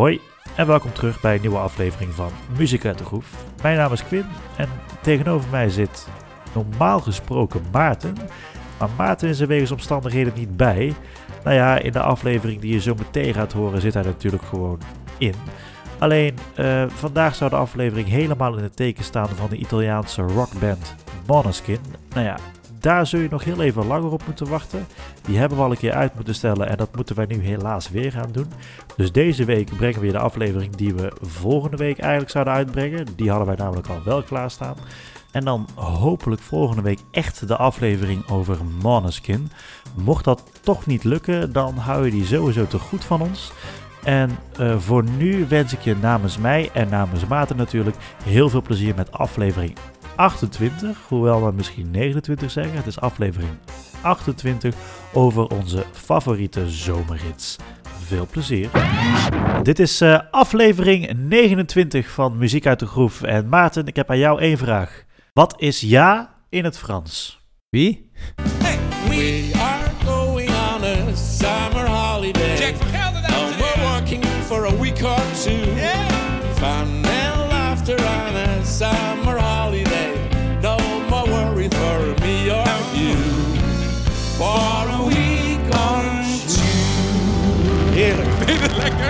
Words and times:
Hoi 0.00 0.20
en 0.56 0.66
welkom 0.66 0.92
terug 0.92 1.20
bij 1.20 1.34
een 1.34 1.40
nieuwe 1.40 1.58
aflevering 1.58 2.12
van 2.12 2.30
Muziek 2.58 2.84
uit 2.84 2.98
de 2.98 3.04
Groef. 3.04 3.44
Mijn 3.62 3.76
naam 3.76 3.92
is 3.92 4.04
Quinn 4.04 4.26
en 4.56 4.68
tegenover 5.02 5.50
mij 5.50 5.70
zit 5.70 6.08
normaal 6.54 7.00
gesproken 7.00 7.62
Maarten. 7.72 8.14
Maar 8.78 8.88
Maarten 8.96 9.28
is 9.28 9.40
er 9.40 9.46
wegens 9.46 9.70
omstandigheden 9.70 10.32
niet 10.36 10.56
bij. 10.56 10.94
Nou 11.44 11.56
ja, 11.56 11.78
in 11.78 11.92
de 11.92 12.00
aflevering 12.00 12.60
die 12.60 12.72
je 12.72 12.80
zo 12.80 12.94
meteen 12.94 13.34
gaat 13.34 13.52
horen 13.52 13.80
zit 13.80 13.94
hij 13.94 14.02
natuurlijk 14.02 14.44
gewoon 14.44 14.78
in. 15.18 15.34
Alleen, 15.98 16.38
uh, 16.58 16.84
vandaag 16.88 17.34
zou 17.34 17.50
de 17.50 17.56
aflevering 17.56 18.08
helemaal 18.08 18.56
in 18.56 18.62
het 18.62 18.76
teken 18.76 19.04
staan 19.04 19.28
van 19.28 19.48
de 19.48 19.56
Italiaanse 19.56 20.22
rockband 20.22 20.94
Måneskin. 21.26 21.80
Nou 22.14 22.26
ja, 22.26 22.36
daar 22.84 23.06
zul 23.06 23.20
je 23.20 23.28
nog 23.30 23.44
heel 23.44 23.62
even 23.62 23.86
langer 23.86 24.10
op 24.10 24.22
moeten 24.26 24.48
wachten. 24.48 24.86
Die 25.22 25.38
hebben 25.38 25.58
we 25.58 25.64
al 25.64 25.70
een 25.70 25.76
keer 25.76 25.92
uit 25.92 26.14
moeten 26.14 26.34
stellen 26.34 26.68
en 26.68 26.76
dat 26.76 26.96
moeten 26.96 27.16
wij 27.16 27.26
nu 27.26 27.40
helaas 27.40 27.90
weer 27.90 28.12
gaan 28.12 28.32
doen. 28.32 28.46
Dus 28.96 29.12
deze 29.12 29.44
week 29.44 29.76
brengen 29.76 30.00
we 30.00 30.12
de 30.12 30.18
aflevering 30.18 30.76
die 30.76 30.94
we 30.94 31.12
volgende 31.20 31.76
week 31.76 31.98
eigenlijk 31.98 32.30
zouden 32.30 32.54
uitbrengen. 32.54 33.06
Die 33.16 33.28
hadden 33.28 33.46
wij 33.46 33.56
namelijk 33.56 33.88
al 33.88 34.02
wel 34.04 34.22
klaarstaan. 34.22 34.76
En 35.30 35.44
dan 35.44 35.68
hopelijk 35.74 36.42
volgende 36.42 36.82
week 36.82 37.00
echt 37.10 37.48
de 37.48 37.56
aflevering 37.56 38.28
over 38.28 38.58
Måneskin. 38.82 39.50
Mocht 39.94 40.24
dat 40.24 40.42
toch 40.60 40.86
niet 40.86 41.04
lukken, 41.04 41.52
dan 41.52 41.76
hou 41.76 42.04
je 42.04 42.10
die 42.10 42.26
sowieso 42.26 42.66
te 42.66 42.78
goed 42.78 43.04
van 43.04 43.20
ons. 43.20 43.52
En 44.02 44.30
uh, 44.60 44.78
voor 44.78 45.04
nu 45.04 45.46
wens 45.48 45.72
ik 45.72 45.80
je 45.80 45.96
namens 45.96 46.38
mij 46.38 46.70
en 46.72 46.88
namens 46.88 47.26
Maarten 47.26 47.56
natuurlijk 47.56 47.96
heel 48.24 48.48
veel 48.48 48.62
plezier 48.62 48.94
met 48.94 49.12
aflevering 49.12 49.76
28, 50.16 50.98
hoewel 51.08 51.44
we 51.44 51.52
misschien 51.52 51.90
29 51.90 52.50
zeggen. 52.50 52.76
Het 52.76 52.86
is 52.86 53.00
aflevering 53.00 53.50
28 54.02 54.74
over 55.12 55.46
onze 55.46 55.84
favoriete 55.92 56.70
zomerhits. 56.70 57.56
Veel 58.04 58.26
plezier. 58.30 58.68
Dit 59.62 59.78
is 59.78 60.02
uh, 60.02 60.18
aflevering 60.30 61.12
29 61.16 62.10
van 62.10 62.38
Muziek 62.38 62.66
uit 62.66 62.78
de 62.78 62.86
Groef. 62.86 63.22
En 63.22 63.48
Maarten, 63.48 63.86
ik 63.86 63.96
heb 63.96 64.10
aan 64.10 64.18
jou 64.18 64.40
één 64.40 64.58
vraag. 64.58 65.04
Wat 65.32 65.54
is 65.60 65.80
ja 65.80 66.34
in 66.48 66.64
het 66.64 66.78
Frans? 66.78 67.42
Wie? 67.68 68.10
Hey, 68.62 68.78
we 69.08 69.52
are 69.54 69.90
going 70.04 70.50
on 70.50 70.84
a 70.84 71.14
het 88.64 88.76
lekker? 88.76 89.04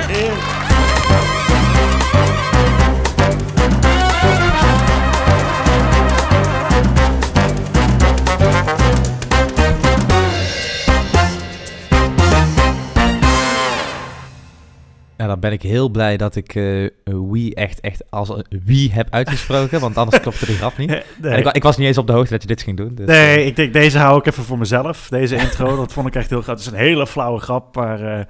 Nou, 15.16 15.36
dan 15.36 15.40
ben 15.40 15.52
ik 15.52 15.62
heel 15.62 15.88
blij 15.88 16.16
dat 16.16 16.36
ik 16.36 16.54
eh 16.54 16.88
wie 17.30 17.54
echt, 17.54 17.80
echt 17.80 18.02
als 18.10 18.32
wie 18.64 18.92
heb 18.92 19.06
uitgesproken, 19.10 19.80
want 19.80 19.96
anders 19.96 20.22
klopte 20.22 20.46
die 20.46 20.56
grap 20.56 20.78
niet. 20.78 20.88
Nee, 21.22 21.38
ik, 21.38 21.52
ik 21.52 21.62
was 21.62 21.76
niet 21.76 21.86
eens 21.86 21.98
op 21.98 22.06
de 22.06 22.12
hoogte 22.12 22.32
dat 22.32 22.42
je 22.42 22.48
dit 22.48 22.62
ging 22.62 22.76
doen. 22.76 22.94
Dus, 22.94 23.06
nee 23.06 23.36
eh, 23.36 23.46
ik 23.46 23.56
denk 23.56 23.72
deze 23.72 23.98
hou 23.98 24.18
ik 24.18 24.26
even 24.26 24.44
voor 24.44 24.58
mezelf. 24.58 25.08
Deze 25.08 25.36
intro, 25.36 25.76
dat 25.76 25.92
vond 25.92 26.06
ik 26.06 26.14
echt 26.14 26.30
heel 26.30 26.42
grappig. 26.42 26.64
Het 26.64 26.72
is 26.72 26.80
een 26.80 26.86
hele 26.86 27.06
flauwe 27.06 27.40
grap, 27.40 27.76
maar 27.76 28.18
eh, 28.18 28.24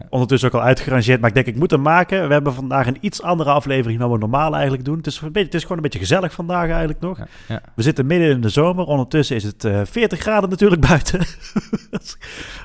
Ja. 0.00 0.06
ondertussen 0.10 0.48
ook 0.48 0.54
al 0.54 0.62
uitgerangeerd. 0.66 1.20
Maar 1.20 1.28
ik 1.28 1.34
denk, 1.34 1.46
ik 1.46 1.56
moet 1.56 1.70
hem 1.70 1.82
maken. 1.82 2.26
We 2.26 2.32
hebben 2.32 2.54
vandaag 2.54 2.86
een 2.86 2.96
iets 3.00 3.22
andere 3.22 3.50
aflevering 3.50 4.00
dan 4.00 4.10
we 4.10 4.18
normaal 4.18 4.52
eigenlijk 4.54 4.84
doen. 4.84 4.96
Het 4.96 5.06
is, 5.06 5.20
een 5.20 5.26
beetje, 5.26 5.42
het 5.44 5.54
is 5.54 5.62
gewoon 5.62 5.76
een 5.76 5.82
beetje 5.82 5.98
gezellig 5.98 6.32
vandaag 6.32 6.68
eigenlijk 6.68 7.00
nog. 7.00 7.18
ja, 7.18 7.26
ja. 7.48 7.60
We 7.74 7.82
zitten 7.82 8.06
midden 8.06 8.30
in 8.30 8.40
de 8.40 8.48
zomer. 8.48 8.84
Ondertussen 8.84 9.36
is 9.36 9.42
het 9.42 9.64
eh 9.64 9.80
40 9.84 10.18
graden 10.20 10.50
natuurlijk 10.50 10.80
buiten. 10.88 11.20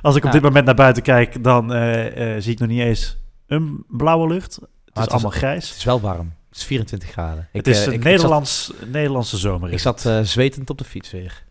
Als 0.02 0.16
ik 0.16 0.25
op 0.25 0.31
dit 0.31 0.42
moment 0.42 0.66
naar 0.66 0.75
buiten 0.75 1.03
kijk, 1.03 1.44
dan 1.44 1.74
eh, 1.74 2.36
eh, 2.36 2.42
zie 2.42 2.52
ik 2.52 2.59
nog 2.59 2.68
niet 2.69 2.80
eens 2.80 3.18
een 3.48 3.84
blauwe 3.88 4.28
lucht. 4.28 4.56
Het 4.56 4.63
is 4.63 4.69
het 4.94 5.06
is- 5.06 5.12
allemaal 5.12 5.30
Het 5.31 5.40
grijs. 5.40 5.75
is 5.75 5.84
wel 5.84 6.02
warm. 6.02 6.34
Het 6.50 6.58
is 6.59 6.63
24 6.66 7.09
graden. 7.09 7.48
Het 7.52 7.68
is 7.68 7.86
een 7.86 7.94
ik- 7.94 8.03
Nederlands, 8.03 8.74
Nederlandse 8.92 9.38
zomer. 9.38 9.72
Ik 9.72 9.80
zat, 9.80 10.09
zwetend 10.24 10.69
op 10.69 10.78
de 10.78 10.84
fiets 10.84 11.12
weer. 11.12 11.44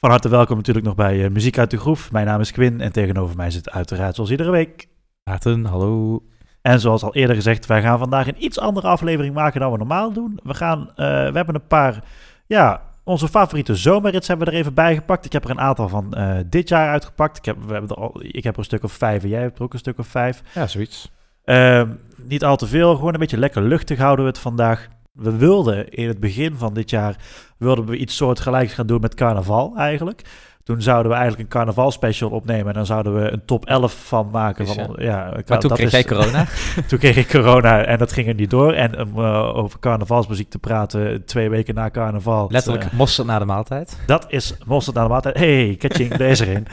Van 0.00 0.10
harte 0.10 0.28
welkom 0.28 0.56
natuurlijk 0.56 0.86
nog 0.86 0.94
bij 0.94 1.24
eh, 1.24 1.30
Muziek 1.30 1.58
uit 1.58 1.70
de 1.70 1.78
Groef. 1.78 2.12
Mijn 2.12 2.26
naam 2.26 2.40
is 2.40 2.52
Quinn 2.52 2.80
en 2.80 2.92
tegenover 2.92 3.36
mij 3.36 3.50
zit 3.50 3.70
uiteraard 3.70 4.14
zoals 4.14 4.30
iedere 4.30 4.50
week. 4.50 4.88
Maarten, 5.24 5.64
hallo. 5.64 6.22
En 6.62 6.80
zoals 6.80 7.02
al 7.02 7.14
eerder 7.14 7.36
gezegd, 7.36 7.66
wij 7.66 7.82
gaan 7.82 7.98
vandaag 7.98 8.26
een 8.26 8.44
iets 8.44 8.58
andere 8.58 8.86
aflevering 8.86 9.34
maken 9.34 9.60
dan 9.60 9.72
we 9.72 9.78
normaal 9.78 10.12
doen. 10.12 10.40
We, 10.42 10.54
gaan, 10.54 10.88
eh, 10.88 10.94
we 11.06 11.32
hebben 11.32 11.54
een 11.54 11.66
paar, 11.66 12.04
ja, 12.46 12.82
onze 13.04 13.28
favoriete 13.28 13.74
zomerrits 13.74 14.28
hebben 14.28 14.46
we 14.46 14.52
er 14.52 14.58
even 14.58 14.74
bij 14.74 14.94
gepakt. 14.94 15.24
Ik 15.24 15.32
heb 15.32 15.44
er 15.44 15.50
een 15.50 15.60
aantal 15.60 15.88
van 15.88 16.14
eh, 16.14 16.36
dit 16.46 16.68
jaar 16.68 16.90
uitgepakt. 16.90 17.38
Ik 17.38 17.44
heb, 17.44 17.56
we 17.66 17.72
hebben 17.72 17.90
er 17.90 18.02
al, 18.02 18.20
ik 18.22 18.44
heb 18.44 18.52
er 18.52 18.58
een 18.58 18.64
stuk 18.64 18.84
of 18.84 18.92
vijf 18.92 19.22
en 19.22 19.28
jij 19.28 19.40
hebt 19.40 19.58
er 19.58 19.64
ook 19.64 19.72
een 19.72 19.78
stuk 19.78 19.98
of 19.98 20.06
vijf. 20.06 20.42
Ja, 20.54 20.66
zoiets. 20.66 21.10
Ehm, 21.44 21.88
niet 22.16 22.44
al 22.44 22.56
te 22.56 22.66
veel, 22.66 22.94
gewoon 22.96 23.14
een 23.14 23.20
beetje 23.20 23.38
lekker 23.38 23.62
luchtig 23.62 23.98
houden 23.98 24.24
we 24.24 24.30
het 24.30 24.40
vandaag. 24.40 24.88
We 25.20 25.36
wilden 25.36 25.88
in 25.90 26.08
het 26.08 26.20
begin 26.20 26.54
van 26.56 26.74
dit 26.74 26.90
jaar 26.90 27.16
wilden 27.56 27.84
we 27.84 27.96
iets 27.96 28.16
soortgelijks 28.16 28.72
gaan 28.72 28.86
doen 28.86 29.00
met 29.00 29.14
carnaval 29.14 29.72
eigenlijk. 29.76 30.22
Toen 30.64 30.82
zouden 30.82 31.10
we 31.12 31.18
eigenlijk 31.18 31.42
een 31.42 31.58
carnaval 31.58 31.90
special 31.90 32.30
opnemen 32.30 32.66
en 32.66 32.72
dan 32.74 32.86
zouden 32.86 33.22
we 33.22 33.30
een 33.30 33.44
top 33.44 33.66
11 33.66 34.06
van 34.06 34.28
maken. 34.32 34.64
Is, 34.64 34.72
Van, 34.72 34.96
ja, 34.98 35.24
Maar 35.46 35.58
toen 35.58 35.68
dat 35.68 35.72
kreeg 35.72 35.86
is- 35.86 35.92
jij 35.92 36.04
corona. 36.04 36.44
toen 36.88 36.98
kreeg 36.98 37.16
ik 37.16 37.28
corona 37.28 37.84
en 37.84 37.98
dat 37.98 38.12
ging 38.12 38.28
er 38.28 38.34
niet 38.34 38.50
door. 38.50 38.72
En 38.72 39.00
om 39.00 39.24
eh, 39.24 39.56
over 39.56 39.78
carnavalsmuziek 39.78 40.50
te 40.50 40.58
praten, 40.58 41.24
twee 41.24 41.50
weken 41.50 41.74
na 41.74 41.90
carnaval. 41.90 42.48
Letterlijk 42.50 42.84
eh, 42.84 42.92
mosterd 42.92 43.26
na 43.26 43.38
de 43.38 43.44
maaltijd. 43.44 43.98
dat 44.06 44.24
is 44.28 44.54
mosterd 44.66 44.96
aan 44.96 45.04
de 45.04 45.10
maaltijd. 45.10 45.36
hey, 45.38 45.76
catching, 45.78 46.14
deze 46.16 46.46
erin. 46.46 46.66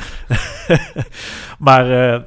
maar 1.60 2.14
eh, 2.14 2.22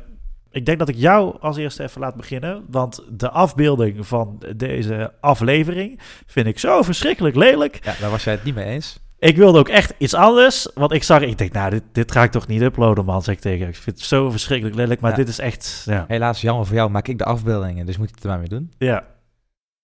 ik 0.51 0.67
denk 0.67 0.79
dat 0.79 0.89
ik 0.89 0.97
jou 0.97 1.37
als 1.41 1.57
eerste 1.57 1.83
even 1.83 2.01
laat 2.01 2.15
beginnen. 2.15 2.65
Want 2.71 3.03
de 3.11 3.31
afbeelding 3.31 4.07
van 4.07 4.43
deze 4.57 5.13
aflevering 5.21 6.01
vind 6.27 6.47
ik 6.47 6.59
zo 6.59 6.83
verschrikkelijk 6.83 7.37
lelijk. 7.37 7.79
Ja, 7.85 7.95
daar 8.01 8.11
was 8.11 8.25
jij 8.25 8.33
het 8.33 8.45
niet 8.45 8.55
mee 8.55 8.65
eens. 8.65 9.01
Ik 9.19 9.37
wilde 9.37 9.59
ook 9.59 9.69
echt 9.69 9.95
iets 9.99 10.15
anders. 10.15 10.69
Want 10.75 10.93
ik 10.93 11.03
zag, 11.03 11.21
ik 11.21 11.39
denk, 11.39 11.53
nou, 11.53 11.71
dit, 11.71 11.83
dit 11.93 12.13
ga 12.13 12.23
ik 12.23 12.31
toch 12.31 12.47
niet 12.47 12.63
uploaden, 12.63 13.05
man, 13.05 13.23
zeg 13.23 13.35
ik 13.35 13.41
tegen. 13.41 13.69
Ik 13.69 13.77
vind 13.77 13.97
het 13.97 14.07
zo 14.07 14.31
verschrikkelijk 14.31 14.77
lelijk. 14.77 15.01
Maar 15.01 15.11
Ja. 15.11 15.17
dit 15.17 15.29
is 15.29 15.39
echt, 15.39 15.83
ja. 15.87 16.05
Helaas, 16.09 16.41
jammer 16.41 16.67
voor 16.67 16.77
jou, 16.77 16.91
maak 16.91 17.09
ik 17.09 17.19
de 17.19 17.25
afbeeldingen, 17.25 17.87
dus 17.87 17.97
moet 17.99 18.09
je 18.09 18.15
het 18.15 18.25
er 18.25 18.31
maar 18.31 18.39
mee 18.39 18.49
doen. 18.49 18.73
Ja. 18.79 19.05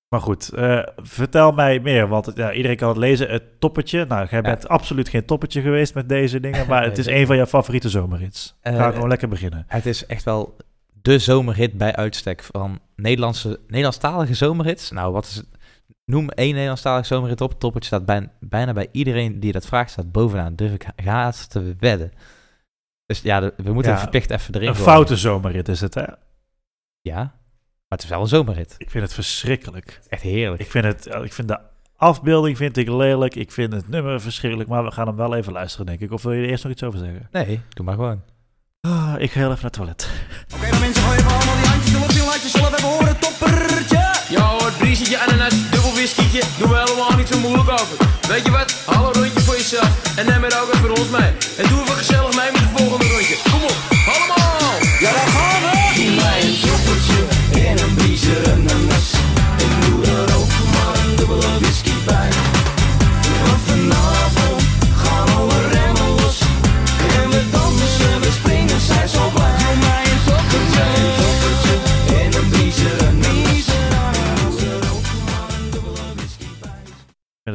Maar 0.08 0.20
goed, 0.20 0.48
eh, 0.48 0.82
vertel 0.96 1.52
mij 1.52 1.80
meer, 1.80 2.08
want 2.08 2.32
ja, 2.34 2.52
iedereen 2.52 2.76
kan 2.76 2.88
het 2.88 2.96
lezen. 2.96 3.28
Het 3.30 3.60
toppetje, 3.60 4.04
nou, 4.04 4.26
jij 4.30 4.38
Ja. 4.38 4.44
bent 4.44 4.68
absoluut 4.68 5.08
geen 5.08 5.24
toppetje 5.24 5.60
geweest 5.60 5.94
met 5.94 6.08
deze 6.08 6.40
dingen, 6.40 6.66
maar 6.70 6.84
het 6.84 6.98
is 6.98 7.06
een 7.06 7.26
van 7.26 7.36
jouw 7.36 7.46
favoriete 7.46 7.88
zomerhits. 7.88 8.56
Ga 8.62 8.90
gewoon 8.90 9.08
lekker 9.08 9.28
beginnen. 9.28 9.64
Het 9.66 9.86
is 9.86 10.06
echt 10.06 10.24
wel 10.24 10.56
de 11.02 11.18
zomerhit 11.18 11.72
bij 11.78 11.96
uitstek 11.96 12.42
van 12.42 12.80
Nederlandse, 12.96 13.60
Nederlandstalige 13.66 14.34
zomerhits. 14.34 14.90
Nou, 14.90 15.12
wat 15.12 15.24
is 15.24 15.34
het? 15.34 15.46
Noem 16.04 16.28
één 16.28 16.52
Nederlandstalige 16.52 17.06
zomerhit 17.06 17.40
op. 17.40 17.50
Het 17.50 17.60
Toppetje 17.60 17.86
staat 17.86 18.06
bij, 18.06 18.28
bijna 18.40 18.72
bij 18.72 18.88
iedereen 18.92 19.40
die 19.40 19.52
dat 19.52 19.66
vraagt, 19.66 19.90
staat 19.90 20.12
bovenaan. 20.12 20.54
Durf 20.56 20.72
ik 20.72 20.86
haast 21.04 21.50
te 21.50 21.74
wedden. 21.78 22.12
Dus 23.06 23.20
ja, 23.20 23.40
we 23.56 23.72
moeten 23.72 23.92
Ja, 23.92 23.98
verplicht 23.98 24.30
even 24.30 24.54
erin 24.54 24.68
Een 24.68 24.74
foute 24.74 25.16
zomerrit 25.16 25.68
is 25.68 25.80
het, 25.80 25.94
hè? 25.94 26.04
Ja, 27.00 27.34
maar 27.88 27.98
het 27.98 28.02
is 28.02 28.08
wel 28.08 28.20
een 28.20 28.26
zomerhit. 28.26 28.74
Ik 28.78 28.90
vind 28.90 29.04
het 29.04 29.14
verschrikkelijk. 29.14 30.00
Echt 30.08 30.22
heerlijk. 30.22 30.60
Ik 30.62 30.70
vind, 30.70 30.84
het, 30.84 31.06
ik 31.06 31.32
vind 31.32 31.48
de 31.48 31.58
afbeelding 31.96 32.56
vind 32.56 32.76
ik 32.76 32.88
lelijk. 32.88 33.34
Ik 33.34 33.52
vind 33.52 33.72
het 33.72 33.88
nummer 33.88 34.20
verschrikkelijk, 34.20 34.68
maar 34.68 34.84
we 34.84 34.90
gaan 34.90 35.06
hem 35.06 35.16
wel 35.16 35.34
even 35.34 35.52
luisteren, 35.52 35.86
denk 35.86 36.00
ik. 36.00 36.12
Of 36.12 36.22
wil 36.22 36.32
je 36.32 36.42
er 36.42 36.48
eerst 36.48 36.64
nog 36.64 36.72
iets 36.72 36.82
over 36.82 36.98
zeggen? 36.98 37.28
Nee, 37.32 37.60
doe 37.68 37.84
maar 37.84 37.94
gewoon. 37.94 38.22
Ah, 38.80 39.14
ik 39.18 39.30
ga 39.30 39.38
heel 39.38 39.50
even 39.52 39.62
naar 39.62 39.70
het 39.70 39.72
toilet. 39.72 40.10
Oké, 40.54 40.70
dan 40.70 40.80
mensen, 40.80 41.02
gooi 41.02 41.18
even 41.18 41.30
allemaal 41.30 41.56
die 41.56 41.66
handjes 41.66 41.94
erop 41.94 42.10
in, 42.10 42.24
laat 42.24 42.42
je 42.42 42.48
zelf 42.48 42.72
even 42.78 42.88
horen, 42.88 43.18
toppertje. 43.18 44.04
Ja 44.28 44.44
hoor, 44.48 44.72
briesetje, 44.78 45.18
ananas, 45.18 45.70
dubbel 45.70 45.92
whiskietje, 45.92 46.42
doen 46.58 46.68
we 46.68 46.76
helemaal 46.76 47.16
niet 47.16 47.28
zo 47.28 47.38
moeilijk 47.38 47.70
over. 47.70 47.96
Weet 48.28 48.44
je 48.44 48.50
wat, 48.50 48.70
hou 48.86 49.06
een 49.06 49.12
rondje 49.22 49.40
voor 49.40 49.54
jezelf 49.54 50.16
en 50.18 50.26
neem 50.26 50.42
het 50.42 50.60
ook 50.60 50.68
even 50.68 50.78
voor 50.78 50.90
ons 50.90 51.10
mee. 51.10 51.30
En 51.58 51.68
doe 51.68 51.80
even 51.82 51.96
gezellig 52.02 52.35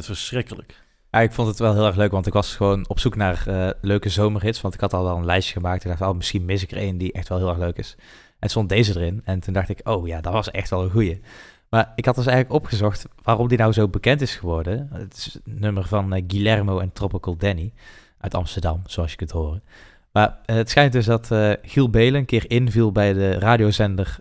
het 0.07 0.17
verschrikkelijk. 0.17 0.81
Ik 1.19 1.31
vond 1.31 1.47
het 1.47 1.59
wel 1.59 1.73
heel 1.73 1.85
erg 1.85 1.95
leuk, 1.95 2.11
want 2.11 2.27
ik 2.27 2.33
was 2.33 2.55
gewoon 2.55 2.87
op 2.87 2.99
zoek 2.99 3.15
naar 3.15 3.47
eh, 3.47 3.69
leuke 3.81 4.09
zomerhits. 4.09 4.61
Want 4.61 4.73
ik 4.73 4.79
had 4.79 4.93
al 4.93 5.03
wel 5.03 5.17
een 5.17 5.25
lijstje 5.25 5.53
gemaakt. 5.53 5.83
Ik 5.83 5.89
dacht, 5.89 6.01
oh, 6.01 6.15
misschien 6.15 6.45
mis 6.45 6.63
ik 6.63 6.71
er 6.71 6.77
één 6.77 6.97
die 6.97 7.11
echt 7.11 7.27
wel 7.29 7.37
heel 7.37 7.49
erg 7.49 7.57
leuk 7.57 7.77
is. 7.77 7.95
En 8.39 8.49
stond 8.49 8.69
deze 8.69 8.95
erin. 8.95 9.21
En 9.23 9.39
toen 9.39 9.53
dacht 9.53 9.69
ik, 9.69 9.79
oh 9.83 10.07
ja, 10.07 10.21
dat 10.21 10.33
was 10.33 10.51
echt 10.51 10.69
wel 10.69 10.83
een 10.83 10.91
goeie. 10.91 11.21
Maar 11.69 11.91
ik 11.95 12.05
had 12.05 12.15
dus 12.15 12.25
eigenlijk 12.25 12.55
opgezocht 12.55 13.05
waarom 13.23 13.47
die 13.47 13.57
nou 13.57 13.73
zo 13.73 13.87
bekend 13.87 14.21
is 14.21 14.35
geworden. 14.35 14.89
Het 14.93 15.17
is 15.17 15.37
nummer 15.43 15.87
van 15.87 16.13
eh, 16.13 16.23
Guillermo 16.27 16.79
en 16.79 16.93
Tropical 16.93 17.37
Danny 17.37 17.73
uit 18.17 18.33
Amsterdam, 18.33 18.81
zoals 18.85 19.11
je 19.11 19.17
kunt 19.17 19.31
horen. 19.31 19.63
Maar 20.11 20.37
eh, 20.45 20.55
het 20.55 20.69
schijnt 20.69 20.93
dus 20.93 21.05
dat 21.05 21.29
Giel 21.61 21.89
Belen 21.89 22.19
een 22.19 22.25
keer 22.25 22.49
inviel 22.49 22.91
bij 22.91 23.13
de 23.13 23.39
radiozender. 23.39 24.17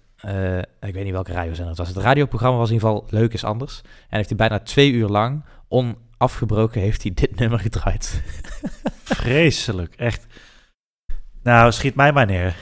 ik 0.80 0.94
weet 0.94 1.04
niet 1.04 1.12
welke 1.12 1.32
radiozender 1.32 1.68
het 1.68 1.78
was. 1.78 1.88
Het 1.88 1.96
radioprogramma 1.96 2.58
was 2.58 2.68
in 2.68 2.74
ieder 2.74 2.88
geval 2.88 3.06
Leuk 3.10 3.32
is 3.32 3.44
Anders. 3.44 3.80
En 3.84 4.16
heeft 4.16 4.28
hij 4.28 4.38
bijna 4.38 4.58
twee 4.58 4.92
uur 4.92 5.08
lang, 5.08 5.42
onafgebroken, 5.70 6.80
heeft 6.80 7.02
hij 7.02 7.12
dit 7.14 7.36
nummer 7.40 7.58
gedraaid. 7.58 8.22
Vreselijk, 9.04 9.94
echt. 9.94 10.26
Nou, 11.42 11.72
schiet 11.72 11.94
mij 11.94 12.12
maar 12.12 12.26
neer. 12.26 12.56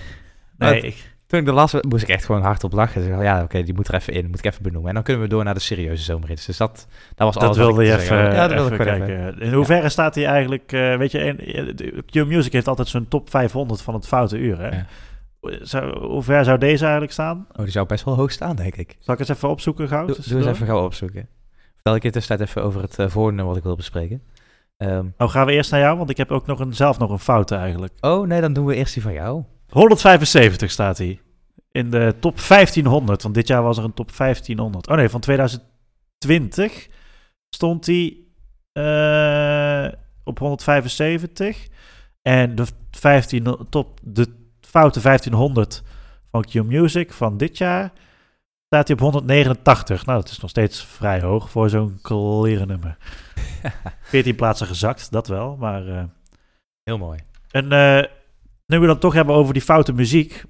Nee, 0.58 0.80
ik, 0.80 1.16
Toen 1.26 1.40
ik 1.40 1.46
de 1.46 1.52
las, 1.52 1.74
moest 1.80 2.02
ik 2.02 2.08
echt 2.08 2.24
gewoon 2.24 2.42
hardop 2.42 2.72
lachen. 2.72 2.94
Dus 3.00 3.04
ik 3.04 3.10
dacht, 3.16 3.24
ja, 3.24 3.42
oké, 3.42 3.62
die 3.62 3.74
moet 3.74 3.88
er 3.88 3.94
even 3.94 4.12
in, 4.12 4.26
moet 4.26 4.38
ik 4.38 4.44
even 4.44 4.62
benoemen. 4.62 4.88
En 4.88 4.94
dan 4.94 5.02
kunnen 5.04 5.22
we 5.22 5.28
door 5.28 5.44
naar 5.44 5.54
de 5.54 5.60
serieuze 5.60 6.02
zomerrits. 6.02 6.46
Dus 6.46 6.56
dat, 6.56 6.86
dat 7.14 7.26
was 7.26 7.34
dat 7.34 7.42
alles 7.42 7.56
wilde 7.56 7.84
je 7.84 7.96
even. 7.96 8.16
Ja, 8.16 8.48
dat 8.48 8.52
wilde 8.52 8.74
even 8.74 8.86
ik 8.86 8.92
gewoon 8.92 9.08
even. 9.08 9.22
kijken. 9.22 9.40
In 9.46 9.52
hoeverre 9.52 9.88
staat 9.88 10.14
hij 10.14 10.26
eigenlijk, 10.26 10.72
eh, 10.72 10.96
weet 10.96 11.12
je, 11.12 12.02
Q-Music 12.06 12.52
heeft 12.52 12.68
altijd 12.68 12.88
zo'n 12.88 13.08
top 13.08 13.30
500 13.30 13.82
van 13.82 13.94
het 13.94 14.06
foute 14.06 14.38
uur, 14.38 14.58
hè? 14.58 14.68
Ja. 14.68 14.86
Zou, 15.40 16.06
hoe 16.06 16.22
ver 16.22 16.44
zou 16.44 16.58
deze 16.58 16.82
eigenlijk 16.82 17.12
staan? 17.12 17.46
Oh, 17.52 17.62
die 17.62 17.70
zou 17.70 17.86
best 17.86 18.04
wel 18.04 18.14
hoog 18.14 18.30
staan, 18.30 18.56
denk 18.56 18.76
ik. 18.76 18.96
Zal 19.00 19.14
ik 19.14 19.20
eens 19.20 19.28
even 19.28 19.48
opzoeken, 19.48 19.88
Goud? 19.88 20.06
Doe, 20.06 20.16
doe 20.28 20.38
eens 20.38 20.46
even 20.46 20.66
gauw 20.66 20.84
opzoeken. 20.84 21.28
Vertel 21.88 22.08
ik 22.08 22.14
je 22.14 22.20
tussentijd 22.20 22.48
even 22.48 22.62
over 22.62 22.82
het 22.82 22.98
uh, 22.98 23.08
voornummer 23.08 23.46
wat 23.46 23.56
ik 23.56 23.62
wil 23.62 23.76
bespreken. 23.76 24.22
Ehm, 24.76 25.06
Oh, 25.16 25.30
gaan 25.30 25.46
we 25.46 25.52
eerst 25.52 25.70
naar 25.70 25.80
jou? 25.80 25.98
Want 25.98 26.10
ik 26.10 26.16
heb 26.16 26.30
ook 26.30 26.46
nog 26.46 26.60
een, 26.60 26.74
zelf 26.74 26.98
nog 26.98 27.10
een 27.10 27.18
fout 27.18 27.50
eigenlijk. 27.50 27.92
oh, 28.00 28.26
nee, 28.26 28.40
dan 28.40 28.52
doen 28.52 28.66
we 28.66 28.74
eerst 28.74 28.94
die 28.94 29.02
van 29.02 29.12
jou. 29.12 29.44
175 29.68 30.70
staat 30.70 30.98
hij. 30.98 31.20
In 31.70 31.90
de 31.90 32.14
top 32.20 32.40
1500. 32.48 33.22
Want 33.22 33.34
dit 33.34 33.46
jaar 33.46 33.62
was 33.62 33.78
er 33.78 33.84
een 33.84 33.94
top 33.94 34.16
1500. 34.16 34.88
Oh 34.88 34.96
nee, 34.96 35.08
van 35.08 35.20
2020 35.20 36.88
stond 37.50 37.86
hij 37.86 38.16
eh, 38.72 39.92
op 40.24 40.38
175. 40.38 41.68
En 42.22 42.54
de, 42.54 42.66
15, 42.90 43.56
top, 43.70 44.00
de 44.02 44.26
foute 44.60 45.00
1500 45.00 45.82
van 46.30 46.44
Q-Music 46.44 47.12
van 47.12 47.36
dit 47.36 47.58
jaar 47.58 47.92
staat 48.68 48.88
hij 48.88 48.96
op 48.96 49.02
189. 49.02 50.06
Nou, 50.06 50.20
dat 50.20 50.30
is 50.30 50.40
nog 50.40 50.50
steeds 50.50 50.84
vrij 50.84 51.20
hoog 51.20 51.50
voor 51.50 51.70
zo'n 51.70 51.98
kleren 52.02 52.68
nummer. 52.68 52.96
14 54.02 54.34
plaatsen 54.40 54.66
gezakt, 54.66 55.10
dat 55.10 55.26
wel. 55.28 55.56
Maar 55.56 55.86
eh, 55.88 56.02
Heel 56.82 56.98
mooi. 56.98 57.18
en 57.50 57.72
eh, 57.72 58.04
nu 58.66 58.78
we 58.78 58.86
dan 58.86 58.98
toch 58.98 59.14
hebben 59.14 59.34
over 59.34 59.52
die 59.52 59.62
foute 59.62 59.92
muziek. 59.92 60.44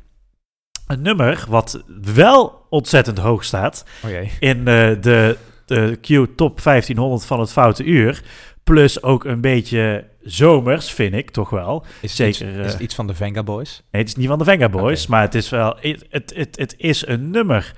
Een 0.87 1.03
nummer 1.03 1.44
wat 1.49 1.82
wel 2.15 2.67
ontzettend 2.70 3.19
hoog 3.19 3.44
staat 3.44 3.85
Oh 4.05 4.11
jee. 4.11 4.31
in 4.41 4.59
eh, 4.59 4.65
de, 5.00 5.37
de 5.67 5.99
Q 6.00 6.37
Top 6.37 6.62
1500 6.62 7.25
van 7.25 7.41
het 7.41 7.53
Foute 7.53 7.85
Uur. 7.85 8.23
Plus 8.65 9.03
ook 9.03 9.25
een 9.25 9.41
beetje 9.41 10.06
zomers, 10.20 10.91
vind 10.93 11.15
ik 11.15 11.31
toch 11.31 11.50
wel. 11.50 11.85
Is 12.00 12.17
Zeker, 12.17 12.49
iets, 12.49 12.59
is 12.67 12.73
het 12.73 12.81
iets 12.82 12.94
van 12.94 13.06
de 13.06 13.15
Venga 13.15 13.43
Boys? 13.43 13.82
Nee, 13.91 14.03
het 14.03 14.11
is 14.11 14.17
niet 14.17 14.26
van 14.26 14.38
de 14.38 14.44
Venga 14.44 14.69
Boys, 14.69 15.06
maar 15.06 15.23
het 15.23 15.35
is 15.35 15.49
wel. 15.49 15.76
Het, 15.81 16.06
het, 16.11 16.32
het, 16.35 16.59
het 16.59 16.75
is 16.76 17.06
een 17.06 17.31
nummer. 17.31 17.73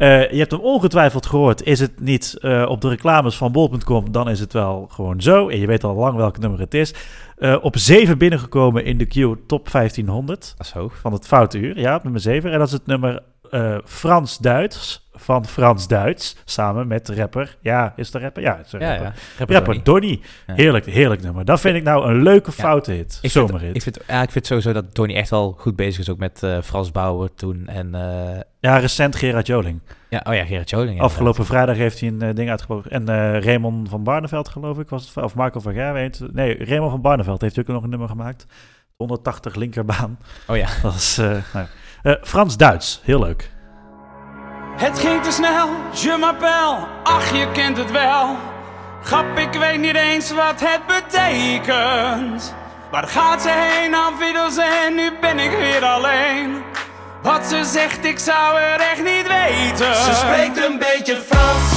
Eh, 0.00 0.30
je 0.30 0.38
hebt 0.38 0.50
hem 0.50 0.60
ongetwijfeld 0.60 1.26
gehoord. 1.26 1.62
Is 1.62 1.80
het 1.80 2.00
niet 2.00 2.36
eh, 2.40 2.66
op 2.68 2.80
de 2.80 2.88
reclames 2.88 3.36
van 3.36 3.52
bol.com, 3.52 4.12
dan 4.12 4.28
is 4.28 4.40
het 4.40 4.52
wel 4.52 4.88
gewoon 4.90 5.20
zo. 5.22 5.48
En 5.48 5.58
je 5.58 5.66
weet 5.66 5.84
al 5.84 5.94
lang 5.94 6.16
welk 6.16 6.38
nummer 6.38 6.60
het 6.60 6.74
is. 6.74 6.94
Eh, 7.36 7.56
op 7.60 7.76
7 7.78 8.18
binnengekomen 8.18 8.84
in 8.84 8.98
de 8.98 9.06
Q 9.06 9.36
Top 9.46 9.70
1500 9.70 10.54
Dat 10.56 10.66
is 10.66 10.72
hoog. 10.72 10.96
van 10.96 11.12
het 11.12 11.26
Foute 11.26 11.58
Uur. 11.58 11.78
Ja, 11.78 12.00
nummer 12.02 12.20
7. 12.20 12.52
En 12.52 12.58
dat 12.58 12.66
is 12.66 12.72
het 12.72 12.86
nummer 12.86 13.22
Frans-Duits 13.84 15.09
van 15.12 15.46
Frans-Duits. 15.46 16.36
Samen 16.44 16.86
met 16.86 17.06
de 17.06 17.14
rapper. 17.14 17.56
Ja, 17.60 17.92
is 17.96 18.10
de 18.10 18.18
rapper? 18.18 18.42
Ja, 18.42 18.58
is 18.64 18.70
de 18.70 18.78
rapper. 18.78 19.12
ja. 19.38 19.44
Rapper. 19.54 19.82
Donny. 19.84 20.20
Ja. 20.46 20.54
Heerlijk, 20.54 20.86
heerlijk 20.86 21.22
nummer. 21.22 21.44
Dat 21.44 21.60
vind 21.60 21.76
ik 21.76 21.82
nou 21.82 22.08
een 22.10 22.22
leuke 22.22 22.52
foute 22.52 22.92
hit. 22.92 23.18
Ik 23.22 23.30
vind, 23.30 23.48
Zomerhit. 23.48 23.76
ik, 23.76 23.82
vind, 23.82 23.98
ja, 24.06 24.22
ik 24.22 24.30
vind 24.30 24.46
sowieso 24.46 24.72
dat 24.72 24.94
Donnie 24.94 25.16
echt 25.16 25.30
wel 25.30 25.54
goed 25.58 25.76
bezig 25.76 25.98
is, 26.00 26.10
ook 26.10 26.18
met 26.18 26.42
eh, 26.42 26.58
Frans 26.62 26.90
Bauer 26.90 27.34
toen. 27.34 27.66
En 27.66 27.94
eh, 27.94 28.40
Ja, 28.60 28.76
recent 28.76 29.16
Gerard 29.16 29.46
Joling. 29.46 29.80
ja, 30.08 30.20
oh 30.28 30.34
ja, 30.34 30.44
Gerard 30.44 30.70
Joling. 30.70 31.00
Afgelopen 31.00 31.44
vrijdag 31.44 31.76
heeft 31.76 32.00
hij 32.00 32.08
een 32.08 32.22
eh, 32.22 32.34
ding 32.34 32.50
uitgebracht. 32.50 32.86
En 32.86 33.06
Raymond 33.40 33.88
van 33.88 34.02
Barneveld, 34.02 34.48
geloof 34.48 34.78
ik, 34.78 34.88
was 34.88 35.14
het. 35.14 35.24
Of 35.24 35.34
Marco 35.34 35.60
van 35.60 35.72
Gerwen. 35.72 36.12
Nee, 36.32 36.64
Raymond 36.64 36.90
van 36.90 37.00
Barneveld 37.00 37.40
heeft 37.40 37.58
ook 37.58 37.66
nog 37.66 37.82
een 37.82 37.90
nummer 37.90 38.08
gemaakt. 38.08 38.46
180 38.96 39.54
linkerbaan. 39.54 40.18
Oh 40.46 40.56
ja. 40.56 40.68
Dat 40.82 40.94
is 40.94 41.20
nou, 41.52 41.66
Frans-Duits, 42.22 43.00
heel 43.04 43.20
leuk. 43.20 43.50
Het 44.80 44.98
ging 44.98 45.22
te 45.22 45.30
snel, 45.30 45.68
je 45.92 46.16
m'appelle, 46.20 46.86
ach 47.02 47.36
je 47.36 47.50
kent 47.52 47.76
het 47.76 47.90
wel. 47.90 48.36
Grap, 49.02 49.38
ik 49.38 49.52
weet 49.52 49.80
niet 49.80 49.94
eens 49.94 50.30
wat 50.30 50.60
het 50.60 50.80
betekent. 50.86 52.54
Waar 52.90 53.08
gaat 53.08 53.42
ze 53.42 53.48
heen, 53.48 53.94
aan 53.94 54.14
en 54.86 54.94
nu 54.94 55.10
ben 55.20 55.38
ik 55.38 55.50
weer 55.50 55.84
alleen. 55.84 56.62
Wat 57.22 57.46
ze 57.46 57.64
zegt, 57.64 58.04
ik 58.04 58.18
zou 58.18 58.58
er 58.58 58.80
echt 58.80 59.02
niet 59.02 59.26
weten. 59.26 59.94
Ze 59.94 60.14
spreekt 60.14 60.64
een 60.64 60.78
beetje 60.78 61.16
Frans, 61.16 61.72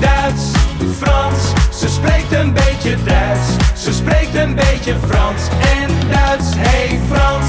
Duits, 0.00 0.50
Frans. 0.98 1.52
Ze 1.78 1.88
spreekt 1.88 2.32
een 2.32 2.52
beetje 2.52 3.02
Duits. 3.02 3.82
Ze 3.82 3.92
spreekt 3.92 4.34
een 4.34 4.54
beetje 4.54 4.96
Frans 5.08 5.42
en 5.78 6.08
Duits. 6.08 6.48
Hey 6.56 7.00
Frans, 7.10 7.46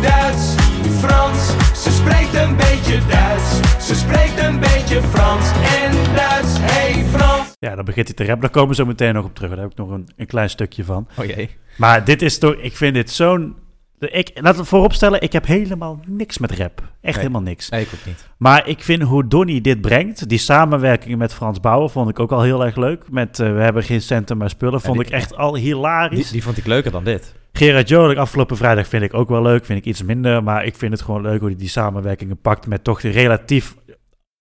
Duits, 0.00 0.59
Frans. 1.00 1.48
Ze 1.82 1.90
spreekt 1.90 2.34
een 2.34 2.56
beetje 2.56 2.98
Duits. 3.08 3.50
Ze 3.86 3.94
spreekt 3.94 4.38
een 4.42 4.58
beetje 4.60 5.02
Frans 5.02 5.50
en 5.82 6.14
Duits. 6.14 6.56
Hey 6.60 7.04
Frans. 7.04 7.56
Ja, 7.58 7.74
dan 7.74 7.84
begint 7.84 8.06
hij 8.06 8.16
te 8.16 8.22
rappen. 8.24 8.40
Daar 8.40 8.50
komen 8.50 8.68
we 8.68 8.74
zo 8.74 8.86
meteen 8.86 9.14
nog 9.14 9.24
op 9.24 9.34
terug. 9.34 9.50
Daar 9.50 9.58
heb 9.60 9.70
ik 9.70 9.76
nog 9.76 9.90
een, 9.90 10.08
een 10.16 10.26
klein 10.26 10.50
stukje 10.50 10.84
van. 10.84 11.08
Oh 11.18 11.24
jee. 11.24 11.50
Maar 11.76 12.04
dit 12.04 12.22
is 12.22 12.38
toch, 12.38 12.54
ik 12.54 12.76
vind 12.76 12.94
dit 12.94 13.10
zo'n... 13.10 13.54
Ik, 13.98 14.30
laten 14.34 14.60
we 14.60 14.66
vooropstellen, 14.66 15.20
ik 15.22 15.32
heb 15.32 15.46
helemaal 15.46 16.00
niks 16.06 16.38
met 16.38 16.50
rap. 16.50 16.80
Echt 16.80 17.02
Nee. 17.02 17.14
helemaal 17.24 17.42
niks. 17.42 17.68
Nee, 17.68 17.80
ik 17.82 17.88
ook 17.94 18.06
niet. 18.06 18.28
Maar 18.38 18.68
ik 18.68 18.82
vind 18.82 19.02
hoe 19.02 19.26
Donny 19.28 19.60
dit 19.60 19.80
brengt, 19.80 20.28
die 20.28 20.38
samenwerking 20.38 21.18
met 21.18 21.34
Frans 21.34 21.60
Bauer, 21.60 21.90
vond 21.90 22.08
ik 22.10 22.18
ook 22.18 22.32
al 22.32 22.42
heel 22.42 22.64
erg 22.64 22.76
leuk. 22.76 23.04
Met 23.10 23.38
eh, 23.40 23.52
We 23.52 23.60
hebben 23.60 23.82
geen 23.82 24.02
centen 24.02 24.36
maar 24.36 24.50
spullen, 24.50 24.80
vond 24.80 24.96
die- 24.98 25.06
ik 25.06 25.12
echt 25.12 25.36
al 25.36 25.56
hilarisch. 25.56 26.22
Die, 26.22 26.32
die 26.32 26.42
vond 26.42 26.56
ik 26.56 26.66
leuker 26.66 26.90
dan 26.90 27.04
dit. 27.04 27.34
Gerard 27.52 27.88
Joling 27.88 28.18
afgelopen 28.18 28.56
vrijdag 28.56 28.88
vind 28.88 29.02
ik 29.02 29.14
ook 29.14 29.28
wel 29.28 29.42
leuk, 29.42 29.64
vind 29.64 29.78
ik 29.78 29.84
iets 29.84 30.02
minder. 30.02 30.42
Maar 30.42 30.64
ik 30.64 30.76
vind 30.76 30.92
het 30.92 31.02
gewoon 31.02 31.22
leuk 31.22 31.40
hoe 31.40 31.48
hij 31.48 31.58
die 31.58 31.68
samenwerkingen 31.68 32.40
pakt 32.40 32.66
met 32.66 32.84
toch 32.84 33.00
de 33.00 33.10
relatief 33.10 33.74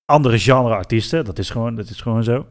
andere 0.05 0.39
genre 0.39 0.75
artiesten. 0.75 1.25
Dat 1.25 1.39
is 1.39 1.49
gewoon, 1.49 1.75
dat 1.75 1.89
is 1.89 2.01
gewoon 2.01 2.23
zo. 2.23 2.45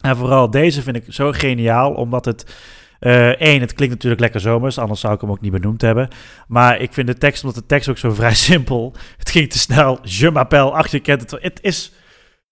En 0.00 0.16
vooral 0.16 0.50
deze 0.50 0.82
vind 0.82 0.96
ik 0.96 1.04
zo 1.08 1.32
geniaal, 1.32 1.92
omdat 1.92 2.24
het... 2.24 2.54
eh 2.98 3.40
één, 3.40 3.60
het 3.60 3.74
klinkt 3.74 3.94
natuurlijk 3.94 4.20
lekker 4.20 4.40
zomers, 4.40 4.78
anders 4.78 5.00
zou 5.00 5.14
ik 5.14 5.20
hem 5.20 5.30
ook 5.30 5.40
niet 5.40 5.52
benoemd 5.52 5.80
hebben. 5.80 6.08
Maar 6.48 6.80
ik 6.80 6.92
vind 6.92 7.06
de 7.06 7.18
tekst, 7.18 7.44
omdat 7.44 7.58
de 7.58 7.66
tekst 7.66 7.88
ook 7.88 7.98
zo 7.98 8.10
vrij 8.20 8.34
simpel... 8.34 8.94
Het 9.16 9.30
ging 9.30 9.50
te 9.50 9.58
snel, 9.58 9.98
je 10.02 10.30
m'appelle, 10.30 10.70
ach 10.70 10.90
het. 10.90 11.30
Het 11.40 11.58
is 11.62 11.92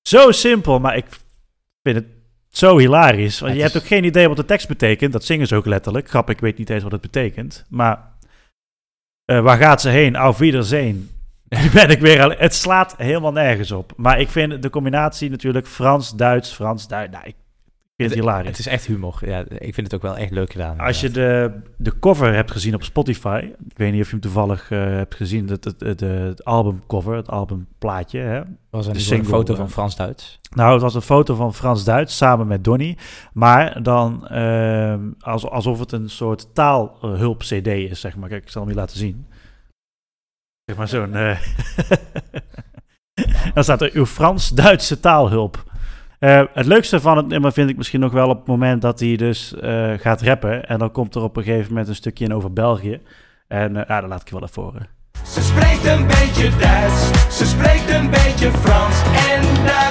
zo 0.03 0.31
simpel, 0.31 0.81
maar 0.81 0.97
ik 0.97 1.07
vind 1.83 1.97
het 1.97 2.22
zo 2.53 2.79
hilarisch. 2.79 3.41
Want 3.41 3.53
je 3.53 3.59
is- 3.59 3.65
hebt 3.65 3.77
ook 3.83 3.89
geen 3.89 4.05
idee 4.05 4.29
wat 4.29 4.37
de 4.37 4.45
tekst 4.45 4.69
betekent. 4.69 5.13
Dat 5.13 5.25
zingen 5.25 5.47
ze 5.47 5.57
ook 5.57 5.67
letterlijk. 5.67 6.09
Grap, 6.09 6.31
ik 6.31 6.41
weet 6.41 6.59
niet 6.59 6.71
eens 6.71 6.83
wat 6.83 6.93
het 6.93 7.01
betekent. 7.01 7.65
Maar 7.69 8.11
eh, 9.25 9.41
waar 9.41 9.59
gaat 9.59 9.81
ze 9.81 9.89
heen? 9.89 10.17
Auf 10.17 10.39
Wiedersehen. 10.39 11.11
Nu 11.49 11.71
ben 11.75 11.91
ik 11.91 12.01
weer 12.01 12.23
al... 12.23 12.35
Het 12.37 12.55
slaat 12.55 12.95
helemaal 12.97 13.33
nergens 13.33 13.71
op. 13.73 13.93
Maar 13.97 14.21
ik 14.21 14.29
vind 14.29 14.63
de 14.63 14.71
combinatie 14.71 15.31
natuurlijk 15.31 15.67
Frans-Duits, 15.67 16.53
Frans-Duits... 16.53 17.13
Nou, 17.13 17.25
ik 17.27 17.35
vind 18.03 18.15
het 18.15 18.25
hilarisch. 18.25 18.49
Het 18.49 18.59
is 18.59 18.67
echt 18.67 18.87
humor. 18.87 19.19
Ja, 19.21 19.45
ik 19.49 19.75
vind 19.75 19.87
het 19.87 19.95
ook 19.95 20.03
wel 20.03 20.17
echt 20.17 20.31
leuk 20.31 20.53
gedaan. 20.53 20.79
Als 20.79 21.01
je 21.01 21.11
de, 21.11 21.53
de 21.77 21.99
cover 21.99 22.35
hebt 22.35 22.51
gezien 22.51 22.75
op 22.75 22.83
Spotify, 22.83 23.51
ik 23.69 23.77
weet 23.77 23.93
niet 23.93 24.01
of 24.01 24.07
je 24.07 24.13
hem 24.13 24.21
toevallig 24.21 24.71
eh, 24.71 24.79
hebt 24.79 25.15
gezien, 25.15 25.49
het, 25.49 25.65
het, 25.65 25.81
het, 25.81 26.01
het 26.01 26.45
albumcover, 26.45 27.17
het 27.17 27.29
albumplaatje. 27.29 28.19
Hè? 28.19 28.41
was 28.71 28.87
er 28.87 28.95
een 28.95 29.01
single, 29.01 29.29
foto 29.29 29.53
eh, 29.53 29.59
van 29.59 29.71
Frans-Duits. 29.71 30.41
Nou, 30.55 30.73
het 30.73 30.83
was 30.83 30.95
een 30.95 31.03
foto 31.03 31.35
van 31.35 31.55
Frans-Duits 31.55 32.17
samen 32.17 32.47
met 32.47 32.65
Donny, 32.65 32.97
maar 33.33 33.83
dan 33.83 34.29
ehm, 34.29 35.01
als, 35.21 35.47
alsof 35.47 35.79
het 35.79 35.93
een 35.93 36.11
soort 36.11 36.55
taalhulp-cd 36.55 37.67
is, 37.67 38.01
zeg 38.01 38.17
maar. 38.17 38.29
Kijk, 38.29 38.43
ik 38.43 38.51
zal 38.51 38.63
hem 38.63 38.71
je 38.71 38.77
laten 38.77 38.99
zien. 38.99 39.27
Zeg 40.65 40.77
maar 40.77 40.89
zo'n... 40.89 41.15
eh, 41.15 41.39
dan 43.55 43.65
staat 43.65 43.83
er 43.83 43.91
uw 43.93 44.07
Frans-Duitse 44.07 45.01
taalhulp. 45.01 45.72
Eh, 46.23 46.43
het 46.53 46.67
leukste 46.67 47.01
van 47.01 47.17
het 47.17 47.29
nummer 47.29 47.53
vind 47.53 47.71
ik 47.71 47.77
misschien 47.77 48.01
nog 48.01 48.13
wel 48.13 48.29
op 48.29 48.39
het 48.39 48.47
moment 48.47 48.83
dat 48.83 49.01
hij 49.01 49.17
dus 49.17 49.55
eh, 49.55 49.93
gaat 49.97 50.23
rappen. 50.23 50.69
En 50.69 50.79
dan 50.79 50.91
komt 50.91 51.15
er 51.15 51.23
op 51.23 51.37
een 51.37 51.43
gegeven 51.43 51.69
moment 51.69 51.89
een 51.89 51.95
stukje 51.95 52.25
in 52.25 52.35
over 52.35 52.53
België. 52.53 53.01
En 53.49 53.77
eh 53.77 53.83
ja, 53.89 54.01
dat 54.01 54.11
laat 54.11 54.21
ik 54.21 54.29
je 54.29 54.35
wel 54.35 54.49
even 54.49 54.63
horen. 54.63 54.87
Ze 55.27 55.43
spreekt 55.43 55.85
een 55.85 56.07
beetje 56.07 56.51
Duits. 56.61 57.37
Ze 57.37 57.47
spreekt 57.47 57.91
een 57.91 58.11
beetje 58.11 58.51
Frans 58.51 59.03
en. 59.31 59.82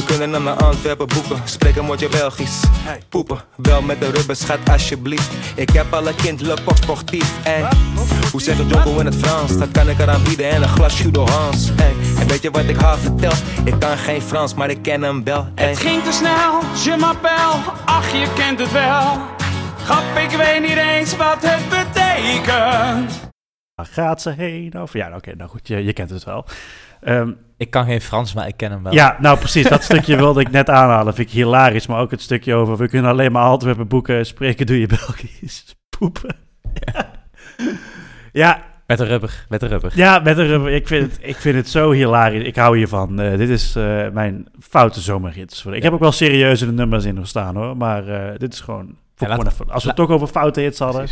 We 0.00 0.06
kunnen 0.06 0.32
hem 0.32 0.42
naar 0.42 0.54
Antwerpen 0.54 1.06
boeken, 1.06 1.40
spreken 1.44 1.84
moet 1.84 2.00
je 2.00 2.08
Belgisch. 2.08 2.60
Poepen, 3.08 3.40
wel 3.56 3.82
met 3.82 4.00
de 4.00 4.10
rubber, 4.10 4.36
schat 4.36 4.58
alsjeblieft. 4.70 5.30
Ik 5.54 5.70
heb 5.70 5.92
alle 5.92 6.14
kind, 6.14 6.40
le 6.40 6.56
pop 6.64 6.76
sportief. 6.76 7.44
Ey. 7.44 7.68
Hoe 8.30 8.42
zeg 8.42 8.56
je 8.56 8.66
Jumbo 8.66 8.98
in 8.98 9.06
het 9.06 9.14
Frans? 9.14 9.58
Dat 9.58 9.70
kan 9.70 9.88
ik 9.88 9.98
eraan 9.98 10.22
bieden 10.22 10.50
en 10.50 10.62
een 10.62 10.68
glas 10.68 10.98
Judo 10.98 11.26
Hans. 11.26 11.70
Ey. 11.76 11.94
En 12.18 12.28
weet 12.28 12.42
je 12.42 12.50
wat 12.50 12.64
ik 12.64 12.76
haar 12.76 12.98
vertel? 12.98 13.32
Ik 13.64 13.74
kan 13.78 13.96
geen 13.98 14.22
Frans, 14.22 14.54
maar 14.54 14.70
ik 14.70 14.82
ken 14.82 15.02
hem 15.02 15.24
wel. 15.24 15.48
Ey. 15.54 15.68
Het 15.68 15.78
ging 15.78 16.02
te 16.02 16.12
snel, 16.12 16.60
je 16.84 16.96
m'appelle, 17.00 17.60
ach 17.84 18.12
je 18.12 18.32
kent 18.34 18.58
het 18.58 18.72
wel. 18.72 19.18
Grap, 19.84 20.16
ik 20.16 20.30
weet 20.30 20.60
niet 20.60 20.76
eens 20.76 21.16
wat 21.16 21.38
het 21.40 21.68
betekent. 21.68 23.28
Gaat 23.76 24.22
ze 24.22 24.30
heen? 24.30 24.80
Of, 24.80 24.92
ja, 24.92 25.16
oké, 25.16 25.34
nou 25.36 25.50
goed, 25.50 25.68
je, 25.68 25.84
je 25.84 25.92
kent 25.92 26.10
het 26.10 26.24
wel. 26.24 26.46
Ehm, 27.00 27.30
Ik 27.56 27.70
kan 27.70 27.84
geen 27.84 28.00
Frans, 28.00 28.34
maar 28.34 28.46
ik 28.46 28.56
ken 28.56 28.70
hem 28.70 28.82
wel. 28.82 28.92
ja, 28.92 29.16
nou 29.20 29.38
precies, 29.38 29.68
dat 29.68 29.82
stukje 29.82 30.16
wilde 30.16 30.40
ik 30.40 30.50
net 30.50 30.70
aanhalen. 30.70 31.14
Vind 31.14 31.28
ik 31.28 31.34
hilarisch, 31.34 31.86
maar 31.86 32.00
ook 32.00 32.10
het 32.10 32.20
stukje 32.22 32.54
over... 32.54 32.76
we 32.76 32.88
kunnen 32.88 33.10
alleen 33.10 33.32
maar 33.32 33.42
Antwerpen 33.42 33.88
boeken, 33.88 34.26
spreken 34.26 34.66
doe 34.66 34.80
je 34.80 34.86
Belgisch. 34.86 35.76
Poepen. 35.98 36.36
ja, 38.32 38.62
Met 38.86 38.98
de 38.98 39.04
rubber, 39.04 39.44
met 39.48 39.60
de 39.60 39.66
rubber. 39.66 39.92
ja, 39.94 40.18
met 40.18 40.38
een 40.38 40.46
rubber. 40.46 40.72
Ik 40.72 40.86
vind, 40.86 41.10
het, 41.12 41.18
ik 41.22 41.36
vind 41.36 41.56
het 41.56 41.68
zo 41.68 41.90
hilarisch. 41.92 42.44
Ik 42.44 42.56
hou 42.56 42.76
hiervan. 42.76 43.20
Eh, 43.20 43.36
dit 43.38 43.48
is 43.48 43.76
eh, 43.76 44.08
mijn 44.12 44.46
foute 44.60 45.00
zomerhits. 45.00 45.64
Ik 45.64 45.82
heb 45.82 45.92
ook 45.92 46.00
wel 46.00 46.12
serieuze 46.12 46.72
nummers 46.72 47.04
in 47.04 47.26
staan 47.26 47.56
hoor, 47.56 47.76
maar 47.76 48.08
eh, 48.08 48.38
dit 48.38 48.52
is 48.52 48.60
gewoon... 48.60 48.96
Ja, 49.20 49.28
laat- 49.28 49.70
als 49.70 49.82
we 49.82 49.88
het 49.88 49.96
toch 49.98 50.10
over 50.10 50.26
foute 50.28 50.60
hits 50.60 50.78
hadden... 50.78 51.06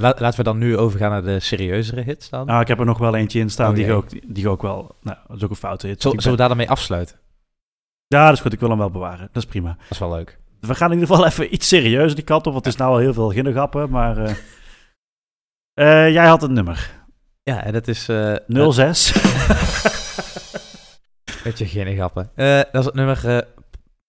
Ja, 0.00 0.14
laten 0.18 0.36
we 0.36 0.42
dan 0.42 0.58
nu 0.58 0.76
overgaan 0.76 1.10
naar 1.10 1.22
de 1.22 1.40
serieuzere 1.40 2.00
hits 2.00 2.28
dan. 2.30 2.46
Nou, 2.46 2.60
ik 2.60 2.68
heb 2.68 2.78
er 2.78 2.84
nog 2.86 2.98
wel 2.98 3.14
eentje 3.14 3.40
in 3.40 3.50
staan 3.50 3.74
die, 3.74 3.92
ook, 3.92 4.34
die 4.34 4.48
ook 4.48 4.62
wel... 4.62 4.96
Nou, 5.02 5.18
dat 5.28 5.36
is 5.36 5.42
ook 5.44 5.50
een 5.50 5.56
foute 5.56 5.86
hit. 5.86 6.02
Zul- 6.02 6.12
Ik 6.12 6.20
zullen 6.20 6.32
we 6.36 6.38
daar 6.38 6.48
dan 6.48 6.56
mee 6.58 6.70
afsluiten? 6.70 7.16
Ja, 8.06 8.24
dat 8.24 8.34
is 8.34 8.40
goed. 8.40 8.52
Ik 8.52 8.60
wil 8.60 8.68
hem 8.68 8.78
wel 8.78 8.90
bewaren. 8.90 9.28
Dat 9.32 9.42
is 9.42 9.48
prima. 9.48 9.68
Dat 9.68 9.90
is 9.90 9.98
wel 9.98 10.10
leuk. 10.10 10.38
We 10.60 10.74
gaan 10.74 10.92
in 10.92 10.98
ieder 10.98 11.08
geval 11.14 11.26
even 11.30 11.54
iets 11.54 11.68
serieuzer 11.68 12.14
die 12.14 12.24
kant 12.24 12.46
op, 12.46 12.52
want 12.52 12.64
het 12.64 12.74
is 12.74 12.80
nou 12.80 12.92
al 12.92 12.98
heel 12.98 13.12
veel 13.12 13.30
ginnegappen, 13.30 13.90
maar... 13.90 14.18
eh, 14.18 14.34
eh, 16.06 16.12
jij 16.12 16.26
had 16.26 16.40
het 16.42 16.50
nummer. 16.50 16.90
Ja, 17.42 17.64
en 17.64 17.72
dat 17.72 17.88
is... 17.88 18.08
eh 18.08 18.34
06. 18.70 19.12
Beetje 21.44 21.66
geen 21.74 21.94
grappen. 21.94 22.30
Eh, 22.34 22.56
dat 22.56 22.74
is 22.80 22.84
het 22.84 22.94
nummer 22.94 23.46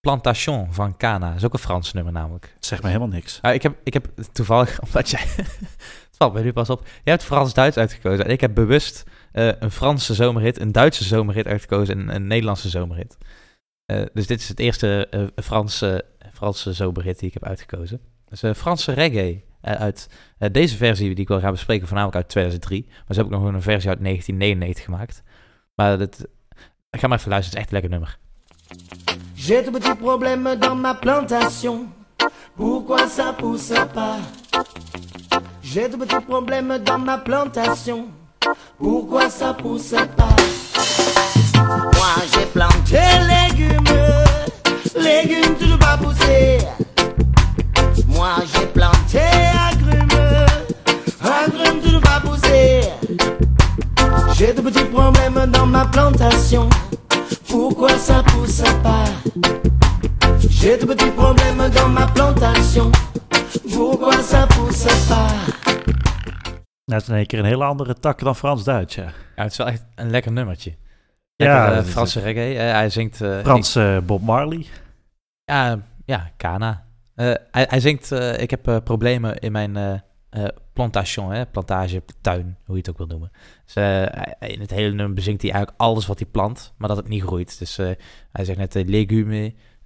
Plantation 0.05 0.74
van 0.74 0.97
Cana. 0.97 1.27
Dat 1.27 1.35
is 1.35 1.45
ook 1.45 1.53
een 1.53 1.59
Frans 1.59 1.93
nummer 1.93 2.13
namelijk. 2.13 2.55
zeg 2.59 2.81
me 2.81 2.88
helemaal 2.88 3.07
niks. 3.07 3.39
Ah, 3.41 3.53
ik, 3.53 3.63
heb, 3.63 3.75
ik 3.83 3.93
heb 3.93 4.07
toevallig, 4.31 4.79
omdat 4.85 5.09
jij... 5.09 5.19
het 6.07 6.15
valt 6.17 6.33
mij 6.33 6.43
nu 6.43 6.53
pas 6.53 6.69
op. 6.69 6.81
Jij 6.83 7.13
hebt 7.13 7.24
Frans-Duits 7.24 7.77
uitgekozen. 7.77 8.25
En 8.25 8.31
ik 8.31 8.41
heb 8.41 8.53
bewust 8.53 9.03
eh, 9.31 9.50
een 9.59 9.71
Franse 9.71 10.13
zomerhit, 10.13 10.59
een 10.59 10.71
Duitse 10.71 11.03
zomerhit 11.03 11.47
uitgekozen 11.47 12.00
en 12.00 12.15
een 12.15 12.27
Nederlandse 12.27 12.69
zomerhit. 12.69 13.17
Eh, 13.85 14.01
dus 14.13 14.27
dit 14.27 14.39
is 14.39 14.47
het 14.47 14.59
eerste 14.59 15.07
eh, 15.09 15.24
Franse, 15.43 16.05
Franse 16.33 16.74
zomerhit 16.74 17.19
die 17.19 17.27
ik 17.27 17.33
heb 17.33 17.45
uitgekozen. 17.45 18.00
Dat 18.25 18.33
is 18.33 18.41
een 18.41 18.55
Franse 18.55 18.91
reggae 18.91 19.43
uit 19.62 20.09
deze 20.51 20.77
versie 20.77 21.09
die 21.09 21.24
ik 21.24 21.27
wil 21.27 21.39
gaan 21.39 21.51
bespreken, 21.51 21.88
voornamelijk 21.88 22.17
uit 22.17 22.29
2003. 22.29 22.85
Maar 22.88 23.03
ze 23.07 23.13
hebben 23.19 23.38
ook 23.38 23.43
nog 23.43 23.53
een 23.53 23.62
versie 23.62 23.89
uit 23.89 24.03
1999 24.03 24.83
gemaakt. 24.83 25.24
Maar 25.75 25.97
dat, 25.97 26.27
ga 26.91 27.07
maar 27.07 27.17
even 27.17 27.29
luisteren, 27.29 27.33
het 27.33 27.45
is 27.45 27.53
echt 27.53 27.67
een 27.67 27.74
lekker 27.74 27.89
nummer. 27.89 28.17
J'ai 29.48 29.62
de 29.62 29.70
petits 29.70 29.94
problèmes 29.94 30.56
dans 30.60 30.74
ma 30.74 30.96
plantation. 30.96 31.86
Pourquoi 32.58 33.08
ça 33.08 33.32
pousse 33.32 33.72
pas? 33.94 34.18
J'ai 35.62 35.88
de 35.88 35.96
petits 35.98 36.25
problèmes 36.28 36.80
dans 36.84 36.98
ma 36.98 37.20
plantation. 37.20 38.08
Pourquoi 38.80 39.30
ça 39.30 39.54
pousse 39.54 39.94
pas? 40.18 40.36
Moi 41.64 42.16
j'ai 42.34 42.46
planté 42.48 42.98
légumes, 43.30 43.84
légumes 44.96 45.56
toujours 45.60 45.78
pas 45.78 45.98
poussés. 45.98 46.58
Moi 48.08 48.38
j'ai 48.52 48.66
planté 48.66 49.20
agrumes, 49.70 50.48
agrumes 51.22 51.82
toujours 51.84 52.02
pas 52.02 52.20
poussés. 52.20 52.82
J'ai 54.34 54.54
de 54.54 54.62
petits 54.62 54.86
problèmes 54.86 55.46
dans 55.52 55.68
ma 55.68 55.86
plantation. 55.86 56.68
Pourquoi 57.48 57.96
ça 58.00 58.24
pousse 58.24 58.64
pas? 58.82 59.06
J'ai 60.65 60.77
de 60.79 60.86
petits 60.86 61.12
problèmes 61.15 61.69
dans 61.75 61.89
ma 61.89 62.07
plantation. 62.07 62.91
Pourquoi 63.74 64.24
ça 64.24 64.48
pousse 64.48 64.88
pas 65.07 65.31
Dat 66.86 67.01
is 67.01 67.07
in 67.10 67.15
één 67.15 67.25
keer 67.25 67.39
een 67.39 67.45
hele 67.45 67.63
andere 67.63 67.93
tak 68.00 68.19
dan 68.19 68.36
Frans-Duits, 68.36 68.95
ja. 68.95 69.03
Ja, 69.36 69.43
het 69.43 69.51
is 69.51 69.57
wel 69.57 69.67
echt 69.67 69.86
een 69.95 70.10
lekker 70.10 70.31
nummertje. 70.31 70.69
Ja, 71.36 71.45
Lekker, 71.45 71.69
eh, 71.69 71.75
dat 71.75 71.86
is 71.86 71.91
Franse 71.91 72.19
reggae. 72.19 72.57
Eh, 72.57 72.72
hij 72.72 72.89
zingt... 72.89 73.22
eh, 73.22 73.39
Frans 73.39 73.75
eh, 73.75 73.98
Bob 74.00 74.22
Marley. 74.22 74.65
ja, 75.43 75.79
ja, 76.05 76.31
Kana. 76.38 76.86
Eh, 77.15 77.34
hij, 77.51 77.65
hij 77.69 77.79
zingt... 77.79 78.12
eh, 78.12 78.38
ik 78.41 78.50
heb 78.50 78.67
eh, 78.67 78.77
problemen 78.84 79.38
in 79.39 79.51
mijn 79.51 79.77
eh, 79.77 79.93
eh, 80.29 80.45
plantation, 80.74 81.31
hè, 81.31 81.45
plantage, 81.45 82.03
tuin, 82.22 82.57
hoe 82.65 82.75
je 82.75 82.81
het 82.81 82.89
ook 82.89 82.98
wil 82.98 83.07
noemen. 83.07 83.31
Dus, 83.65 83.75
eh, 83.75 84.01
in 84.50 84.60
het 84.60 84.72
hele 84.72 84.93
nummer 84.93 85.13
bezingt 85.13 85.41
hij 85.41 85.51
eigenlijk 85.51 85.81
alles 85.81 86.05
wat 86.05 86.19
hij 86.19 86.27
plant, 86.31 86.74
maar 86.77 86.88
dat 86.88 86.98
het 86.98 87.07
niet 87.07 87.24
groeit. 87.24 87.60
Dus 87.60 87.77
eh, 87.77 87.89
hij 88.31 88.45
zegt 88.45 88.57
net 88.57 88.74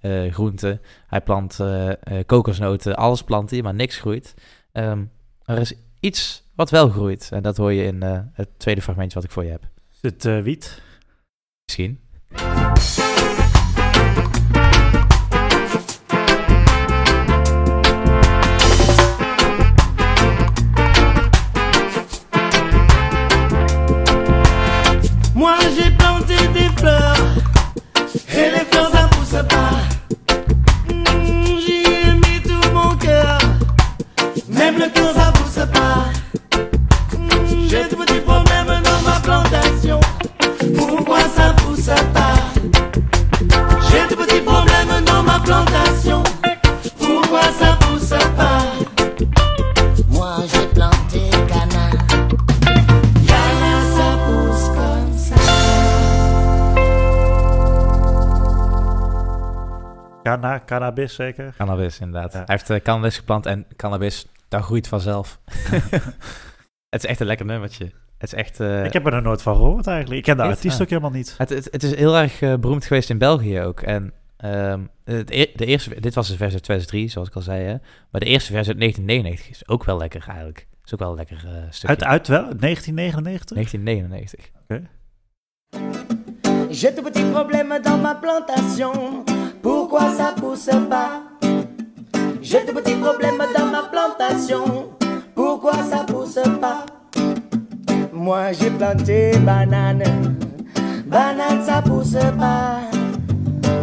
uh, 0.00 0.32
groenten. 0.32 0.80
Hij 1.06 1.20
plant 1.20 1.60
eh, 1.60 1.88
eh, 1.90 1.96
kokosnoten, 2.26 2.96
alles 2.96 3.22
plant 3.22 3.50
hij, 3.50 3.62
maar 3.62 3.74
niks 3.74 3.96
groeit. 3.98 4.34
Ehm, 4.72 5.04
er 5.44 5.58
is 5.58 5.74
iets 6.00 6.42
wat 6.54 6.70
wel 6.70 6.88
groeit. 6.88 7.28
En 7.32 7.42
dat 7.42 7.56
hoor 7.56 7.72
je 7.72 7.84
in 7.84 8.02
het 8.32 8.48
tweede 8.56 8.82
fragmentje 8.82 9.14
wat 9.14 9.24
ik 9.24 9.30
voor 9.30 9.44
je 9.44 9.50
heb. 9.50 9.68
Is 10.02 10.10
het 10.10 10.42
wiet? 10.42 10.82
Misschien. 11.64 12.00
Cana, 60.30 60.62
cannabis 60.66 61.14
zeker? 61.14 61.54
Cannabis, 61.56 61.98
inderdaad. 62.00 62.32
Hij 62.32 62.42
heeft 62.46 62.70
eh, 62.70 62.80
cannabis 62.80 63.16
geplant 63.16 63.46
en 63.46 63.66
cannabis, 63.76 64.26
dat 64.48 64.62
groeit 64.62 64.88
vanzelf. 64.88 65.40
het 66.94 67.04
is 67.04 67.06
echt 67.06 67.20
een 67.20 67.26
lekker 67.26 67.46
nummertje. 67.46 67.84
Het 68.18 68.32
is 68.32 68.34
echt... 68.34 68.60
eh, 68.60 68.84
ik 68.84 68.92
heb 68.92 69.06
er 69.06 69.12
nog 69.12 69.22
nooit 69.22 69.42
van 69.42 69.56
gehoord 69.56 69.86
eigenlijk. 69.86 70.18
Ik 70.18 70.24
ken 70.24 70.36
de 70.36 70.42
Niet? 70.42 70.52
artiest 70.52 70.74
Ah. 70.76 70.82
ook 70.82 70.88
helemaal 70.88 71.10
niet. 71.10 71.34
het, 71.38 71.48
het, 71.48 71.68
het 71.70 71.82
is 71.82 71.94
heel 71.94 72.16
erg 72.16 72.40
eh, 72.40 72.54
beroemd 72.54 72.84
geweest 72.84 73.10
in 73.10 73.18
België 73.18 73.60
ook. 73.60 73.80
En 73.80 74.12
ehm, 74.36 74.80
het, 75.04 75.30
e- 75.30 75.52
de 75.54 75.66
eerste, 75.66 76.00
dit 76.00 76.14
was 76.14 76.28
de 76.28 76.36
versie 76.36 76.54
uit 76.54 76.62
2003, 76.62 77.08
zoals 77.08 77.28
ik 77.28 77.34
al 77.34 77.42
zei. 77.42 77.64
Hè? 77.64 77.74
Maar 78.10 78.20
de 78.20 78.26
eerste 78.26 78.52
versie 78.52 78.72
uit 78.72 78.78
1999 78.80 79.50
is 79.50 79.68
ook 79.68 79.84
wel 79.84 79.96
lekker 79.98 80.24
eigenlijk. 80.28 80.66
Is 80.84 80.92
ook 80.92 81.00
wel 81.00 81.10
een 81.10 81.16
lekker 81.16 81.36
stukje. 81.70 81.88
Uit, 81.88 82.04
uit 82.04 82.28
wel? 82.28 82.42
1999? 82.58 83.54
1999. 83.56 84.50
J'ai 86.72 86.92
de 86.92 87.00
petits 87.00 87.24
problèmes 87.24 87.74
dans 87.84 87.96
ma 87.96 88.14
plantation. 88.14 88.92
Pourquoi 89.60 90.02
ça 90.16 90.32
pousse 90.40 90.70
pas? 90.88 91.22
J'ai 92.40 92.64
de 92.64 92.70
petits 92.70 92.94
problèmes 92.94 93.42
dans 93.58 93.66
ma 93.66 93.82
plantation. 93.82 94.90
Pourquoi 95.34 95.72
ça 95.72 96.04
pousse 96.06 96.38
pas? 96.60 96.86
Moi 98.12 98.52
j'ai 98.52 98.70
planté 98.70 99.36
banane. 99.38 100.04
Banane 101.06 101.60
ça 101.66 101.82
pousse 101.82 102.16
pas. 102.38 102.78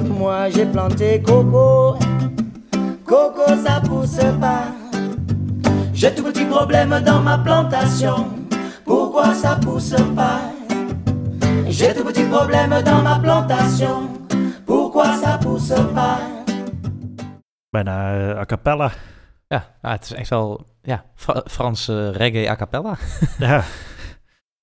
Moi 0.07 0.49
j'ai 0.49 0.65
planté 0.65 1.21
coco. 1.21 1.97
Coco 3.05 3.47
ça 3.65 3.81
pousse 3.85 4.23
pas. 4.39 4.63
J'ai 5.93 6.11
de 6.11 6.21
petits 6.21 6.45
problèmes 6.45 7.01
dans 7.05 7.19
ma 7.19 7.37
plantation. 7.37 8.27
Pourquoi 8.85 9.33
ça 9.33 9.57
pousse 9.61 9.93
pas? 10.15 10.39
J'ai 11.77 11.93
de 11.93 12.03
petits 12.03 12.29
problèmes 12.29 12.83
dans 12.83 13.01
ma 13.03 13.19
plantation. 13.19 14.09
Pourquoi 14.65 15.05
ça 15.21 15.37
pousse 15.37 15.73
pas 15.93 16.19
Bijna 17.69 18.31
eh, 18.31 18.39
a 18.39 18.45
cappella. 18.45 18.91
Ja, 19.47 19.75
nou, 19.81 19.95
het 19.95 20.03
is 20.03 20.11
echt 20.13 20.29
wel 20.29 20.65
ja, 20.81 21.05
Fra- 21.15 21.43
Franse 21.45 22.09
reggae 22.11 22.49
a 22.49 22.55
cappella. 22.55 22.97
ja. 23.39 23.63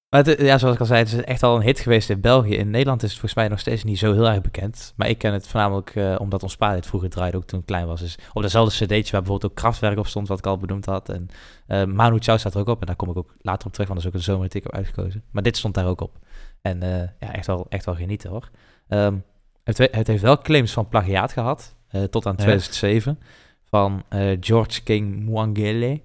Maar 0.09 0.25
het, 0.25 0.40
ja, 0.40 0.59
zoals 0.59 0.75
ik 0.75 0.80
al 0.80 0.87
zei, 0.87 0.99
het 0.99 1.12
is 1.12 1.25
echt 1.25 1.42
al 1.42 1.56
een 1.56 1.62
hit 1.62 1.80
geweest 1.80 2.11
in 2.11 2.21
België. 2.21 2.54
In 2.56 2.71
Nederland 2.71 3.02
is 3.02 3.11
het 3.11 3.18
volgens 3.18 3.40
mij 3.40 3.49
nog 3.49 3.61
steeds 3.61 3.85
niet 3.85 3.99
zo 3.99 4.12
heel 4.12 4.28
erg 4.28 4.40
bekend. 4.40 4.92
Maar 4.97 5.09
ik 5.09 5.18
ken 5.18 5.33
het 5.33 5.49
voornamelijk 5.49 5.90
eh, 5.97 6.14
omdat 6.18 6.42
ons 6.42 6.56
pa 6.56 6.73
dit 6.75 6.87
vroeger 6.87 7.11
draaide, 7.11 7.37
ook 7.37 7.44
toen 7.44 7.61
ik 7.61 7.66
klein 7.66 7.87
was. 7.87 8.00
Dus 8.00 8.18
op 8.33 8.42
datzelfde 8.42 8.75
cd'tje 8.85 9.12
waar 9.12 9.21
bijvoorbeeld 9.23 9.44
ook 9.50 9.54
Kraftwerk 9.56 9.99
op 9.99 10.06
stond, 10.06 10.28
wat 10.28 10.38
ik 10.38 10.47
al 10.47 10.59
benoemd 10.59 10.87
had. 10.87 11.09
En 11.09 11.28
eh 11.66 11.85
Manu 11.85 12.18
Chao 12.18 12.37
staat 12.37 12.54
er 12.54 12.61
ook 12.61 12.68
op. 12.68 12.80
En 12.80 12.87
daar 12.87 12.97
kom 12.97 13.11
ik 13.11 13.16
ook 13.16 13.35
later 13.40 13.66
op 13.66 13.73
terug, 13.73 13.88
want 13.88 14.02
dat 14.02 14.09
is 14.11 14.14
ook 14.14 14.21
een 14.26 14.33
zomer 14.33 14.49
die 14.49 14.56
ik 14.59 14.62
heb 14.66 14.75
uitgekozen. 14.75 15.23
Maar 15.30 15.42
dit 15.42 15.56
stond 15.56 15.75
daar 15.75 15.87
ook 15.87 16.00
op. 16.00 16.18
En 16.64 16.83
eh, 16.83 17.09
ja, 17.18 17.33
echt 17.33 17.47
wel, 17.47 17.66
echt 17.68 17.85
wel 17.85 17.94
genieten 17.94 18.30
hoor. 18.30 18.50
Ehm, 18.88 19.16
het, 19.64 19.78
het 19.78 20.06
heeft 20.06 20.23
wel 20.23 20.38
claims 20.38 20.73
van 20.73 20.88
plagiaat 20.88 21.33
gehad, 21.33 21.76
eh, 21.88 22.02
tot 22.02 22.26
aan 22.26 22.35
Ja. 22.37 22.42
2007. 22.42 23.18
Van 23.64 24.02
eh, 24.09 24.37
George 24.40 24.83
King 24.83 25.25
Mwangele. 25.25 26.02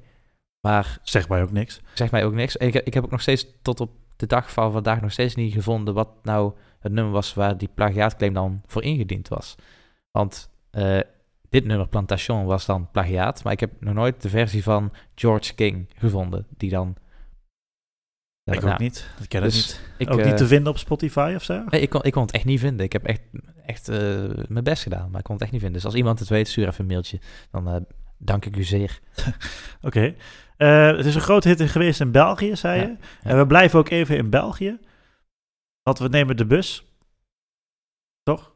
Maar 0.61 0.99
Zeg 1.03 1.29
mij 1.29 1.41
ook 1.41 1.51
niks. 1.51 1.81
Zeg 1.93 2.11
mij 2.11 2.25
ook 2.25 2.33
niks. 2.33 2.57
En 2.57 2.67
ik, 2.67 2.75
ik 2.75 2.93
heb 2.93 3.03
ook 3.03 3.11
nog 3.11 3.21
steeds 3.21 3.47
tot 3.61 3.79
op 3.79 3.91
de 4.15 4.25
dag 4.25 4.51
van 4.51 4.71
vandaag 4.71 5.01
nog 5.01 5.11
steeds 5.11 5.35
niet 5.35 5.53
gevonden 5.53 5.93
wat 5.93 6.09
nou 6.23 6.53
het 6.79 6.91
nummer 6.91 7.13
was 7.13 7.33
waar 7.33 7.57
die 7.57 7.69
plagiaatclaim 7.73 8.33
dan 8.33 8.61
voor 8.65 8.83
ingediend 8.83 9.27
was. 9.27 9.55
Want 10.11 10.49
dit 11.49 11.65
nummer, 11.65 11.87
Plantation, 11.87 12.45
was 12.45 12.65
dan 12.65 12.91
plagiaat. 12.91 13.43
Maar 13.43 13.53
ik 13.53 13.59
heb 13.59 13.71
nog 13.79 13.93
nooit 13.93 14.21
de 14.21 14.29
versie 14.29 14.63
van 14.63 14.91
George 15.15 15.55
King 15.55 15.89
gevonden. 15.95 16.47
Die 16.57 16.69
dan. 16.69 16.95
Ja, 18.49 18.55
ik 18.55 18.61
nou, 18.61 18.73
ook 18.73 18.79
niet. 18.79 19.09
Ik 19.21 19.29
ken 19.29 19.41
dus 19.41 19.55
het 19.55 19.65
niet. 19.65 20.07
Ik, 20.07 20.13
ook 20.13 20.19
eh, 20.19 20.25
niet 20.25 20.37
te 20.37 20.47
vinden 20.47 20.71
op 20.71 20.77
Spotify 20.77 21.33
of 21.35 21.43
zo? 21.43 21.63
Nee, 21.69 21.81
ik 21.81 21.89
kon, 21.89 22.03
ik 22.03 22.11
kon 22.11 22.21
het 22.21 22.31
echt 22.31 22.45
niet 22.45 22.59
vinden. 22.59 22.85
Ik 22.85 22.93
heb 22.93 23.03
echt, 23.05 23.21
echt 23.65 23.87
eh, 23.89 23.97
mijn 24.47 24.63
best 24.63 24.83
gedaan, 24.83 25.09
maar 25.09 25.19
ik 25.19 25.25
kon 25.25 25.33
het 25.33 25.43
echt 25.43 25.51
niet 25.51 25.61
vinden. 25.61 25.79
Dus 25.79 25.89
als 25.89 25.99
iemand 25.99 26.19
het 26.19 26.29
weet, 26.29 26.47
stuur 26.47 26.67
even 26.67 26.81
een 26.81 26.87
mailtje. 26.87 27.19
Dan 27.51 27.67
eh, 27.67 27.75
dank 28.17 28.45
ik 28.45 28.57
u 28.57 28.63
zeer. 28.63 28.99
Oké. 29.81 30.15
Eh, 30.57 30.87
het 30.87 31.05
is 31.05 31.15
een 31.15 31.21
grote 31.21 31.47
hit 31.47 31.61
geweest 31.61 32.01
in 32.01 32.11
België, 32.11 32.55
zei 32.55 32.79
Ja, 32.79 32.87
je. 32.87 32.95
ja. 33.23 33.29
En 33.29 33.37
we 33.37 33.47
blijven 33.47 33.79
ook 33.79 33.89
even 33.89 34.17
in 34.17 34.29
België. 34.29 34.79
Want 35.83 35.99
we 35.99 36.07
nemen 36.07 36.37
de 36.37 36.45
bus. 36.45 36.85
Toch? 38.23 38.53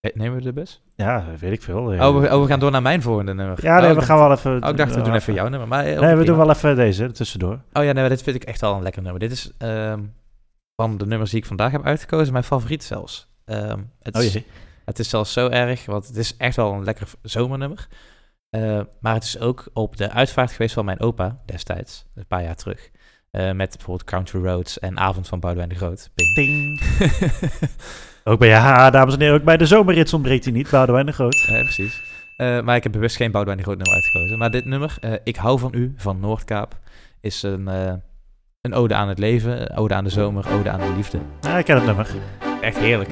Eh, 0.00 0.14
Nemen 0.14 0.36
we 0.36 0.42
de 0.42 0.52
bus? 0.52 0.82
Ja, 0.96 1.24
weet 1.38 1.52
ik 1.52 1.62
veel. 1.62 1.78
Oh 1.78 1.88
we, 2.20 2.34
oh, 2.34 2.40
we 2.42 2.46
gaan 2.46 2.58
door 2.58 2.70
naar 2.70 2.82
mijn 2.82 3.02
volgende 3.02 3.34
nummer. 3.34 3.58
Ja, 3.62 3.80
nee, 3.80 3.90
oh, 3.90 3.96
we 3.96 4.02
gaan 4.02 4.18
wel 4.18 4.32
even... 4.32 4.62
Oh, 4.64 4.68
ik 4.70 4.76
dacht, 4.76 4.94
we 4.94 5.02
doen 5.02 5.14
even 5.14 5.34
jouw 5.34 5.48
nummer. 5.48 5.68
Maar, 5.68 5.84
eh, 5.84 6.00
Nee, 6.00 6.14
we 6.14 6.24
doen 6.24 6.36
wel 6.36 6.50
even 6.50 6.76
deze 6.76 7.10
tussendoor. 7.10 7.60
Oh 7.72 7.84
ja, 7.84 7.92
nee, 7.92 8.08
dit 8.08 8.22
vind 8.22 8.36
ik 8.36 8.44
echt 8.44 8.60
wel 8.60 8.74
een 8.74 8.82
lekker 8.82 9.02
nummer. 9.02 9.20
Dit 9.20 9.30
is 9.30 9.52
ehm, 9.58 10.00
van 10.76 10.98
de 10.98 11.06
nummers 11.06 11.30
die 11.30 11.40
ik 11.40 11.46
vandaag 11.46 11.72
heb 11.72 11.84
uitgekozen, 11.84 12.32
mijn 12.32 12.44
favoriet 12.44 12.84
zelfs. 12.84 13.28
Ehm, 13.44 13.78
het, 14.02 14.16
Oh 14.16 14.22
is, 14.22 14.38
het 14.84 14.98
is 14.98 15.08
zelfs 15.08 15.32
zo 15.32 15.48
erg, 15.48 15.86
want 15.86 16.06
het 16.06 16.16
is 16.16 16.36
echt 16.36 16.56
wel 16.56 16.72
een 16.72 16.84
lekker 16.84 17.08
zomernummer. 17.22 17.88
Eh, 18.50 18.80
maar 19.00 19.14
het 19.14 19.24
is 19.24 19.38
ook 19.38 19.68
op 19.72 19.96
de 19.96 20.10
uitvaart 20.10 20.52
geweest 20.52 20.74
van 20.74 20.84
mijn 20.84 21.00
opa 21.00 21.38
destijds, 21.46 22.06
een 22.14 22.26
paar 22.26 22.42
jaar 22.42 22.56
terug. 22.56 22.90
Met 23.30 23.54
bijvoorbeeld 23.56 24.04
Country 24.04 24.44
Roads 24.44 24.78
en 24.78 24.98
Avond 24.98 25.28
van 25.28 25.40
Boudewijn 25.40 25.68
de 25.68 25.74
Groot. 25.74 26.10
Ping. 26.34 26.80
Ook 28.28 28.38
bij, 28.38 28.48
ja, 28.48 28.90
dames 28.90 29.14
en 29.14 29.20
heren, 29.20 29.34
ook 29.34 29.44
bij 29.44 29.56
de 29.56 29.66
zomerrits 29.66 30.12
ontbreekt 30.12 30.44
hij 30.44 30.52
niet. 30.52 30.70
Boudewijn 30.70 31.06
de 31.06 31.12
Groot. 31.12 31.44
Ja, 31.48 31.62
precies. 31.62 32.02
Eh, 32.36 32.60
maar 32.60 32.76
ik 32.76 32.82
heb 32.82 32.92
bewust 32.92 33.16
geen 33.16 33.30
Boudewijn 33.30 33.58
de 33.58 33.64
Groot 33.64 33.78
nummer 33.78 33.94
uitgekozen. 33.94 34.38
Maar 34.38 34.50
dit 34.50 34.64
nummer, 34.64 34.96
eh, 35.00 35.12
Ik 35.24 35.36
hou 35.36 35.58
van 35.58 35.70
u, 35.74 35.94
van 35.96 36.20
Noordkaap, 36.20 36.78
is 37.20 37.42
een, 37.42 37.68
eh, 37.68 37.92
een 38.60 38.74
ode 38.74 38.94
aan 38.94 39.08
het 39.08 39.18
leven, 39.18 39.76
ode 39.76 39.94
aan 39.94 40.04
de 40.04 40.10
zomer, 40.10 40.44
ode 40.52 40.70
aan 40.70 40.80
de 40.80 40.92
liefde. 40.96 41.18
Ja, 41.40 41.58
ik 41.58 41.64
ken 41.64 41.76
het 41.76 41.84
nummer. 41.84 42.08
Echt 42.60 42.78
heerlijk. 42.78 43.10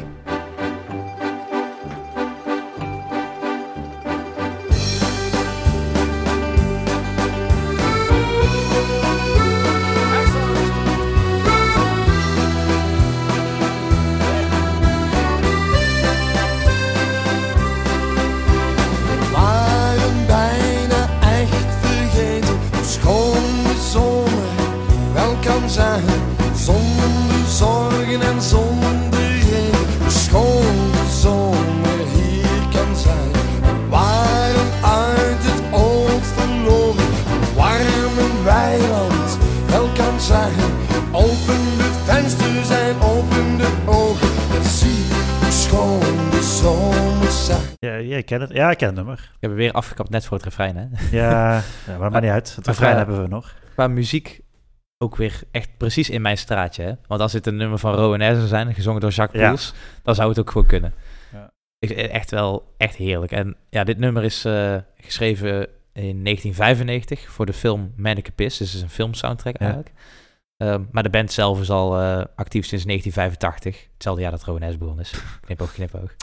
Ja, 47.78 47.94
ja, 47.94 48.16
ik 48.16 48.26
ken 48.26 48.40
het. 48.40 48.50
Ja, 48.50 48.70
ik 48.70 48.78
ken 48.78 48.86
het 48.86 48.96
nummer. 48.96 49.18
Ik 49.18 49.40
heb 49.40 49.50
hem 49.50 49.58
weer 49.58 49.72
afgekapt 49.72 50.10
net 50.10 50.24
voor 50.26 50.36
het 50.36 50.46
refrein, 50.46 50.76
hè. 50.76 50.86
Ja, 51.16 51.62
ja 51.86 51.98
maar 51.98 52.10
maakt 52.10 52.22
niet 52.22 52.32
uit. 52.32 52.56
Het 52.56 52.66
refrein 52.66 52.90
eh, 52.92 52.96
hebben 52.96 53.22
we 53.22 53.28
nog. 53.28 53.54
Qua 53.72 53.88
muziek 53.88 54.40
ook 54.98 55.16
weer 55.16 55.40
echt 55.50 55.76
precies 55.76 56.10
in 56.10 56.22
mijn 56.22 56.38
straatje, 56.38 56.82
hè. 56.82 56.92
Want 57.06 57.20
als 57.20 57.32
dit 57.32 57.46
een 57.46 57.56
nummer 57.56 57.78
van 57.78 57.94
Rowan 57.94 58.20
zou 58.20 58.46
zijn, 58.46 58.74
gezongen 58.74 59.00
door 59.00 59.10
Jacques 59.10 59.42
Ja. 59.42 59.48
Poels, 59.48 59.74
dan 60.02 60.14
zou 60.14 60.28
het 60.28 60.38
ook 60.38 60.50
gewoon 60.50 60.66
kunnen. 60.66 60.94
Ja. 61.32 61.50
Ik, 61.78 61.90
echt 61.90 62.30
wel, 62.30 62.74
echt 62.76 62.94
heerlijk. 62.96 63.32
En 63.32 63.56
ja, 63.70 63.84
dit 63.84 63.98
nummer 63.98 64.24
is 64.24 64.44
eh, 64.44 64.76
geschreven 64.96 65.68
in 65.92 66.22
1995 66.24 67.30
voor 67.30 67.46
de 67.46 67.52
film 67.52 67.92
Manneke 67.96 68.32
Piss. 68.32 68.58
Dus 68.58 68.66
het 68.66 68.76
is 68.76 68.82
een 68.82 68.90
filmsoundtrack 68.90 69.58
Ja. 69.58 69.82
Ehm, 70.56 70.82
maar 70.90 71.02
de 71.02 71.10
band 71.10 71.32
zelf 71.32 71.60
is 71.60 71.70
al 71.70 72.00
eh, 72.00 72.24
actief 72.34 72.66
sinds 72.66 72.84
1985. 72.84 73.88
Hetzelfde 73.92 74.22
jaar 74.22 74.30
dat 74.30 74.44
Rowan 74.44 74.72
S. 74.72 74.78
begonnen 74.78 75.04
is. 75.04 75.14
Knipoog, 75.46 75.72
knipoog. 75.72 76.14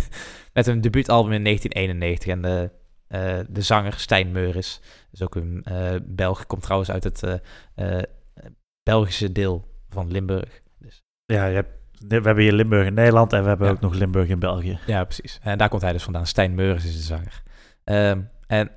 Met 0.52 0.66
een 0.66 0.80
debuutalbum 0.80 1.32
in 1.32 1.44
1991. 1.44 2.32
En 2.32 2.42
de, 2.42 2.70
eh, 3.08 3.44
de 3.48 3.62
zanger 3.62 3.92
Stijn 3.94 4.32
Meuris, 4.32 4.80
is 5.12 5.22
ook 5.22 5.34
een 5.34 5.60
eh, 5.64 5.94
Belg, 6.02 6.46
komt 6.46 6.62
trouwens 6.62 6.90
uit 6.90 7.04
het 7.04 7.40
Belgische 8.82 9.32
deel 9.32 9.68
van 9.88 10.10
Limburg. 10.10 10.60
Dus, 10.78 11.02
Ja, 11.24 11.46
je 11.46 11.54
hebt, 11.54 11.70
we 12.08 12.14
hebben 12.14 12.38
hier 12.38 12.52
Limburg 12.52 12.86
in 12.86 12.94
Nederland 12.94 13.32
en 13.32 13.42
we 13.42 13.48
hebben 13.48 13.66
Ja. 13.66 13.72
ook 13.72 13.80
nog 13.80 13.94
Limburg 13.94 14.28
in 14.28 14.38
België. 14.38 14.78
ja, 14.86 15.04
precies. 15.04 15.38
En 15.42 15.58
daar 15.58 15.68
komt 15.68 15.82
hij 15.82 15.92
dus 15.92 16.02
vandaan. 16.02 16.26
Stijn 16.26 16.54
Meuris 16.54 16.84
is 16.84 16.96
de 16.96 17.02
zanger. 17.02 17.42
Ehm, 17.84 18.20
en 18.46 18.70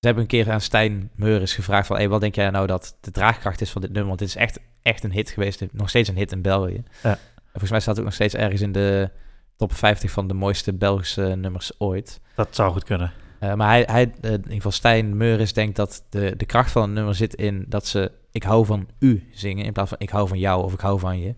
ze 0.00 0.06
hebben 0.06 0.22
een 0.22 0.28
keer 0.28 0.50
aan 0.50 0.60
Stijn 0.60 1.10
Meuris 1.14 1.54
gevraagd 1.54 1.86
van... 1.86 1.96
Hey, 1.96 2.08
wat 2.08 2.20
denk 2.20 2.34
jij 2.34 2.50
nou 2.50 2.66
dat 2.66 2.96
de 3.00 3.10
draagkracht 3.10 3.60
is 3.60 3.70
van 3.70 3.80
dit 3.80 3.90
nummer? 3.90 4.08
Want 4.08 4.18
dit 4.18 4.28
is 4.28 4.36
echt, 4.36 4.58
echt 4.82 5.04
een 5.04 5.12
hit 5.12 5.30
geweest. 5.30 5.66
Nog 5.72 5.88
steeds 5.88 6.08
een 6.08 6.16
hit 6.16 6.32
in 6.32 6.42
België. 6.42 6.82
Ja. 7.02 7.10
En 7.10 7.18
volgens 7.50 7.70
mij 7.70 7.80
staat 7.80 7.96
het 7.96 7.98
ook 7.98 8.04
nog 8.04 8.14
steeds 8.14 8.34
ergens 8.34 8.60
in 8.60 8.72
de 8.72 9.10
top 9.56 9.72
50 9.72 10.10
van 10.10 10.28
de 10.28 10.34
mooiste 10.34 10.72
Belgische 10.72 11.22
nummers 11.22 11.80
ooit. 11.80 12.20
Dat 12.34 12.54
zou 12.54 12.72
goed 12.72 12.84
kunnen. 12.84 13.12
Eh, 13.38 13.54
maar 13.54 13.68
hij, 13.68 13.82
hij 13.90 14.12
eh, 14.20 14.30
in 14.30 14.36
ieder 14.36 14.52
geval 14.52 14.70
Stijn 14.70 15.16
Meuris 15.16 15.52
denkt 15.52 15.76
dat 15.76 16.04
de, 16.08 16.34
de 16.36 16.46
kracht 16.46 16.70
van 16.70 16.82
een 16.82 16.92
nummer 16.92 17.14
zit 17.14 17.34
in 17.34 17.64
dat 17.68 17.86
ze 17.86 18.12
ik 18.30 18.42
hou 18.42 18.66
van 18.66 18.88
u 18.98 19.28
zingen 19.32 19.64
in 19.64 19.72
plaats 19.72 19.88
van 19.88 19.98
ik 19.98 20.10
hou 20.10 20.28
van 20.28 20.38
jou 20.38 20.64
of 20.64 20.72
ik 20.72 20.80
hou 20.80 20.98
van 20.98 21.20
je. 21.20 21.34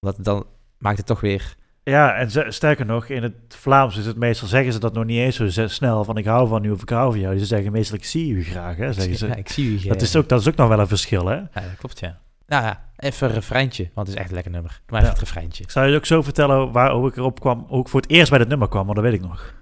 Dat 0.00 0.24
dan 0.24 0.46
maakt 0.78 0.96
het 0.96 1.06
toch 1.06 1.20
weer 1.20 1.56
Ja, 1.84 2.14
en 2.14 2.52
sterker 2.52 2.86
nog, 2.86 3.06
in 3.06 3.22
het 3.22 3.32
Vlaams 3.48 3.96
is 3.96 4.06
het 4.06 4.16
meestal, 4.16 4.48
zeggen 4.48 4.72
ze 4.72 4.78
dat 4.78 4.92
nog 4.94 5.04
niet 5.04 5.18
eens 5.18 5.54
zo 5.54 5.66
snel, 5.68 6.04
van 6.04 6.16
ik 6.16 6.24
hou 6.24 6.48
van 6.48 6.64
u 6.64 6.70
of 6.70 6.82
ik 6.82 6.88
hou 6.88 7.10
van 7.10 7.20
jou. 7.20 7.38
Ze 7.38 7.44
zeggen 7.46 7.72
meestal 7.72 7.96
ik 7.96 8.04
zie 8.04 8.32
u 8.32 8.44
graag, 8.44 8.76
hè, 8.76 8.92
zeggen 8.92 9.16
ze. 9.16 9.26
Ja, 9.26 9.34
ik 9.34 9.48
zie 9.48 9.70
u. 9.84 9.88
Dat 9.88 10.02
is, 10.02 10.16
ook, 10.16 10.28
dat 10.28 10.40
is 10.40 10.48
ook 10.48 10.56
nog 10.56 10.68
wel 10.68 10.78
een 10.78 10.88
verschil, 10.88 11.26
hè. 11.26 11.34
Ja, 11.34 11.48
dat 11.52 11.76
klopt, 11.78 12.00
ja. 12.00 12.18
Nou 12.46 12.64
ja, 12.64 12.84
even 12.96 13.28
een 13.28 13.34
refreintje, 13.34 13.90
want 13.94 14.06
het 14.06 14.16
is 14.16 14.20
echt 14.22 14.28
een 14.28 14.34
lekker 14.34 14.52
nummer. 14.52 14.70
Doe 14.70 14.80
maar 14.86 15.00
even 15.00 15.12
Ja. 15.14 15.18
het 15.20 15.28
refreintje. 15.28 15.62
Ik 15.62 15.70
zou 15.70 15.86
je 15.88 15.96
ook 15.96 16.06
zo 16.06 16.22
vertellen 16.22 16.72
waar, 16.72 17.04
ik 17.06 17.16
erop 17.16 17.40
kwam, 17.40 17.64
hoe 17.68 17.80
ik 17.80 17.88
voor 17.88 18.00
het 18.00 18.10
eerst 18.10 18.30
bij 18.30 18.38
dat 18.38 18.48
nummer 18.48 18.68
kwam, 18.68 18.84
want 18.84 18.96
dat 18.96 19.04
weet 19.04 19.14
ik 19.14 19.20
nog. 19.28 19.54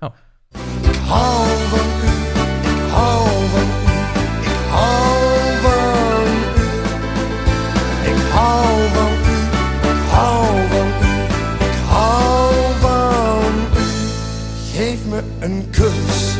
Ik 0.83 1.80
me 15.21 15.47
een 15.47 15.71
kus, 15.71 16.37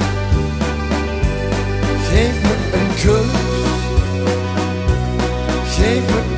geef 2.09 2.43
me 2.43 2.55
een 2.73 2.95
kus, 2.95 3.33
geef 5.75 6.07
me 6.07 6.30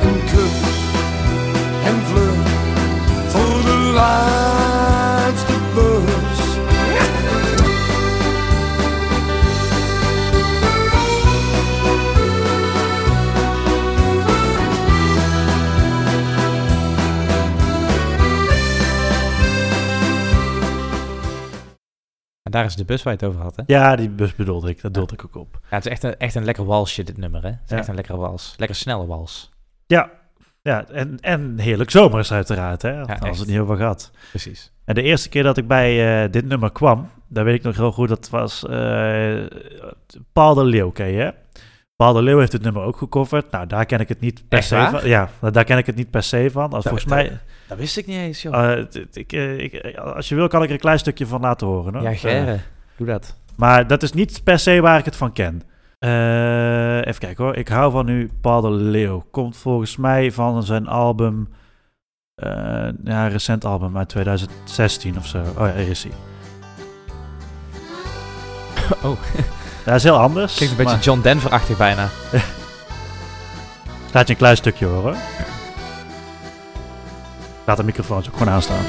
daar 22.53 22.65
is 22.65 22.75
de 22.75 22.85
bus 22.85 23.03
waar 23.03 23.13
je 23.13 23.19
het 23.19 23.29
over 23.29 23.41
had, 23.41 23.55
hè? 23.55 23.63
Ja, 23.65 23.95
die 23.95 24.09
bus 24.09 24.35
bedoelde 24.35 24.69
ik, 24.69 24.81
dat 24.81 24.93
doelde 24.93 25.13
ik 25.13 25.25
ook 25.25 25.35
op. 25.35 25.59
Ja, 25.61 25.75
het 25.75 25.85
is 25.85 25.91
echt 25.91 26.03
een, 26.03 26.17
echt 26.17 26.35
een 26.35 26.45
lekker 26.45 26.65
walsje, 26.65 27.03
dit 27.03 27.17
nummer, 27.17 27.41
hè? 27.41 27.47
Het 27.49 27.71
is 27.71 27.77
echt 27.77 27.87
een 27.87 27.95
lekkere 27.95 28.17
wals. 28.17 28.53
Lekker 28.57 28.77
snelle 28.77 29.05
wals. 29.05 29.51
Ja, 29.87 30.09
Ja, 30.61 30.85
en, 30.87 31.17
en 31.19 31.59
heerlijk 31.59 31.89
zomers 31.89 32.31
uiteraard, 32.31 32.81
hè? 32.81 33.01
Als 33.19 33.39
het 33.39 33.47
niet 33.47 33.59
over 33.59 33.77
gehad. 33.77 34.11
Precies. 34.29 34.71
En 34.85 34.95
de 34.95 35.01
eerste 35.01 35.29
keer 35.29 35.43
dat 35.43 35.57
ik 35.57 35.67
bij 35.67 36.23
eh, 36.23 36.31
dit 36.31 36.45
nummer 36.45 36.71
kwam, 36.71 37.09
daar 37.27 37.43
weet 37.43 37.55
ik 37.55 37.63
nog 37.63 37.75
heel 37.75 37.91
goed, 37.91 38.09
dat 38.09 38.29
was 38.29 38.65
eh, 38.65 39.41
Paul 40.33 40.53
de 40.53 40.63
Leeuw, 40.63 40.91
ken 40.91 41.07
je? 41.11 41.21
hè? 41.21 41.29
Paul 41.95 42.13
de 42.13 42.21
Leeuw 42.21 42.39
heeft 42.39 42.51
het 42.51 42.61
nummer 42.61 42.83
ook 42.83 42.97
gecoverd. 42.97 43.51
Nou, 43.51 43.67
daar 43.67 43.85
ken 43.85 43.99
ik 43.99 44.09
het 44.09 44.19
niet 44.19 44.43
per 44.47 44.57
Echt 44.57 44.67
se 44.67 44.75
waar? 44.75 44.89
van. 44.99 45.09
Ja, 45.09 45.29
daar 45.51 45.63
ken 45.63 45.77
ik 45.77 45.85
het 45.85 45.95
niet 45.95 46.09
per 46.09 46.23
se 46.23 46.49
van. 46.51 46.73
Als, 46.73 46.83
volgens 46.83 47.03
dat- 47.05 47.13
mij, 47.13 47.39
Dat 47.67 47.77
wist 47.77 47.97
ik 47.97 48.07
niet 48.07 48.17
eens, 48.17 48.41
joh. 48.41 48.71
eh, 48.73 48.85
ik, 49.13 49.33
eh, 49.33 49.59
ik, 49.59 49.97
als 49.97 50.29
je 50.29 50.35
wil, 50.35 50.47
kan 50.47 50.61
ik 50.61 50.67
er 50.67 50.73
een 50.73 50.79
klein 50.79 50.99
stukje 50.99 51.27
van 51.27 51.41
laten 51.41 51.67
horen. 51.67 51.93
Hoor. 51.93 52.03
ja, 52.03 52.09
Eh, 52.11 52.17
Gerre. 52.19 52.59
Doe 52.97 53.07
dat. 53.07 53.37
maar 53.55 53.87
dat 53.87 54.03
is 54.03 54.13
niet 54.13 54.41
per 54.43 54.59
se 54.59 54.81
waar 54.81 54.99
ik 54.99 55.05
het 55.05 55.15
van 55.15 55.33
ken. 55.33 55.61
Eh, 55.99 56.97
even 56.97 57.19
kijken 57.19 57.43
hoor. 57.43 57.55
Ik 57.55 57.67
hou 57.67 57.91
van 57.91 58.07
u, 58.07 58.31
Paul 58.41 58.61
de 58.61 58.69
Leeuw. 58.69 59.25
Komt 59.31 59.57
volgens 59.57 59.97
mij 59.97 60.31
van 60.31 60.63
zijn 60.63 60.87
album. 60.87 61.47
eh, 62.35 62.49
ja, 63.03 63.23
een 63.25 63.29
recent 63.29 63.65
album 63.65 63.97
uit 63.97 64.09
2016 64.09 65.17
of 65.17 65.25
zo. 65.27 65.41
Oh 65.57 65.67
ja, 65.67 65.73
hier 65.75 65.89
is 65.89 66.03
hij. 66.03 66.13
Oh, 69.03 69.17
Dat 69.83 69.95
is 69.95 70.03
heel 70.03 70.17
anders. 70.19 70.55
klinkt 70.55 70.71
een 70.71 70.77
beetje 70.83 70.95
maar 70.95 71.03
John 71.05 71.21
Denver-achtig 71.21 71.77
bijna. 71.77 72.09
Laat 74.11 74.27
je 74.27 74.33
een 74.33 74.39
klein 74.39 74.57
stukje 74.57 74.85
horen. 74.85 75.15
Laat 77.65 77.77
de 77.77 77.83
microfoons 77.83 78.27
ook 78.27 78.37
gewoon 78.37 78.53
aanstaan. 78.53 78.83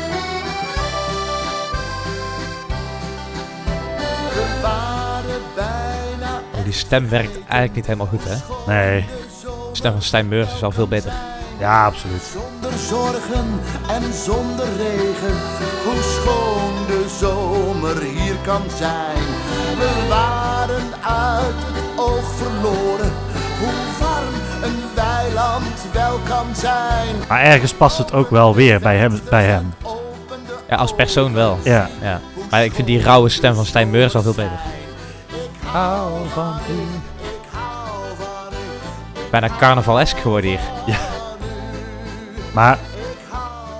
We 4.32 4.58
waren 4.62 5.40
bijna 5.54 6.40
Oh, 6.54 6.64
die 6.64 6.72
stem 6.72 7.08
werkt 7.08 7.38
eigenlijk 7.38 7.74
niet 7.74 7.86
helemaal 7.86 8.06
goed, 8.06 8.24
hè? 8.24 8.34
Nee, 8.66 9.06
De 9.42 9.76
stem 9.76 9.92
van 9.92 10.02
Stijn 10.02 10.28
Meurs 10.28 10.52
is 10.54 10.60
wel 10.60 10.70
veel 10.70 10.88
beter. 10.88 11.12
ja, 11.58 11.84
absoluut. 11.84 12.22
Zonder 12.32 12.78
zorgen 12.78 13.60
en 13.88 14.12
zonder 14.24 14.66
regen, 14.76 15.36
hoe 15.84 16.02
schoon 16.02 16.43
de 17.04 17.10
zomer 17.18 18.02
hier 18.02 18.36
kan 18.42 18.62
zijn. 18.76 19.24
We 19.78 20.06
waren 20.08 20.92
uit 21.02 21.54
het 21.54 22.00
oog 22.00 22.34
verloren, 22.34 23.12
hoe 23.58 23.72
warm 24.00 24.34
een 24.62 24.82
weiland 24.94 25.86
wel 25.92 26.18
kan 26.28 26.46
zijn. 26.54 27.16
Maar 27.28 27.40
ergens 27.40 27.74
past 27.74 27.98
het 27.98 28.12
ook 28.12 28.30
wel 28.30 28.54
weer 28.54 28.80
bij 28.80 28.96
hem. 28.96 29.20
Bij 29.30 29.44
hem. 29.44 29.74
Ja, 30.68 30.76
als 30.76 30.94
persoon 30.94 31.32
wel. 31.32 31.58
Ja, 31.64 31.88
Ja. 32.02 32.20
Maar 32.50 32.64
ik 32.64 32.74
vind 32.74 32.86
die 32.86 33.02
rauwe 33.02 33.28
stem 33.28 33.54
van 33.54 33.64
Stijn 33.66 33.90
Meurs 33.90 34.12
wel 34.12 34.22
veel 34.22 34.34
beter. 34.34 34.58
ik 35.28 35.68
Hou 35.70 36.10
van 36.34 36.58
u. 36.70 36.80
ik 37.20 37.48
hou 37.50 38.04
van 38.18 38.52
u. 38.52 39.30
Bijna 39.30 39.48
carnavalesk 39.58 40.18
geworden 40.18 40.50
hier. 40.50 40.60
maar 42.54 42.78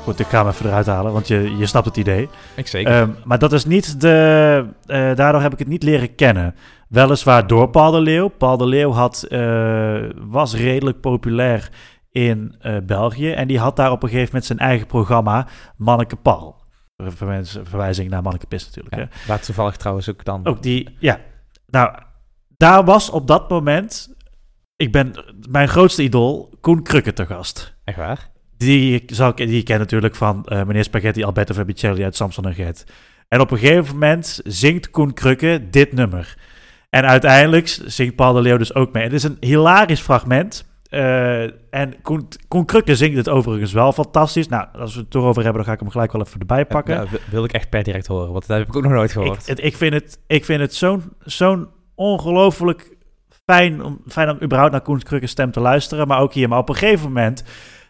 goed, 0.05 0.19
ik 0.21 0.27
ga 0.27 0.39
hem 0.39 0.49
even 0.49 0.67
eruit 0.67 0.87
halen, 0.87 1.13
want 1.13 1.29
je, 1.29 1.57
je 1.57 1.67
snapt 1.67 1.87
het 1.87 1.97
idee. 1.97 2.29
Ik 2.57 2.67
zeker. 2.67 2.93
Ehm, 2.93 3.11
maar 3.25 3.39
dat 3.39 3.53
is 3.53 3.65
niet 3.65 4.01
de. 4.01 4.67
eh, 4.87 5.15
daardoor 5.15 5.41
heb 5.43 5.53
ik 5.53 5.59
het 5.59 5.69
niet 5.69 5.83
leren 5.83 6.15
kennen. 6.15 6.55
Weliswaar 6.89 7.47
door 7.47 7.69
Paul 7.71 7.91
de 7.91 8.01
Leeuw. 8.01 8.29
Paul 8.29 8.57
de 8.57 8.67
Leeuw 8.67 8.93
had, 8.93 9.23
eh, 9.23 10.03
was 10.17 10.55
redelijk 10.55 11.01
populair 11.01 11.71
in 12.11 12.55
eh, 12.61 12.77
België. 12.83 13.33
En 13.33 13.49
die 13.49 13.59
had 13.59 13.77
daar 13.77 13.91
op 13.91 14.03
een 14.03 14.09
gegeven 14.09 14.29
moment 14.29 14.45
zijn 14.45 14.59
eigen 14.59 14.87
programma, 14.87 15.47
Manneke 15.77 16.17
Paul. 16.17 16.63
Verwijzing 17.63 18.11
naar 18.11 18.23
Manneke 18.23 18.47
Pis 18.47 18.65
natuurlijk. 18.67 18.95
ja. 18.95 19.01
Hè? 19.01 19.27
Waar 19.27 19.41
toevallig 19.41 19.77
trouwens 19.77 20.11
ook 20.11 20.25
dan... 20.25 20.47
Ook 20.47 20.63
die, 20.63 20.97
ja. 20.99 21.21
Nou, 21.67 21.95
daar 22.57 22.85
was 22.85 23.11
op 23.11 23.27
dat 23.27 23.51
moment. 23.51 24.15
Ik 24.77 24.93
ben 24.93 25.13
mijn 25.51 25.69
grootste 25.69 26.03
idool, 26.03 26.55
Koen 26.61 26.83
Krukke 26.83 27.13
te 27.13 27.27
gast. 27.27 27.75
Echt 27.85 27.97
waar? 27.97 28.33
Die, 28.57 29.03
zal 29.07 29.29
ik, 29.29 29.37
die 29.37 29.59
ik 29.59 29.65
ken 29.65 29.79
natuurlijk 29.79 30.15
van 30.15 30.45
eh, 30.45 30.65
meneer 30.65 30.85
Spaghetti 30.85 31.25
Alberto 31.25 31.55
Verbicelli 31.55 32.05
uit 32.05 32.17
Samson 32.17 32.45
en 32.45 32.55
Gert. 32.55 32.85
En 33.29 33.41
op 33.41 33.51
een 33.51 33.59
gegeven 33.59 33.93
moment 33.93 34.41
zingt 34.45 34.91
Koen 34.91 35.13
Krukke 35.15 35.67
dit 35.71 35.93
nummer. 35.93 36.37
En 36.91 37.05
uiteindelijk 37.05 37.79
zingt 37.87 38.17
Paul 38.17 38.33
de 38.33 38.41
Leeuw 38.41 38.57
dus 38.57 38.75
ook 38.75 38.93
mee. 38.93 39.03
Het 39.03 39.13
is 39.13 39.23
een 39.23 39.37
hilarisch 39.41 40.01
fragment. 40.01 40.73
Eh, 40.91 41.43
en 41.71 42.03
Koen, 42.03 42.29
Koen 42.49 42.65
Krukke 42.65 42.97
zingt 42.97 43.17
het 43.17 43.29
overigens 43.29 43.73
wel 43.73 43.93
fantastisch. 43.93 44.49
Nou, 44.49 44.67
als 44.73 44.95
we 44.95 45.01
het 45.01 45.15
erover 45.15 45.43
hebben, 45.43 45.55
dan 45.55 45.65
ga 45.65 45.73
ik 45.73 45.81
hem 45.81 45.91
gelijk 45.91 46.13
wel 46.13 46.21
even 46.27 46.41
erbij 46.41 46.67
pakken. 46.67 46.95
Ja, 46.95 47.07
wil- 47.11 47.21
wil 47.31 47.45
ik 47.45 47.53
echt 47.53 47.69
per 47.69 47.83
direct 47.83 48.07
horen, 48.07 48.33
want 48.33 48.47
dat 48.47 48.59
heb 48.59 48.69
ik 48.69 48.77
ook 48.77 48.83
nog 48.83 48.93
nooit 48.93 49.11
ik, 49.11 49.17
gehoord. 49.17 49.47
het, 49.47 49.65
ik 49.65 49.77
vind 49.77 49.93
het, 49.95 50.19
ik 50.27 50.45
vind 50.45 50.61
het 50.61 50.75
zo'n 50.75 51.03
zo'n 51.19 51.69
ongelooflijk 51.95 52.97
fijn 53.47 53.83
om, 53.83 54.01
fijn 54.07 54.31
om 54.31 54.39
überhaupt 54.43 54.73
naar 54.73 54.81
Koen 54.83 55.03
Krukke 55.03 55.27
stem 55.27 55.51
te 55.51 55.61
luisteren. 55.61 56.07
Maar 56.09 56.21
ook 56.21 56.33
hier. 56.33 56.49
Maar 56.49 56.59
op 56.59 56.69
een 56.69 56.75
gegeven 56.75 57.07
moment 57.07 57.45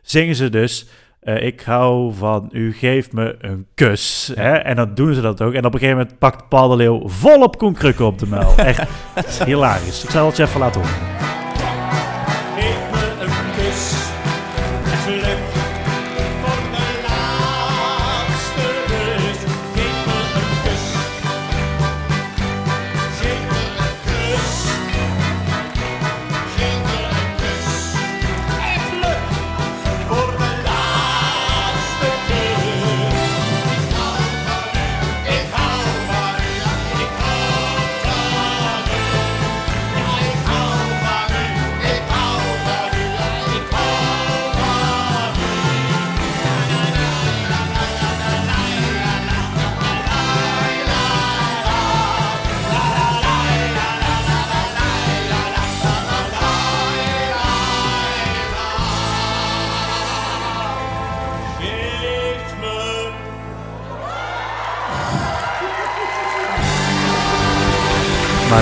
zingen 0.05 0.35
ze 0.35 0.51
dus... 0.51 0.87
eh, 1.21 1.43
ik 1.47 1.61
hou 1.61 2.15
van 2.15 2.49
u, 2.53 2.73
geef 2.73 3.13
me 3.13 3.37
een 3.41 3.67
kus. 3.75 4.33
Hè? 4.35 4.53
En 4.53 4.77
dan 4.77 4.95
doen 4.95 5.15
ze 5.15 5.21
dat 5.21 5.43
ook. 5.43 5.53
En 5.53 5.65
op 5.65 5.73
een 5.75 5.79
gegeven 5.81 5.99
moment 6.01 6.19
pakt 6.19 6.49
Paul 6.49 6.69
de 6.69 6.77
Leeuw 6.77 7.09
volop 7.09 7.59
Koen 7.59 7.75
Krukke 7.75 8.05
op 8.05 8.19
de 8.19 8.27
muil. 8.27 8.55
Echt 8.57 8.89
hilarisch. 9.45 10.05
Ik 10.05 10.11
zal 10.11 10.27
het 10.27 10.37
je 10.37 10.43
even 10.43 10.61
laten 10.61 10.81
horen. 10.81 11.34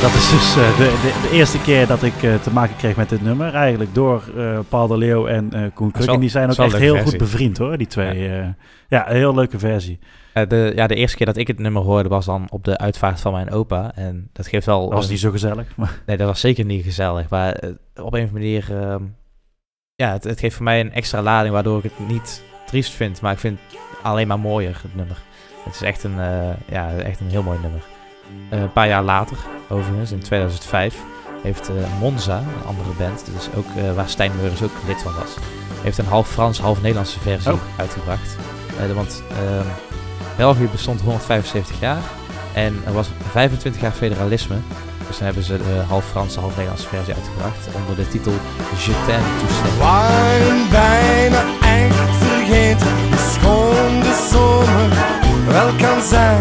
Dat 0.01 0.15
is 0.15 0.31
dus 0.31 0.57
eh, 0.57 0.77
de, 0.77 0.85
de, 0.85 1.29
de 1.29 1.37
eerste 1.37 1.61
keer 1.61 1.87
dat 1.87 2.03
ik 2.03 2.23
eh, 2.23 2.35
te 2.35 2.51
maken 2.53 2.77
kreeg 2.77 2.97
met 2.97 3.09
dit 3.09 3.23
nummer. 3.23 3.55
Eigenlijk 3.55 3.95
door 3.95 4.23
eh, 4.37 4.59
Paul 4.69 4.87
de 4.87 4.97
Leeuw 4.97 5.27
en 5.27 5.71
Koen 5.75 5.93
wel- 5.99 6.15
En 6.15 6.21
die 6.21 6.29
zijn 6.29 6.51
ook 6.51 6.57
echt 6.59 6.77
heel 6.77 6.99
goed 6.99 7.17
bevriend 7.19 7.59
hoor, 7.59 7.77
die 7.79 7.87
twee. 7.87 8.19
Ja, 8.19 8.55
ja 8.89 9.11
een 9.11 9.17
heel 9.17 9.35
leuke 9.35 9.59
versie. 9.59 9.99
De, 10.49 10.73
ja, 10.75 10.87
de 10.87 10.95
eerste 10.95 11.17
keer 11.17 11.27
dat 11.27 11.37
ik 11.37 11.47
het 11.47 11.59
nummer 11.59 11.83
hoorde 11.83 12.09
was 12.09 12.25
dan 12.25 12.47
op 12.51 12.65
de 12.65 12.79
uitvaart 12.79 13.21
van 13.21 13.33
mijn 13.33 13.51
opa. 13.51 13.93
En 13.95 14.29
dat 14.33 14.47
geeft 14.47 14.67
wel... 14.67 14.81
Dat 14.89 14.93
was 14.99 15.09
niet 15.09 15.21
zo 15.21 15.31
gezellig. 15.31 15.67
Maar 15.77 16.03
Nee, 16.07 16.17
dat 16.17 16.27
was 16.27 16.41
zeker 16.41 16.65
niet 16.65 16.85
gezellig. 16.85 17.29
Maar 17.29 17.53
op 17.55 17.65
een 17.95 18.05
of 18.05 18.13
andere 18.13 18.33
manier... 18.33 18.67
ehm, 18.71 19.03
ja, 19.95 20.13
het, 20.13 20.25
het 20.25 20.41
geeft 20.41 20.55
voor 20.55 20.65
mij 20.65 20.81
een 20.81 20.93
extra 20.93 21.23
lading 21.23 21.53
waardoor 21.55 21.85
ik 21.85 21.91
het 21.97 22.09
niet 22.09 22.43
triest 22.67 22.93
vind. 22.93 23.21
Maar 23.21 23.33
ik 23.33 23.39
vind 23.39 23.59
het 23.69 23.79
alleen 24.03 24.27
maar 24.29 24.39
mooier, 24.41 24.79
het 24.83 24.95
nummer. 24.97 25.17
Het 25.65 25.75
is 25.75 25.83
echt 25.83 26.05
een, 26.05 26.17
ja, 26.71 26.97
echt 26.97 27.21
een 27.21 27.29
heel 27.31 27.43
mooi 27.43 27.59
nummer. 27.63 27.83
Een 28.51 28.73
paar 28.73 28.89
jaar 28.89 29.03
later, 29.03 29.37
overigens, 29.73 30.11
in 30.13 30.19
2005, 30.21 30.95
heeft 31.43 31.69
eh, 31.69 31.75
Monza, 32.01 32.37
een 32.39 32.67
andere 32.67 32.91
band, 32.99 33.23
dus 33.35 33.49
ook, 33.57 33.67
eh, 33.77 33.95
waar 33.95 34.09
Stijn 34.09 34.33
Meuris 34.41 34.63
ook 34.63 34.71
lid 34.87 35.03
van 35.03 35.13
was, 35.15 35.31
heeft 35.83 35.99
een 35.99 36.07
half 36.07 36.29
Frans, 36.29 36.61
half 36.61 36.81
Nederlandse 36.81 37.21
versie 37.21 37.53
Oh. 37.53 37.59
uitgebracht. 37.77 38.37
Eh, 38.89 38.95
want 38.95 39.23
ehm, 39.31 39.67
België 40.37 40.69
bestond 40.73 41.01
175 41.01 41.81
jaar 41.81 42.03
en 42.53 42.83
er 42.87 42.93
was 42.93 43.09
25 43.31 43.81
jaar 43.81 43.93
federalisme. 43.93 44.57
Dus 45.07 45.17
dan 45.17 45.27
hebben 45.27 45.45
ze 45.45 45.57
de 45.57 45.83
half 45.89 46.05
Franse, 46.11 46.41
half 46.41 46.51
Nederlandse 46.51 46.89
versie 46.89 47.15
uitgebracht 47.15 47.67
onder 47.77 47.97
de 47.97 48.09
titel 48.09 48.33
Je 48.85 48.93
t'aime 49.07 49.27
tout 49.41 49.51
seul. 49.51 49.79
waren 49.79 50.69
bijna 50.71 51.43
echt 51.63 52.17
vergeten 52.25 52.97
de 53.11 54.29
zomer 54.31 54.89
wel 55.47 55.73
kan 55.89 56.03
zijn. 56.03 56.41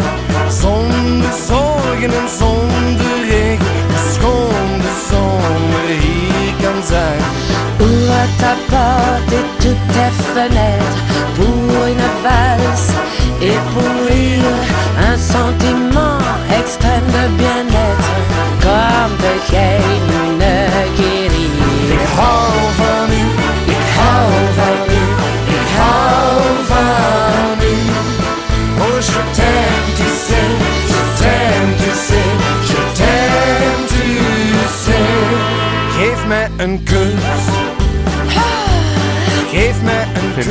Zonder 0.49 1.33
zorgen 1.47 2.11
en 2.21 2.29
zonder 2.39 2.90
ik 3.31 3.59
schone. 4.11 4.51
Ouvre 7.79 8.23
ta 8.37 8.53
porte 8.69 9.33
et 9.33 9.45
toutes 9.61 9.87
tes 9.95 10.13
fenêtres 10.33 11.01
pour 11.35 11.85
une 11.91 12.07
valse 12.23 12.91
et 13.41 13.59
pour 13.73 13.95
un 15.09 15.17
sentiment 15.17 16.19
extrême 16.59 17.09
de 17.17 17.25
bien-être 17.41 18.11
comme 18.65 19.15
de 19.23 19.33
geen 19.49 20.01
guérir. 20.97 21.51
Ik 21.95 22.05
hou 22.17 22.51
van 22.77 23.09
u, 23.11 23.23
ik 23.71 23.83
een 36.57 36.83
kus. 36.83 37.13
Geef 39.51 39.83
mij 39.83 40.03
een 40.03 40.33
kus. 40.33 40.45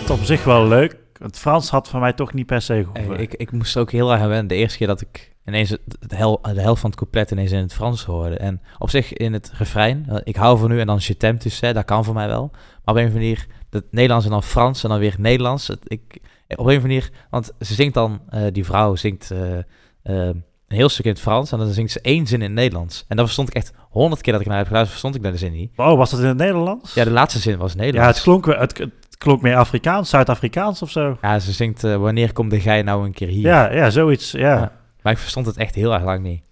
Het 0.00 0.10
op 0.10 0.22
zich 0.22 0.44
wel 0.44 0.66
leuk. 0.66 0.96
Het 1.18 1.38
Frans 1.38 1.70
had 1.70 1.88
voor 1.88 2.00
mij 2.00 2.12
toch 2.12 2.32
niet 2.32 2.46
per 2.46 2.62
se 2.62 2.72
Hey, 2.72 2.82
gehoeven. 2.82 3.20
ik, 3.20 3.34
ik 3.34 3.52
moest 3.52 3.74
er 3.74 3.80
ook 3.80 3.90
heel 3.90 4.12
erg 4.12 4.20
aan 4.20 4.28
wennen. 4.28 4.46
De 4.46 4.54
eerste 4.54 4.78
keer 4.78 4.86
dat 4.86 5.00
ik 5.00 5.34
ineens 5.46 5.70
het, 5.70 5.80
de, 5.86 6.16
hel, 6.16 6.40
de 6.42 6.60
helft 6.60 6.80
van 6.80 6.90
het 6.90 6.98
couplet 6.98 7.30
ineens 7.30 7.52
in 7.52 7.58
het 7.58 7.74
Frans 7.74 8.04
hoorde. 8.04 8.36
En 8.36 8.60
op 8.78 8.90
zich 8.90 9.12
in 9.12 9.32
het 9.32 9.52
refrein, 9.54 10.06
eh, 10.08 10.16
ik 10.24 10.36
hou 10.36 10.58
van 10.58 10.70
u 10.70 10.80
en 10.80 10.86
dan 10.86 10.98
je 11.00 11.36
dus, 11.38 11.60
hè, 11.60 11.72
dat 11.72 11.84
kan 11.84 12.04
voor 12.04 12.14
mij 12.14 12.28
wel. 12.28 12.50
Maar 12.50 12.60
op 12.94 12.96
een 12.96 13.06
of 13.06 13.14
andere 13.14 13.18
manier, 13.18 13.46
het 13.70 13.84
Nederlands 13.90 14.24
en 14.24 14.30
dan 14.30 14.42
Frans 14.42 14.82
en 14.82 14.88
dan 14.88 14.98
weer 14.98 15.14
Nederlands. 15.18 15.66
Het, 15.66 15.80
ik, 15.86 16.02
op 16.12 16.58
een 16.58 16.58
of 16.58 16.58
andere 16.58 16.80
manier, 16.80 17.10
want 17.30 17.52
ze 17.60 17.74
zingt 17.74 17.94
dan, 17.94 18.20
eh, 18.28 18.42
die 18.52 18.64
vrouw 18.64 18.94
zingt 18.96 19.30
eh, 19.30 19.58
eh, 20.02 20.34
een 20.72 20.78
heel 20.78 20.88
stuk 20.88 21.04
in 21.04 21.10
het 21.10 21.20
Frans 21.20 21.52
en 21.52 21.58
dan 21.58 21.68
zingt 21.68 21.92
ze 21.92 22.00
één 22.00 22.26
zin 22.26 22.38
in 22.38 22.44
het 22.46 22.54
Nederlands. 22.54 23.04
En 23.08 23.16
dat 23.16 23.24
verstond 23.24 23.48
ik 23.48 23.54
echt 23.54 23.72
honderd 23.90 24.20
keer 24.20 24.32
dat 24.32 24.42
ik 24.42 24.48
naar 24.48 24.56
heb 24.56 24.66
geluisterd, 24.66 25.00
verstond 25.00 25.14
ik 25.24 25.30
dat 25.30 25.32
de 25.40 25.46
zin 25.46 25.52
niet. 25.52 25.70
Oh, 25.76 25.96
was 25.96 26.10
dat 26.10 26.20
in 26.20 26.26
het 26.26 26.36
Nederlands? 26.36 26.94
Ja, 26.94 27.04
de 27.04 27.10
laatste 27.10 27.38
zin 27.40 27.58
was 27.58 27.72
Ja, 27.72 27.78
Nederlands. 27.80 28.14
het 28.14 28.22
klonk, 28.24 28.46
het, 28.46 28.78
het 28.78 29.16
klonk 29.18 29.42
meer 29.42 29.56
Afrikaans, 29.56 30.08
Zuid-Afrikaans 30.10 30.82
of 30.82 30.90
zo. 30.90 31.18
Ja, 31.22 31.38
ze 31.38 31.52
zingt, 31.52 31.84
eh, 31.84 31.96
wanneer 31.96 32.32
komt 32.32 32.50
de 32.50 32.60
gij 32.60 32.82
nou 32.82 33.04
een 33.04 33.12
keer 33.12 33.28
hier? 33.28 33.46
Ja, 33.46 33.72
ja, 33.72 33.90
zoiets. 33.90 34.30
Ja. 34.30 34.38
Ja. 34.40 34.72
Maar 35.02 35.12
ik 35.12 35.18
verstond 35.18 35.46
het 35.46 35.56
echt 35.56 35.74
heel 35.74 35.92
erg 35.94 36.04
lang 36.04 36.22
niet. 36.22 36.42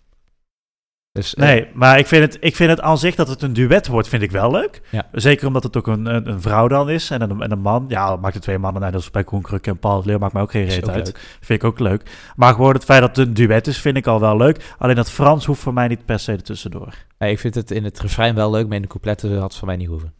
Dus, 1.12 1.34
eh, 1.34 1.44
Nee, 1.44 1.68
maar 1.74 1.98
ik 1.98 2.06
vind, 2.06 2.22
het, 2.22 2.36
ik 2.40 2.56
vind 2.56 2.70
het 2.70 2.80
aan 2.80 2.98
zich 2.98 3.14
dat 3.14 3.28
het 3.28 3.42
een 3.42 3.52
duet 3.52 3.86
wordt, 3.86 4.08
vind 4.08 4.22
ik 4.22 4.30
wel 4.30 4.50
leuk. 4.50 4.82
Ja. 4.90 5.06
Zeker 5.12 5.46
omdat 5.46 5.62
het 5.62 5.76
ook 5.76 5.86
een, 5.86 6.06
een, 6.06 6.28
een 6.28 6.40
vrouw 6.40 6.68
dan 6.68 6.90
is 6.90 7.10
en 7.10 7.20
een, 7.22 7.42
en 7.42 7.50
een 7.50 7.60
man. 7.60 7.84
Ja, 7.88 8.16
maakt 8.16 8.34
de 8.34 8.40
twee 8.40 8.58
mannen, 8.58 8.80
nou, 8.80 8.92
dat 8.92 9.02
is 9.02 9.10
bij 9.10 9.24
Koen 9.24 9.42
Kruk 9.42 9.66
en 9.66 9.78
Paul 9.78 10.02
Leeuw, 10.04 10.18
maakt 10.18 10.32
mij 10.32 10.42
ook 10.42 10.50
geen 10.50 10.64
reet 10.64 10.88
ook 10.88 10.94
uit. 10.94 11.06
leuk. 11.06 11.38
Vind 11.40 11.62
ik 11.62 11.68
ook 11.68 11.78
leuk. 11.78 12.02
Maar 12.36 12.54
gewoon 12.54 12.74
het 12.74 12.84
feit 12.84 13.00
dat 13.00 13.16
het 13.16 13.26
een 13.26 13.34
duet 13.34 13.66
is, 13.66 13.80
vind 13.80 13.96
ik 13.96 14.06
al 14.06 14.20
wel 14.20 14.36
leuk. 14.36 14.74
Alleen 14.78 14.96
dat 14.96 15.10
Frans 15.10 15.44
hoeft 15.44 15.60
voor 15.60 15.74
mij 15.74 15.88
niet 15.88 16.04
per 16.04 16.18
se 16.18 16.32
ertussendoor. 16.32 16.94
Nee, 17.18 17.30
ik 17.32 17.38
vind 17.38 17.54
het 17.54 17.70
in 17.70 17.84
het 17.84 18.00
refrein 18.00 18.34
wel 18.34 18.50
leuk, 18.50 18.66
maar 18.66 18.76
in 18.76 18.82
de 18.82 18.88
coupletten 18.88 19.32
had 19.32 19.42
het 19.42 19.56
voor 19.56 19.66
mij 19.66 19.76
niet 19.76 19.88
hoeven. 19.88 20.12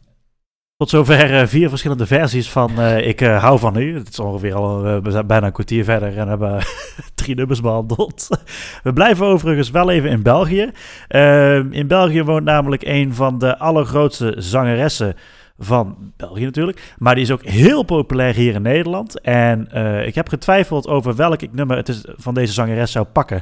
Tot 0.81 0.89
zover 0.89 1.39
eh, 1.39 1.47
vier 1.47 1.69
verschillende 1.69 2.05
versies 2.05 2.49
van 2.49 2.79
eh, 2.79 3.07
Ik 3.07 3.21
eh, 3.21 3.43
hou 3.43 3.59
van 3.59 3.77
u. 3.77 3.95
Het 3.97 4.09
is 4.09 4.19
ongeveer 4.19 4.55
al 4.55 5.01
we 5.01 5.11
zijn 5.11 5.27
bijna 5.27 5.45
een 5.45 5.51
kwartier 5.51 5.83
verder 5.83 6.17
en 6.17 6.27
hebben 6.27 6.63
drie 7.15 7.35
nummers 7.35 7.61
behandeld. 7.61 8.27
We 8.83 8.93
blijven 8.93 9.25
overigens 9.25 9.69
wel 9.69 9.89
even 9.89 10.09
in 10.09 10.23
België. 10.23 10.71
Eh, 11.07 11.55
in 11.55 11.87
België 11.87 12.23
woont 12.23 12.43
namelijk 12.43 12.83
een 12.85 13.13
van 13.13 13.37
de 13.37 13.57
allergrootste 13.57 14.35
zangeressen 14.37 15.15
van 15.57 16.13
België 16.17 16.43
natuurlijk. 16.43 16.93
Maar 16.97 17.15
die 17.15 17.23
is 17.23 17.31
ook 17.31 17.45
heel 17.45 17.83
populair 17.83 18.33
hier 18.33 18.53
in 18.53 18.61
Nederland. 18.61 19.19
En 19.21 19.67
ik 20.05 20.15
heb 20.15 20.29
getwijfeld 20.29 20.87
over 20.87 21.15
welk 21.15 21.41
ik 21.41 21.53
nummer 21.53 21.77
het 21.77 21.89
is 21.89 22.05
van 22.15 22.33
deze 22.33 22.53
zangeres 22.53 22.91
zou 22.91 23.05
pakken. 23.05 23.41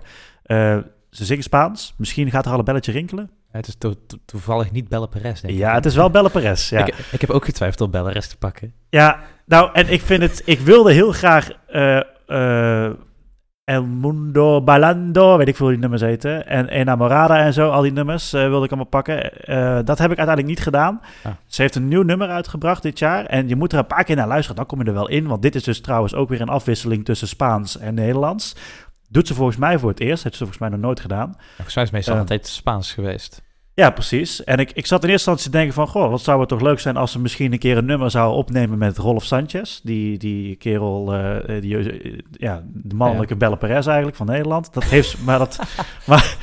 Ze 1.10 1.26
zingt 1.26 1.44
Spaans. 1.44 1.94
Misschien 1.98 2.32
gaat 2.32 2.46
er 2.46 2.52
al 2.52 2.60
een 2.60 2.66
belletje 2.66 2.92
rinkelen. 2.92 3.39
Het 3.52 3.68
is 3.68 3.76
to- 3.78 3.94
to- 4.08 4.18
toevallig 4.26 4.72
niet 4.72 4.88
Belle 4.90 5.08
Perez, 5.08 5.42
denk 5.42 5.54
ik. 5.54 5.60
Ja, 5.60 5.74
het 5.74 5.86
is 5.86 5.96
wel 5.96 6.10
Belle 6.10 6.30
Perez. 6.30 6.70
Ja. 6.70 6.86
Ik, 6.86 6.96
ik 7.12 7.22
heb 7.22 7.30
ook 7.30 7.46
getwijfeld 7.46 7.82
om 7.82 7.92
Belle 7.92 8.08
Perez 8.08 8.28
te 8.28 8.38
pakken. 8.38 8.74
Ja, 8.90 9.20
nou, 9.46 9.70
en 9.74 9.92
ik 9.92 10.02
vind 10.02 10.22
het... 10.22 10.42
Ik 10.46 10.60
wilde 10.60 10.92
heel 10.94 11.12
graag... 11.12 11.50
eh, 11.68 12.02
eh, 12.28 12.92
El 13.64 13.84
Mundo 13.86 14.62
Bailando, 14.64 15.38
weet 15.38 15.48
ik 15.48 15.56
veel 15.56 15.66
hoe 15.66 15.74
die 15.74 15.82
nummers 15.82 16.02
heten. 16.02 16.48
En 16.48 16.68
Enamorada 16.68 17.38
en 17.38 17.54
zo, 17.54 17.70
al 17.70 17.82
die 17.82 17.92
nummers 17.92 18.34
eh, 18.34 18.48
wilde 18.48 18.66
ik 18.66 18.72
allemaal 18.72 18.90
pakken. 18.90 19.32
Dat 19.86 19.98
heb 19.98 20.12
ik 20.12 20.18
uiteindelijk 20.18 20.48
niet 20.48 20.60
gedaan. 20.60 21.02
Ah. 21.24 21.32
Ze 21.48 21.62
heeft 21.62 21.76
een 21.76 21.88
nieuw 21.88 22.02
nummer 22.02 22.30
uitgebracht 22.30 22.82
dit 22.82 23.00
jaar. 23.00 23.26
En 23.26 23.48
je 23.48 23.56
moet 23.56 23.74
er 23.74 23.80
een 23.80 23.88
paar 23.88 24.04
keer 24.04 24.16
naar 24.16 24.28
luisteren, 24.28 24.56
dan 24.56 24.66
kom 24.66 24.80
je 24.80 24.86
er 24.86 24.94
wel 24.94 25.10
in. 25.10 25.28
Want 25.28 25.42
dit 25.42 25.56
is 25.56 25.64
dus 25.64 25.82
trouwens 25.82 26.14
ook 26.16 26.30
weer 26.30 26.42
een 26.42 26.50
afwisseling 26.50 27.06
tussen 27.06 27.28
Spaans 27.28 27.78
en 27.78 27.94
Nederlands. 27.94 28.56
Doet 29.10 29.28
ze 29.28 29.34
volgens 29.34 29.58
mij 29.58 29.80
voor 29.80 29.90
het 29.90 30.00
eerst. 30.00 30.24
Heeft 30.24 30.36
ze 30.36 30.42
volgens 30.42 30.60
mij 30.60 30.70
nog 30.70 30.80
nooit 30.80 31.00
gedaan. 31.00 31.36
Volgens 31.56 31.76
mij 31.76 31.84
is 31.84 31.92
meestal 31.92 32.14
Eh. 32.14 32.20
altijd 32.20 32.48
Spaans 32.48 32.94
geweest. 32.94 33.42
Ja, 33.74 33.90
precies. 33.90 34.44
En 34.44 34.58
ik, 34.58 34.72
ik 34.72 34.86
zat 34.86 35.04
in 35.04 35.10
eerste 35.10 35.30
instantie 35.30 35.52
te 35.52 35.58
denken 35.58 35.74
van... 35.74 35.88
Goh, 35.88 36.10
wat 36.10 36.22
zou 36.22 36.40
het 36.40 36.50
toch 36.50 36.62
leuk 36.62 36.80
zijn 36.80 36.98
als 36.98 37.12
ze 37.12 37.20
misschien 37.20 37.54
een 37.54 37.60
keer 37.60 37.78
een 37.78 37.86
nummer 37.86 38.12
zou 38.12 38.34
opnemen 38.34 38.78
met 38.78 38.98
Rolf 38.98 39.24
Sanchez. 39.24 39.80
Die, 39.84 40.18
die 40.18 40.56
kerel, 40.56 41.14
eh, 41.16 41.62
die, 41.62 41.78
ja, 42.32 42.64
de 42.74 42.96
mannelijke 42.96 43.36
Belle 43.36 43.58
Perez 43.58 43.86
eigenlijk 43.88 44.18
van 44.18 44.26
Nederland. 44.26 44.74
Dat 44.74 44.84
heeft, 44.84 45.10
ze- 45.10 45.18
maar 45.24 45.38
dat, 45.40 45.60
maar, 46.08 46.36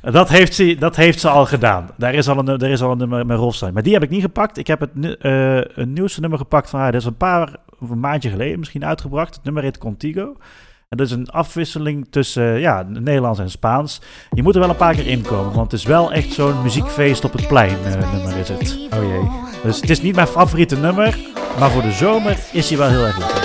dat, 0.00 0.28
heeft 0.28 0.54
ze, 0.54 0.76
dat 0.78 0.96
heeft 0.96 1.20
ze 1.20 1.28
al 1.28 1.46
gedaan. 1.46 1.90
Daar 1.96 2.14
is 2.14 2.28
al 2.28 2.38
een, 2.38 2.48
er 2.48 2.70
is 2.70 2.82
al 2.82 2.90
een 2.90 2.98
nummer 2.98 3.26
met 3.26 3.38
Rolf 3.38 3.54
Sanchez. 3.54 3.74
Maar 3.74 3.82
die 3.84 3.92
heb 3.92 4.02
ik 4.02 4.10
niet 4.10 4.22
gepakt. 4.22 4.58
Ik 4.58 4.66
heb 4.66 4.80
het 4.80 4.90
een 4.94 5.92
nieuwste 5.92 6.20
nummer 6.20 6.38
gepakt 6.38 6.70
van 6.70 6.80
haar. 6.80 6.92
Dat 6.92 7.00
is 7.00 7.06
een 7.06 7.16
paar, 7.16 7.56
een 7.90 8.00
maandje 8.00 8.30
geleden 8.30 8.58
misschien 8.58 8.84
uitgebracht. 8.84 9.34
Het 9.34 9.44
nummer 9.44 9.62
heet 9.62 9.78
Contigo. 9.78 10.36
En 10.90 10.98
is 10.98 11.10
een 11.10 11.30
afwisseling 11.30 12.06
tussen 12.10 12.60
ja, 12.60 12.82
Nederlands 12.82 13.38
en 13.38 13.50
Spaans. 13.50 14.00
Je 14.30 14.42
moet 14.42 14.54
er 14.54 14.60
wel 14.60 14.68
een 14.68 14.76
paar 14.76 14.94
keer 14.94 15.06
in 15.06 15.22
komen, 15.22 15.52
want 15.52 15.70
het 15.70 15.80
is 15.80 15.86
wel 15.86 16.12
echt 16.12 16.32
zo'n 16.32 16.62
muziekfeest 16.62 17.24
op 17.24 17.32
het 17.32 17.48
plein 17.48 17.76
eh, 17.84 18.12
nummer 18.12 18.36
is 18.36 18.48
het. 18.48 18.78
Oh 18.92 19.02
jee. 19.02 19.30
Dus 19.62 19.80
het 19.80 19.90
is 19.90 20.02
niet 20.02 20.14
mijn 20.14 20.26
favoriete 20.26 20.76
nummer, 20.76 21.18
maar 21.58 21.70
voor 21.70 21.82
de 21.82 21.92
zomer 21.92 22.38
is 22.52 22.68
hij 22.68 22.78
wel 22.78 22.88
heel 22.88 23.04
erg 23.04 23.18
leuk. 23.18 23.39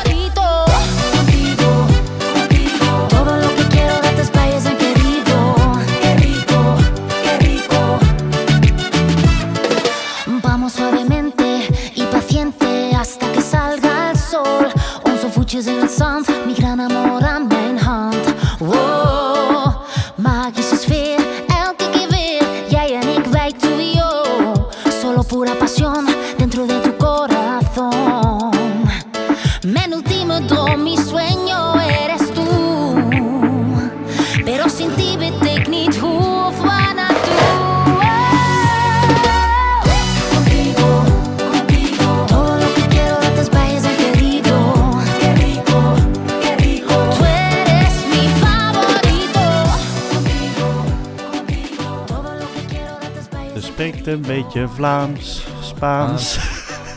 Een 54.15 54.21
beetje 54.21 54.67
Vlaams, 54.67 55.45
Spaans. 55.62 56.39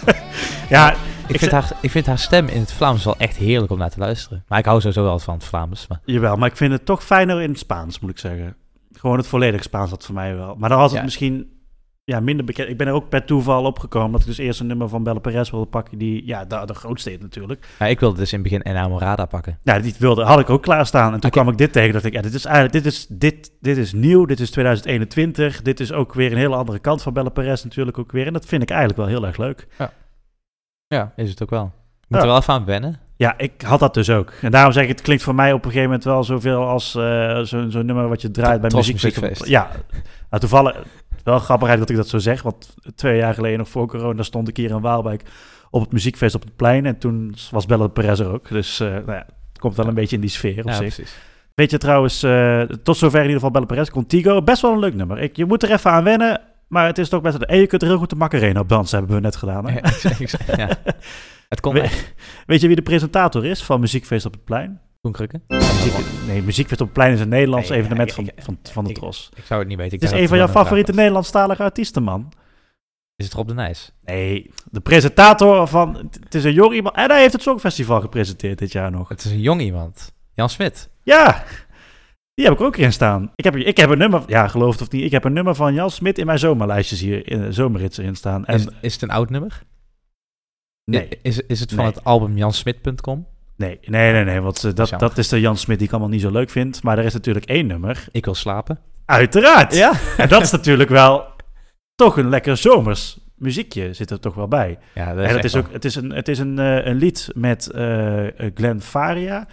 ja, 0.68 0.94
Ik 1.26 1.38
vind, 1.38 1.50
haar, 1.52 1.70
ik 1.80 1.90
vind 1.90 2.06
haar 2.06 2.18
stem 2.18 2.46
in 2.46 2.60
het 2.60 2.72
Vlaams 2.72 3.04
wel 3.04 3.16
echt 3.18 3.36
heerlijk 3.36 3.72
om 3.72 3.78
naar 3.78 3.90
te 3.90 3.98
luisteren. 3.98 4.44
Maar 4.48 4.58
ik 4.58 4.64
hou 4.64 4.78
sowieso 4.80 5.02
wel 5.02 5.18
van 5.18 5.34
het 5.34 5.44
Vlaams. 5.44 5.86
Maar 5.86 6.00
Jawel, 6.04 6.36
maar 6.36 6.48
ik 6.48 6.56
vind 6.56 6.72
het 6.72 6.84
toch 6.84 7.04
fijner 7.04 7.40
in 7.42 7.50
het 7.50 7.58
Spaans, 7.58 8.00
moet 8.00 8.10
ik 8.10 8.18
zeggen. 8.18 8.56
Gewoon 8.92 9.16
het 9.16 9.26
volledig 9.26 9.62
Spaans 9.62 9.90
had 9.90 10.04
voor 10.04 10.14
mij 10.14 10.36
wel. 10.36 10.54
Maar 10.58 10.68
dan 10.68 10.78
was 10.78 10.90
het 10.90 10.98
Ja. 10.98 11.04
misschien 11.04 11.57
ja, 12.08 12.20
minder 12.20 12.44
bekend. 12.44 12.68
Ik 12.68 12.76
ben 12.76 12.86
er 12.86 12.92
ook 12.92 13.08
per 13.08 13.24
toeval 13.24 13.64
opgekomen 13.64 14.12
dat 14.12 14.20
ik 14.20 14.26
dus 14.26 14.38
eerst 14.38 14.60
een 14.60 14.66
nummer 14.66 14.88
van 14.88 15.02
Belle 15.02 15.20
Perez 15.20 15.50
wilde 15.50 15.66
pakken. 15.66 15.98
Die, 15.98 16.26
ja, 16.26 16.44
de, 16.44 16.62
de 16.66 16.74
grootste 16.74 17.12
is 17.12 17.18
natuurlijk. 17.20 17.66
maar 17.78 17.90
ik 17.90 18.00
wilde 18.00 18.16
dus 18.18 18.32
in 18.32 18.38
het 18.40 18.48
begin 18.48 18.62
Enamorada 18.72 19.24
pakken. 19.24 19.58
Ja, 19.62 19.78
die 19.78 19.94
wilde, 19.98 20.22
had 20.24 20.40
ik 20.40 20.50
ook 20.50 20.62
klaarstaan. 20.62 21.12
En 21.12 21.20
toen 21.20 21.30
kwam 21.30 21.48
ik 21.48 21.58
dit 21.58 21.72
tegen. 21.72 21.92
Dat 21.92 22.04
ik, 22.04 22.12
ja, 22.12 22.22
dit 22.22 22.34
is 22.34 22.44
eigenlijk, 22.44 22.74
dit 22.84 22.92
is, 22.92 23.06
dit, 23.08 23.50
dit 23.60 23.76
is 23.76 23.92
nieuw. 23.92 24.24
Dit 24.24 24.40
is 24.40 24.50
2021. 24.50 25.62
Dit 25.62 25.80
is 25.80 25.92
ook 25.92 26.14
weer 26.14 26.32
een 26.32 26.38
hele 26.38 26.56
andere 26.56 26.78
kant 26.78 27.02
van 27.02 27.12
Belle 27.12 27.30
Perez 27.30 27.62
natuurlijk 27.62 27.98
ook 27.98 28.12
weer. 28.12 28.26
En 28.26 28.32
dat 28.32 28.46
vind 28.46 28.62
ik 28.62 28.68
eigenlijk 28.70 28.98
wel 29.00 29.08
heel 29.08 29.26
erg 29.26 29.36
leuk. 29.36 29.66
Ja, 30.86 31.12
is 31.16 31.30
het 31.30 31.42
ook 31.42 31.50
wel. 31.50 31.62
Moet 31.62 31.72
Ja. 32.08 32.18
er 32.20 32.26
wel 32.26 32.36
even 32.36 32.54
aan 32.54 32.64
wennen. 32.64 33.00
Ja, 33.16 33.38
ik 33.38 33.62
had 33.62 33.80
dat 33.80 33.94
dus 33.94 34.10
ook. 34.10 34.32
En 34.42 34.50
daarom 34.50 34.72
zeg 34.72 34.82
ik, 34.82 34.88
het 34.88 35.00
klinkt 35.00 35.22
voor 35.22 35.34
mij 35.34 35.52
op 35.52 35.58
een 35.58 35.70
gegeven 35.70 35.84
moment 35.84 36.04
wel 36.04 36.24
zoveel 36.24 36.66
als 36.66 36.94
eh, 36.94 37.38
zo'n 37.42 37.70
zo'n 37.70 37.86
nummer 37.86 38.08
wat 38.08 38.22
je 38.22 38.30
draait 38.30 38.60
bij. 38.60 38.70
Muziekfeest. 38.74 39.46
Ja, 39.46 39.68
nou, 40.30 40.40
toevallig 40.40 40.76
wel 41.28 41.38
grappig 41.38 41.76
dat 41.78 41.90
ik 41.90 41.96
dat 41.96 42.08
zo 42.08 42.18
zeg. 42.18 42.42
Want 42.42 42.74
twee 42.94 43.16
jaar 43.16 43.34
geleden, 43.34 43.58
nog 43.58 43.68
voor 43.68 43.86
corona, 43.86 44.22
stond 44.22 44.48
ik 44.48 44.56
hier 44.56 44.70
in 44.70 44.80
Waalwijk 44.80 45.22
op 45.70 45.80
het 45.80 45.92
muziekfeest 45.92 46.34
op 46.34 46.42
het 46.42 46.56
plein. 46.56 46.86
En 46.86 46.98
toen 46.98 47.34
was 47.50 47.66
Belle 47.66 47.88
Perez 47.88 48.20
er 48.20 48.32
ook. 48.32 48.48
Dus 48.48 48.80
eh, 48.80 48.88
nou 48.88 49.12
ja, 49.12 49.26
het 49.48 49.58
komt 49.58 49.76
wel 49.76 49.86
een 49.86 49.94
beetje 49.94 50.14
in 50.16 50.20
die 50.22 50.30
sfeer 50.30 50.58
op 50.58 50.68
Ja, 50.68 50.72
zich. 50.72 50.94
precies. 50.94 51.16
Weet 51.54 51.70
je 51.70 51.78
trouwens, 51.78 52.22
eh, 52.22 52.60
tot 52.60 52.96
zover 52.96 53.16
in 53.18 53.24
ieder 53.24 53.36
geval 53.36 53.50
Belle 53.50 53.66
Perez. 53.66 53.88
Contigo, 53.88 54.42
best 54.42 54.62
wel 54.62 54.72
een 54.72 54.78
leuk 54.78 54.94
nummer. 54.94 55.18
Ik, 55.18 55.36
je 55.36 55.44
moet 55.44 55.62
er 55.62 55.70
even 55.72 55.90
aan 55.90 56.04
wennen, 56.04 56.40
maar 56.68 56.86
het 56.86 56.98
is 56.98 57.08
toch 57.08 57.20
best... 57.20 57.36
En 57.36 57.58
je 57.58 57.66
kunt 57.66 57.82
er 57.82 57.88
heel 57.88 57.98
goed 57.98 58.10
de 58.10 58.16
Macarena 58.16 58.60
op 58.60 58.68
dansen, 58.68 58.98
hebben 58.98 59.16
we 59.16 59.22
net 59.22 59.36
gedaan. 59.36 59.68
Hè? 59.68 59.78
Ja. 60.56 60.68
Het 61.48 61.60
We- 61.60 61.80
echt. 61.80 62.14
Weet 62.46 62.60
je 62.60 62.66
wie 62.66 62.76
de 62.76 62.82
presentator 62.82 63.44
is 63.44 63.62
van 63.64 63.80
Muziekfeest 63.80 64.26
op 64.26 64.32
het 64.32 64.44
plein? 64.44 64.80
Koen 65.00 65.12
Krukken? 65.12 65.42
Muziek, 65.48 65.92
nee, 66.26 66.42
Muziekfest 66.42 66.80
op 66.80 66.86
het 66.86 66.96
plein 66.96 67.12
is 67.12 67.20
een 67.20 67.28
Nederlands 67.28 67.68
Nee, 67.68 67.78
evenement 67.78 68.08
ja, 68.08 68.14
van, 68.14 68.24
ik- 68.26 68.32
van, 68.42 68.58
van 68.62 68.84
de 68.84 68.90
ik- 68.90 68.96
Tros. 68.96 69.28
Ik 69.36 69.44
zou 69.44 69.60
het 69.60 69.68
niet 69.68 69.78
weten. 69.78 69.94
Ik 69.94 70.00
Het 70.02 70.12
is 70.12 70.20
een 70.20 70.28
van 70.28 70.36
jouw 70.36 70.46
het 70.46 70.56
favoriete 70.56 70.92
Nederlandstalige 70.92 71.62
artiesten, 71.62 72.02
man. 72.02 72.32
Is 73.16 73.24
het 73.24 73.34
Rob 73.34 73.48
de 73.48 73.54
Nijs? 73.54 73.92
Nee, 74.04 74.50
de 74.70 74.80
presentator 74.80 75.66
van... 75.68 75.96
Het 76.20 76.34
is 76.34 76.44
een 76.44 76.52
jong 76.52 76.74
iemand... 76.74 76.96
En 76.96 77.10
hij 77.10 77.20
heeft 77.20 77.32
het 77.32 77.42
Songfestival 77.42 78.00
gepresenteerd 78.00 78.58
dit 78.58 78.72
jaar 78.72 78.90
nog. 78.90 79.08
Het 79.08 79.24
is 79.24 79.30
een 79.30 79.40
jong 79.40 79.60
iemand. 79.60 80.12
Jan 80.34 80.48
Smit. 80.48 80.90
Ja! 81.02 81.44
Die 82.34 82.44
heb 82.46 82.54
ik 82.54 82.60
ook 82.60 82.76
erin 82.76 82.92
staan. 82.92 83.32
Ik 83.34 83.44
heb, 83.44 83.56
ik 83.56 83.76
heb 83.76 83.90
een 83.90 83.98
nummer, 83.98 84.22
ja, 84.26 84.48
geloof 84.48 84.72
het 84.72 84.80
of 84.82 84.90
niet, 84.90 85.04
ik 85.04 85.10
heb 85.10 85.24
een 85.24 85.32
nummer 85.32 85.54
van 85.54 85.74
Jan 85.74 85.90
Smit 85.90 86.18
in 86.18 86.26
mijn 86.26 86.38
zomerlijstjes 86.38 87.00
hier, 87.00 87.30
in 87.30 87.40
de 87.40 87.52
zomerrits 87.52 87.98
erin 87.98 88.14
staan. 88.16 88.44
En 88.46 88.54
Is, 88.54 88.66
is 88.80 88.92
het 88.92 89.02
een 89.02 89.10
oud 89.10 89.30
nummer? 89.30 89.62
nee, 90.84 91.08
Is, 91.22 91.40
is 91.40 91.60
het 91.60 91.68
van 91.72 91.78
Nee. 91.84 91.92
het 91.92 92.04
album 92.04 92.36
jansmit.com? 92.36 93.26
Nee, 93.58 93.78
nee, 93.82 94.12
nee, 94.12 94.24
nee, 94.24 94.40
want 94.40 94.64
eh, 94.64 94.74
dat, 94.74 94.94
dat 94.98 95.18
is 95.18 95.28
de 95.28 95.40
Jan 95.40 95.56
Smit 95.56 95.78
die 95.78 95.86
ik 95.86 95.92
allemaal 95.92 96.10
niet 96.10 96.20
zo 96.20 96.30
leuk 96.30 96.50
vind. 96.50 96.82
Maar 96.82 96.98
er 96.98 97.04
is 97.04 97.12
natuurlijk 97.12 97.46
één 97.46 97.66
nummer. 97.66 98.06
Ik 98.12 98.24
wil 98.24 98.34
slapen. 98.34 98.78
Uiteraard! 99.04 99.74
Ja? 99.74 99.92
En 100.16 100.28
dat 100.28 100.42
is 100.42 100.50
natuurlijk 100.50 100.88
wel 100.88 101.26
toch 101.94 102.16
een 102.16 102.28
lekker 102.28 102.56
zomers 102.56 103.18
muziekje 103.34 103.92
zit 103.92 104.10
er 104.10 104.20
toch 104.20 104.34
wel 104.34 104.48
bij. 104.48 104.78
Ja, 104.94 105.14
dat 105.14 105.16
En 105.16 105.22
is 105.24 105.28
het 105.28 105.36
echt 105.36 105.44
is, 105.44 105.56
ook, 105.56 105.72
het 105.72 105.84
is, 105.84 105.94
een, 105.94 106.10
het 106.10 106.28
is 106.28 106.38
een, 106.38 106.58
eh, 106.58 106.86
een 106.86 106.96
lied 106.96 107.28
met 107.34 107.70
eh, 107.70 108.26
Glenn 108.54 108.80
Faria 108.80 109.46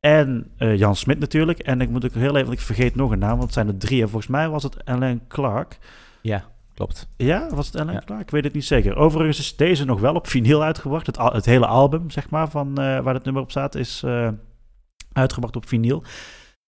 en 0.00 0.50
Jan 0.56 0.96
Smit 0.96 1.18
natuurlijk. 1.18 1.58
En 1.58 1.80
ik 1.80 1.88
moet 1.88 2.04
ook 2.04 2.14
heel 2.14 2.34
even, 2.34 2.46
want 2.46 2.58
ik 2.58 2.60
vergeet 2.60 2.94
nog 2.94 3.10
een 3.10 3.18
naam, 3.18 3.30
want 3.30 3.42
het 3.42 3.52
zijn 3.52 3.68
er 3.68 3.76
drie. 3.76 4.02
En 4.02 4.08
volgens 4.08 4.30
mij 4.30 4.48
was 4.48 4.62
het 4.62 4.84
Alain 4.84 5.22
Clark. 5.28 5.78
Ja, 6.22 6.44
klopt. 6.78 7.08
Ja, 7.16 7.48
was 7.54 7.66
het 7.72 7.90
Ja. 7.90 8.02
Clark? 8.04 8.20
Ik 8.20 8.30
weet 8.30 8.44
het 8.44 8.52
niet 8.54 8.64
zeker. 8.64 8.96
Overigens 8.96 9.38
is 9.38 9.56
deze 9.56 9.84
nog 9.84 10.00
wel 10.00 10.14
op 10.14 10.26
vinyl 10.26 10.62
uitgebracht. 10.62 11.06
Het, 11.06 11.18
al- 11.18 11.32
het 11.32 11.44
hele 11.44 11.66
album, 11.66 12.10
zeg 12.10 12.30
maar, 12.30 12.48
van, 12.50 12.68
eh, 12.68 12.98
waar 13.00 13.14
het 13.14 13.24
nummer 13.24 13.42
op 13.42 13.50
staat, 13.50 13.74
is 13.74 14.02
eh, 14.04 14.28
uitgebracht 15.12 15.56
op 15.56 15.68
vinyl. 15.68 16.02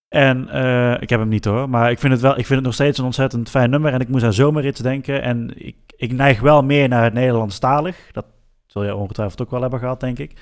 En 0.09 0.49
eh, 0.49 1.03
ik 1.03 1.09
heb 1.11 1.20
hem 1.20 1.29
niet 1.29 1.44
hoor, 1.44 1.68
maar 1.70 1.90
ik 1.90 1.99
vind, 1.99 2.12
het 2.12 2.23
wel, 2.23 2.31
ik 2.31 2.46
vind 2.46 2.55
het 2.55 2.62
nog 2.62 2.75
steeds 2.75 2.99
een 2.99 3.05
ontzettend 3.05 3.51
fijn 3.51 3.70
nummer. 3.70 3.92
En 3.92 4.01
ik 4.01 4.09
moest 4.09 4.25
aan 4.25 4.33
zomerrits 4.33 4.81
denken. 4.81 5.23
En 5.23 5.66
ik, 5.66 5.77
ik 5.96 6.12
neig 6.12 6.40
wel 6.40 6.62
meer 6.62 6.88
naar 6.88 7.05
het 7.05 7.12
Nederlandstalig. 7.14 7.96
Dat 8.12 8.27
zul 8.66 8.85
je 8.85 8.94
ongetwijfeld 8.94 9.42
ook 9.42 9.51
wel 9.51 9.61
hebben 9.61 9.79
gehad, 9.79 10.01
denk 10.01 10.18
ik. 10.18 10.33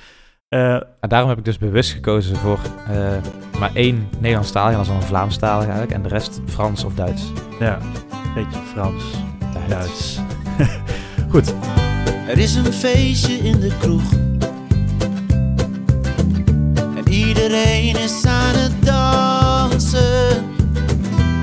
En 0.49 0.87
daarom 1.01 1.29
heb 1.29 1.39
ik 1.39 1.45
dus 1.45 1.59
bewust 1.59 1.93
gekozen 1.93 2.37
voor 2.37 2.59
maar 3.59 3.75
één 3.75 4.09
Nederlandstalig, 4.19 4.71
en 4.71 4.77
dat 4.77 4.87
is 4.87 4.93
dan 4.93 4.97
een 5.01 5.09
Vlaamstalig 5.09 5.65
eigenlijk, 5.65 5.93
en 5.93 6.03
de 6.03 6.09
rest 6.09 6.41
Frans 6.47 6.85
of 6.85 6.95
Duits. 6.95 7.33
ja, 7.59 7.79
beetje 8.35 8.59
Frans, 8.59 9.05
Duits. 9.69 10.19
Goed, 11.31 11.55
Er 12.27 12.39
is 12.39 12.55
een 12.55 12.73
feestje 12.73 13.33
in 13.33 13.61
de 13.61 13.73
kroeg. 13.79 14.13
En 16.97 17.09
iedereen 17.13 17.97
is 17.97 18.25
aan 18.25 18.55
het 18.55 18.73
dansen. 18.85 20.45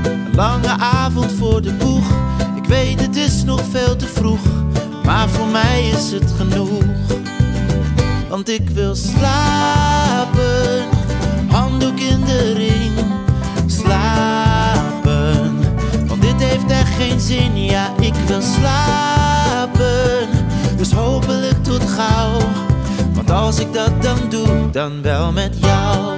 Een 0.04 0.36
lange 0.36 0.78
avond 0.78 1.32
voor 1.32 1.62
de 1.62 1.74
boeg. 1.74 2.10
Ik 2.56 2.66
weet 2.66 3.02
het 3.02 3.16
is 3.16 3.44
nog 3.44 3.62
veel 3.72 3.96
te 3.96 4.08
vroeg. 4.08 4.42
Maar 5.04 5.30
voor 5.30 5.48
mij 5.48 5.90
is 5.90 6.12
het 6.12 6.32
genoeg. 6.38 6.84
Want 8.30 8.50
ik 8.50 8.70
wil 8.70 8.96
slapen. 8.96 9.55
Geen 16.98 17.20
zin. 17.20 17.64
Ja, 17.64 17.94
ik 18.00 18.14
wil 18.14 18.42
slapen. 18.42 20.28
Dus 20.78 20.92
hopelijk 20.92 21.64
tot 21.64 21.82
gauw. 21.90 22.40
Want 23.14 23.32
als 23.32 23.60
ik 23.60 23.74
dat 23.74 24.02
dan 24.02 24.18
doe, 24.30 24.70
dan 24.72 25.02
wel 25.02 25.32
met 25.32 25.60
jou. 25.60 26.18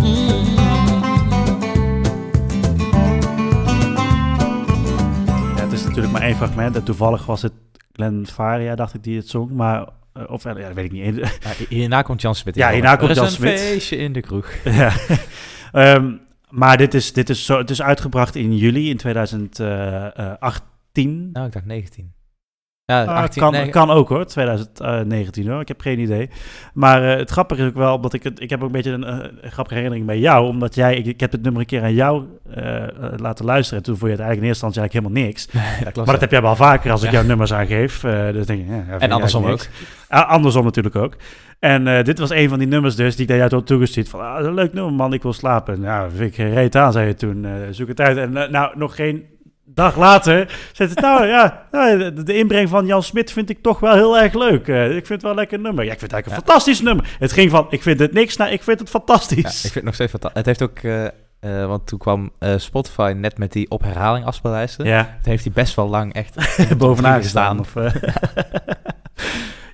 Mm. 0.00 0.54
ja, 5.56 5.62
het 5.62 5.72
is 5.72 5.82
natuurlijk 5.84 6.12
maar 6.12 6.22
één 6.22 6.36
fragment. 6.36 6.76
En 6.76 6.82
toevallig 6.84 7.26
was 7.26 7.42
het 7.42 7.52
Glenn 7.92 8.26
Faria, 8.32 8.74
dacht 8.74 8.94
ik, 8.94 9.02
die 9.02 9.16
het 9.16 9.28
zong. 9.28 9.50
Maar, 9.50 9.88
eh, 10.12 10.22
of 10.26 10.44
eh, 10.44 10.52
ja, 10.56 10.66
dat 10.66 10.74
weet 10.74 10.84
ik 10.84 10.92
niet. 10.92 11.16
Ja, 11.16 11.50
hierna 11.68 12.02
komt 12.02 12.20
Jan 12.20 12.34
Smit. 12.34 12.54
Ja, 12.54 12.70
hierna 12.70 12.96
komt 12.96 13.10
er 13.10 13.16
Jan 13.16 13.24
is 13.24 13.30
een 13.30 13.36
Smit. 13.36 13.60
feestje 13.60 13.96
in 13.96 14.12
de 14.12 14.20
kroeg. 14.20 14.48
Ja. 14.64 14.92
Ehm, 15.72 16.12
maar 16.54 16.76
dit 16.76 16.94
is, 16.94 17.12
dit 17.12 17.28
is 17.30 17.44
zo, 17.44 17.58
het 17.58 17.70
is 17.70 17.82
uitgebracht 17.82 18.34
in 18.34 18.56
juli 18.56 18.90
in 18.90 18.96
2018. 18.96 21.30
Nou, 21.32 21.46
ik 21.46 21.52
dacht 21.52 21.66
19. 21.66 22.12
Ja, 22.86 23.04
Ah, 23.04 23.16
18, 23.16 23.42
kan, 23.42 23.52
nee, 23.52 23.68
kan 23.68 23.90
ook 23.90 24.08
hoor, 24.08 24.24
2019 24.26 25.48
hoor. 25.48 25.60
Ik 25.60 25.68
heb 25.68 25.80
geen 25.80 25.98
idee. 25.98 26.30
Maar 26.74 27.02
eh, 27.10 27.16
het 27.18 27.30
grappige 27.30 27.62
is 27.62 27.68
ook 27.68 27.74
wel, 27.74 27.94
omdat 27.94 28.12
ik 28.12 28.22
het, 28.22 28.40
ik 28.40 28.50
heb 28.50 28.60
ook 28.60 28.66
een 28.66 28.72
beetje 28.72 28.90
een, 28.90 29.04
eh, 29.04 29.50
grappige 29.50 29.74
herinnering 29.74 30.06
bij 30.06 30.18
jou, 30.18 30.46
omdat 30.48 30.74
jij, 30.74 30.96
ik, 30.96 31.06
ik 31.06 31.20
heb 31.20 31.32
het 31.32 31.42
nummer 31.42 31.60
een 31.60 31.66
keer 31.66 31.82
aan 31.82 31.94
jou 31.94 32.24
eh, 32.50 32.82
eh, 32.82 32.88
laten 33.16 33.44
luisteren. 33.44 33.78
En 33.78 33.84
toen 33.84 33.96
vond 33.96 34.10
je 34.10 34.16
het 34.16 34.26
eigenlijk 34.26 34.40
in 34.40 34.46
eerste 34.48 34.66
instantie 34.66 34.80
eigenlijk 34.80 35.14
helemaal 35.14 35.26
niks. 35.26 35.48
ja, 35.84 35.90
klopt. 35.90 35.96
Maar 35.96 36.06
dat 36.06 36.20
heb 36.20 36.30
jij 36.30 36.42
wel 36.42 36.56
vaker 36.56 36.90
als 36.90 37.02
ik 37.02 37.10
jouw 37.10 37.22
nummers 37.22 37.52
aangeef. 37.52 38.04
eh 38.04 38.32
dus 38.32 38.46
denk 38.46 38.66
je, 38.68 38.74
ja, 38.74 38.98
en 38.98 39.12
andersom 39.12 39.44
ook. 39.46 39.66
Ah, 40.08 40.28
andersom 40.28 40.64
natuurlijk 40.64 40.96
ook. 40.96 41.16
En 41.58 41.88
eh, 41.88 42.04
dit 42.04 42.18
was 42.18 42.30
een 42.30 42.48
van 42.48 42.58
die 42.58 42.68
nummers 42.68 42.96
dus 42.96 43.16
die 43.16 43.26
ik 43.26 43.36
jou 43.36 43.50
had 43.54 43.66
toegestuurd. 43.66 44.08
Van, 44.08 44.20
ah, 44.20 44.54
leuk 44.54 44.72
nummer 44.72 44.92
man, 44.92 45.12
ik 45.12 45.22
wil 45.22 45.32
slapen. 45.32 45.80
Nou, 45.80 46.10
vind 46.16 46.38
ik 46.38 46.52
reet 46.54 46.76
aan, 46.76 46.92
zei 46.92 47.06
je 47.06 47.14
toen. 47.14 47.44
eh, 47.44 47.52
zoek 47.70 47.88
het 47.88 48.00
uit. 48.00 48.16
En 48.16 48.36
eh, 48.36 48.50
nou, 48.50 48.78
nog 48.78 48.94
geen 48.94 49.26
dag 49.64 49.96
later 49.96 50.56
zegt 50.72 50.90
het, 50.90 51.00
nou 51.00 51.26
ja, 51.26 51.66
nou, 51.70 52.12
de, 52.24 52.36
inbreng 52.36 52.68
van 52.68 52.86
Jan 52.86 53.02
Smit 53.02 53.32
vind 53.32 53.50
ik 53.50 53.62
toch 53.62 53.80
wel 53.80 53.94
heel 53.94 54.18
erg 54.18 54.34
leuk. 54.34 54.66
Ik 54.68 54.92
vind 54.92 55.08
het 55.08 55.22
wel 55.22 55.30
een 55.30 55.36
lekker 55.36 55.58
nummer. 55.60 55.84
Ja, 55.84 55.92
ik 55.92 55.98
vind 55.98 56.10
het 56.10 56.12
eigenlijk 56.12 56.26
een 56.42 56.48
fantastisch 56.48 56.80
nummer. 56.80 57.16
Het 57.18 57.32
ging 57.32 57.50
van, 57.50 57.66
ik 57.70 57.82
vind 57.82 57.98
het 57.98 58.12
niks 58.12 58.36
naar, 58.36 58.52
ik 58.52 58.62
vind 58.62 58.78
het 58.80 58.88
Ja, 58.92 58.98
fantastisch. 58.98 59.38
ik 59.38 59.60
vind 59.60 59.74
het 59.74 59.84
nog 59.84 59.94
steeds 59.94 60.10
fantastisch. 60.10 60.42
Het 60.44 60.46
heeft 60.46 60.62
ook, 60.62 60.80
want 61.68 61.86
toen 61.86 61.98
kwam 61.98 62.30
Spotify 62.56 63.14
net 63.16 63.38
met 63.38 63.52
die 63.52 63.70
op 63.70 63.82
herhaling 63.82 64.26
afspeellijsten. 64.26 64.86
Ja, 64.86 65.02
Toen 65.02 65.30
heeft 65.32 65.44
hij 65.44 65.52
best 65.52 65.74
wel 65.74 65.88
lang 65.88 66.12
echt 66.14 66.58
bovenaan 66.78 67.22
gestaan. 67.22 67.58
Of. 67.60 67.74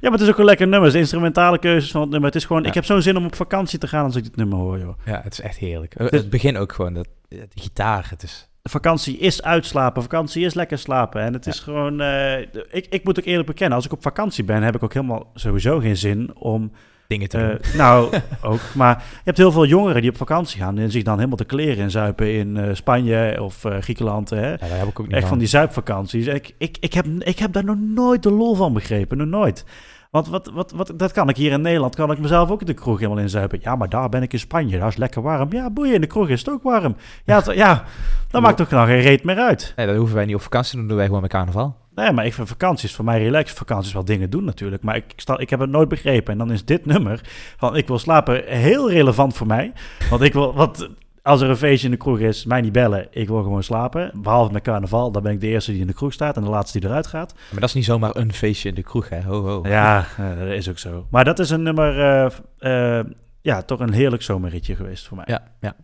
ja, 0.01 0.09
maar 0.11 0.13
het 0.19 0.21
is 0.21 0.29
ook 0.29 0.39
een 0.39 0.45
lekker 0.45 0.69
nummer. 0.69 0.93
De 0.93 0.99
instrumentale 0.99 1.59
keuzes 1.59 1.91
van 1.91 2.01
het 2.01 2.11
nummer. 2.11 2.29
Het 2.29 2.39
is 2.39 2.45
gewoon, 2.45 2.63
Ja. 2.63 2.69
ik 2.69 2.75
heb 2.75 2.85
zo'n 2.85 3.03
zin 3.03 3.17
om 3.17 3.25
op 3.25 3.35
vakantie 3.35 3.79
te 3.79 3.89
gaan 3.89 4.05
als 4.05 4.17
ik 4.17 4.25
dit 4.25 4.37
nummer 4.37 4.59
hoor, 4.59 4.79
joh. 4.79 4.99
Ja, 5.05 5.21
het 5.23 5.33
is 5.33 5.41
echt 5.41 5.57
heerlijk. 5.59 5.95
Het 5.99 6.31
begin 6.31 6.57
ook 6.57 6.73
gewoon, 6.73 6.95
dat, 6.95 7.09
de 7.29 7.47
gitaar, 7.55 8.07
het 8.11 8.23
is... 8.23 8.49
Vakantie 8.63 9.19
is 9.19 9.43
uitslapen, 9.43 10.03
vakantie 10.03 10.45
is 10.45 10.55
lekker 10.55 10.79
slapen. 10.79 11.23
En 11.23 11.33
het 11.33 11.47
is 11.47 11.61
gewoon, 11.61 12.01
eh, 12.01 12.41
ik, 12.71 12.87
ik 12.91 13.05
moet 13.05 13.19
ook 13.19 13.25
eerlijk 13.25 13.47
bekennen, 13.47 13.77
als 13.77 13.87
ik 13.87 13.93
op 13.93 14.03
vakantie 14.03 14.45
ben, 14.45 14.63
heb 14.63 14.75
ik 14.75 14.83
ook 14.83 14.95
helemaal 14.95 15.31
sowieso 15.35 15.79
geen 15.79 15.97
zin 15.97 16.37
om, 16.37 16.73
Dingen 17.11 17.29
te 17.29 17.59
eh, 17.63 17.75
nou 17.75 18.15
ook, 18.43 18.61
maar 18.75 18.97
je 18.97 19.21
hebt 19.25 19.39
heel 19.39 19.53
veel 19.53 19.67
jongeren 19.67 20.01
die 20.01 20.11
op 20.11 20.17
vakantie 20.17 20.61
gaan 20.61 20.79
en 20.79 20.91
zich 20.91 21.03
dan 21.03 21.17
helemaal 21.17 21.37
te 21.37 21.45
kleren 21.45 21.77
in 21.77 21.91
zuipen 21.91 22.33
in 22.35 22.57
eh, 22.57 22.75
Spanje 22.75 23.43
of 23.43 23.65
eh, 23.65 23.77
Griekenland, 23.79 24.31
hè. 24.31 24.51
Ja, 24.51 24.57
daar 24.57 24.79
heb 24.79 24.89
ik 24.89 25.01
ook 25.01 25.07
niet 25.07 25.17
Echt 25.17 25.29
van 25.29 25.39
die 25.39 25.49
zuipvakanties. 25.49 26.27
Ik, 26.27 26.55
ik, 26.59 26.77
ik, 26.81 26.93
heb, 26.93 27.07
ik 27.19 27.39
heb 27.39 27.53
daar 27.53 27.65
nog 27.65 27.77
nooit 27.79 28.23
de 28.23 28.31
lol 28.31 28.55
van 28.55 28.73
begrepen. 28.73 29.17
Nog 29.17 29.27
nooit. 29.27 29.65
Want 30.11 30.29
wat, 30.29 30.51
wat, 30.55 30.73
wat, 30.73 30.93
dat 30.97 31.13
kan 31.13 31.29
ik 31.29 31.37
hier 31.37 31.53
in 31.53 31.61
Nederland, 31.61 31.95
kan 31.95 32.11
ik 32.11 32.19
mezelf 32.19 32.51
ook 32.51 32.61
in 32.61 32.67
de 32.67 32.75
kroeg 32.75 32.99
helemaal 32.99 33.23
inzuipen. 33.23 33.59
Ja, 33.63 33.77
maar 33.77 33.89
daar 33.89 34.09
ben 34.09 34.23
ik 34.23 34.33
in 34.33 34.39
Spanje, 34.39 34.79
daar 34.79 34.89
is 34.89 34.97
lekker 34.97 35.23
warm. 35.23 35.53
Ja, 35.53 35.71
boeien, 35.71 35.95
in 35.95 36.01
de 36.01 36.07
kroeg 36.07 36.29
is 36.29 36.41
het 36.41 36.51
ook 36.51 36.63
warm. 36.63 36.97
Ja, 37.25 37.43
ja 37.55 37.85
dat 38.29 38.43
maakt 38.43 38.57
toch 38.57 38.71
nog 38.71 38.87
geen 38.87 39.01
reet 39.01 39.25
meer 39.25 39.39
uit. 39.39 39.73
Nee, 39.77 39.87
dat 39.87 39.97
hoeven 39.97 40.17
wij 40.17 40.25
niet 40.25 40.35
op 40.35 40.43
vakantie 40.43 40.71
te 40.71 40.77
doen, 40.77 40.87
doen 40.87 40.97
wij 40.97 41.07
gewoon 41.07 41.23
met 41.23 41.31
carnaval. 41.31 41.77
Nee, 41.95 42.13
maar 42.13 42.27
ik 42.27 42.35
vind 42.35 42.49
vakanties 42.49 42.95
voor 42.95 43.05
mij 43.05 43.23
relaxed. 43.23 43.59
Vakanties 43.59 43.93
wel 43.93 44.05
dingen 44.05 44.31
doen 44.31 44.45
natuurlijk. 44.45 44.83
Maar 44.83 44.97
ik, 44.97 45.05
sta, 45.17 45.39
ik 45.39 45.51
heb 45.51 45.61
het 45.61 45.71
nooit 45.71 45.89
begrepen. 45.89 46.33
En 46.33 46.39
dan 46.39 46.53
is 46.53 46.65
dit 46.65 46.87
nummer 46.87 47.21
van 47.57 47.77
ik 47.77 47.87
wil 47.87 47.99
slapen 47.99 48.45
heel 48.47 48.91
relevant 48.91 49.37
voor 49.37 49.47
mij. 49.47 49.73
Want 50.11 50.23
ik 50.23 50.33
wil, 50.33 50.55
wat, 50.55 50.89
als 51.23 51.41
er 51.41 51.49
een 51.49 51.57
feestje 51.57 51.87
in 51.87 51.93
de 51.93 51.99
kroeg 51.99 52.19
is, 52.19 52.45
mij 52.45 52.61
niet 52.61 52.73
bellen. 52.73 53.07
Ik 53.11 53.29
wil 53.29 53.43
gewoon 53.43 53.63
slapen. 53.63 54.13
Behalve 54.15 54.53
met 54.53 54.63
carnaval, 54.63 55.13
dan 55.13 55.23
ben 55.23 55.33
ik 55.33 55.41
de 55.41 55.47
eerste 55.47 55.73
die 55.73 55.81
in 55.81 55.87
de 55.87 55.93
kroeg 55.93 56.13
staat 56.13 56.37
en 56.37 56.43
de 56.43 56.49
laatste 56.49 56.81
die 56.81 56.89
eruit 56.89 57.07
gaat. 57.07 57.35
Maar 57.51 57.61
dat 57.61 57.69
is 57.69 57.75
niet 57.75 57.85
zomaar 57.85 58.17
een 58.17 58.33
feestje 58.33 58.69
in 58.69 58.75
de 58.75 58.83
kroeg, 58.83 59.09
hè. 59.09 59.23
Ho, 59.23 59.43
ho. 59.43 59.69
Ja, 59.69 60.07
dat 60.17 60.49
is 60.49 60.69
ook 60.69 60.79
zo. 60.79 61.07
Maar 61.11 61.25
dat 61.25 61.39
is 61.39 61.51
een 61.51 61.63
nummer, 61.63 62.01
eh, 62.01 62.99
eh, 62.99 63.07
ja, 63.41 63.63
toch 63.63 63.81
een 63.81 63.93
heerlijk 63.93 64.23
zomerritje 64.23 64.77
geweest 64.77 65.07
voor 65.07 65.17
mij. 65.17 65.27
Ja, 65.29 65.43
ja. 65.61 65.77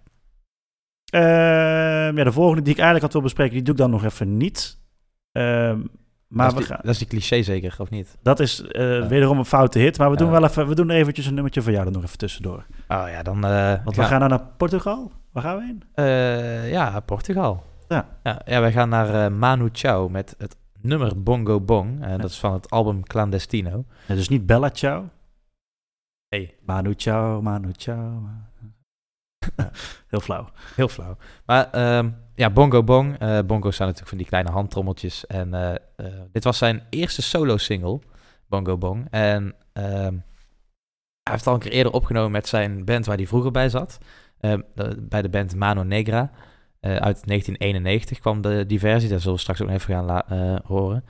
Ehm, 1.07 2.17
ja, 2.17 2.25
de 2.25 2.33
volgende 2.33 2.63
die 2.63 2.73
ik 2.73 2.79
eigenlijk 2.79 3.05
had 3.05 3.13
wil 3.13 3.23
bespreken, 3.23 3.55
die 3.55 3.63
doe 3.63 3.75
ik 3.75 3.81
dan 3.81 3.91
nog 3.91 4.05
even 4.05 4.37
niet. 4.37 4.79
Ehm, 5.37 5.81
maar 6.29 6.47
dat, 6.47 6.55
we 6.55 6.61
is 6.61 6.67
die, 6.67 6.75
gaan, 6.77 6.85
dat 6.85 6.93
is 6.93 6.99
die 6.99 7.07
cliché 7.09 7.43
zeker, 7.43 7.75
of 7.79 7.91
niet? 7.91 8.17
dat 8.23 8.41
is 8.41 8.63
eh, 8.63 9.07
wederom 9.07 9.39
een 9.39 9.45
foute 9.45 9.79
hit, 9.79 9.99
maar 9.99 10.11
we 10.11 10.17
doen 10.17 10.31
wel 10.31 10.45
even, 10.45 10.69
we 10.69 10.75
doen 10.75 10.91
eventjes 10.91 11.27
een 11.27 11.35
nummertje 11.35 11.63
van 11.63 11.73
jou 11.73 11.87
er 11.87 11.93
nog 11.93 12.03
even 12.03 12.19
tussendoor. 12.19 12.67
Oh 12.89 13.05
ja, 13.09 13.23
dan... 13.23 13.45
eh, 13.45 13.85
Want 13.85 13.97
we 13.97 14.03
gaan 14.03 14.21
dan 14.21 14.29
naar 14.29 14.43
Portugal. 14.57 15.13
Waar 15.33 15.43
gaan 15.43 15.57
we 15.57 15.63
heen? 15.65 15.83
Eh, 15.95 16.71
ja, 16.71 17.01
Portugal. 17.01 17.63
Ja. 17.89 18.09
Ja, 18.23 18.41
ja 18.45 18.61
wij 18.61 18.73
gaan 18.73 18.89
naar 18.89 19.33
Manu 19.33 19.69
Chao 19.73 20.09
met 20.09 20.35
het 20.39 20.57
nummer 20.81 21.23
Bongo 21.23 21.61
Bong. 21.61 22.05
Eh, 22.05 22.19
Dat 22.19 22.31
is 22.31 22.39
van 22.39 22.53
het 22.53 22.71
album 22.71 23.03
Clandestino. 23.03 23.85
Ja, 24.07 24.15
dus 24.15 24.29
niet 24.29 24.47
Bella 24.47 24.71
Ciao. 24.73 25.09
Nee. 26.29 26.55
Manu 26.65 26.95
Ciao, 26.95 27.43
Manu 27.43 27.73
Ciao. 27.77 28.23
Ja, 29.57 29.71
heel 30.09 30.21
flauw. 30.21 30.49
Heel 30.75 30.89
flauw. 30.89 31.17
Maar 31.47 31.71
ehm, 31.71 32.11
ja, 32.37 32.51
Bongo 32.51 32.83
Bong. 32.83 33.19
eh 33.19 33.39
bongo's 33.47 33.77
zijn 33.77 33.89
natuurlijk 33.89 34.09
van 34.09 34.19
die 34.19 34.27
kleine 34.27 34.51
handtrommeltjes. 34.51 35.27
En 35.27 35.55
eh, 35.55 35.75
eh, 35.97 36.21
dit 36.33 36.45
was 36.45 36.59
zijn 36.59 36.83
eerste 36.91 37.23
solo-single, 37.23 38.01
Bongo 38.49 38.77
Bong. 38.79 39.07
En 39.11 39.55
ehm, 39.73 40.15
hij 41.23 41.33
heeft 41.33 41.47
al 41.47 41.55
een 41.55 41.61
keer 41.61 41.73
eerder 41.73 41.93
opgenomen 41.93 42.31
met 42.31 42.49
zijn 42.49 42.85
band 42.85 43.07
waar 43.07 43.17
hij 43.17 43.27
vroeger 43.27 43.51
bij 43.51 43.69
zat. 43.69 43.99
Ehm, 44.41 44.61
bij 44.99 45.23
de 45.23 45.29
band 45.29 45.55
Mano 45.55 45.83
Negra. 45.83 46.31
Uit 46.81 47.27
1991 47.27 48.19
kwam 48.19 48.41
de, 48.41 48.65
die 48.67 48.79
versie. 48.79 49.09
Daar 49.09 49.19
zullen 49.21 49.35
we 49.35 49.41
straks 49.41 49.63
ook 49.63 49.69
even 49.69 49.95
gaan 49.95 50.61
horen. 50.65 51.05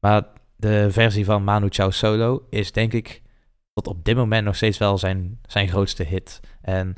Maar 0.00 0.22
de 0.56 0.86
versie 0.90 1.24
van 1.24 1.44
Manu 1.44 1.66
Chao 1.68 1.90
solo 1.90 2.46
is 2.50 2.72
denk 2.72 2.92
ik 2.92 3.22
tot 3.72 3.86
op 3.86 4.04
dit 4.04 4.16
moment 4.16 4.44
nog 4.44 4.56
steeds 4.56 4.78
wel 4.78 4.98
zijn, 4.98 5.38
zijn 5.46 5.68
grootste 5.68 6.02
hit. 6.02 6.40
En 6.60 6.94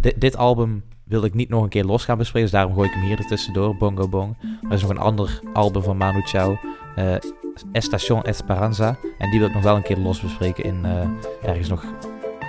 dit, 0.00 0.20
dit 0.20 0.36
album 0.36 0.84
wilde 1.08 1.26
ik 1.26 1.34
niet 1.34 1.48
nog 1.48 1.62
een 1.62 1.68
keer 1.68 1.84
los 1.84 2.04
gaan 2.04 2.18
bespreken, 2.18 2.50
dus 2.50 2.58
daarom 2.58 2.74
gooi 2.74 2.88
ik 2.88 2.94
hem 2.94 3.04
hier 3.04 3.18
er 3.18 3.26
tussendoor, 3.26 3.76
Bongo 3.76 4.08
Bong. 4.08 4.36
Er 4.62 4.72
is 4.72 4.82
nog 4.82 4.90
een 4.90 4.98
ander 4.98 5.40
album 5.52 5.82
van 5.82 5.96
Manu 5.96 6.20
Chao, 6.20 6.58
eh 6.96 7.14
Estación 7.72 8.22
Esperanza. 8.22 8.96
En 9.18 9.30
die 9.30 9.38
wil 9.38 9.48
ik 9.48 9.54
nog 9.54 9.62
wel 9.62 9.76
een 9.76 9.82
keer 9.82 9.98
los 9.98 10.20
bespreken 10.20 10.64
in 10.64 10.84
eh, 10.84 11.08
ergens 11.42 11.68
nog 11.68 11.84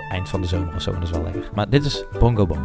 eind 0.10 0.30
van 0.30 0.41
de 0.41 0.47
zomer 0.47 0.76
of 0.76 0.82
zo. 0.82 0.91
Dat 0.91 1.03
is 1.03 1.10
wel 1.10 1.24
lekker. 1.24 1.49
Maar 1.55 1.70
dit 1.70 1.86
is 1.86 2.03
Bongo 2.20 2.45
Bong. 2.45 2.60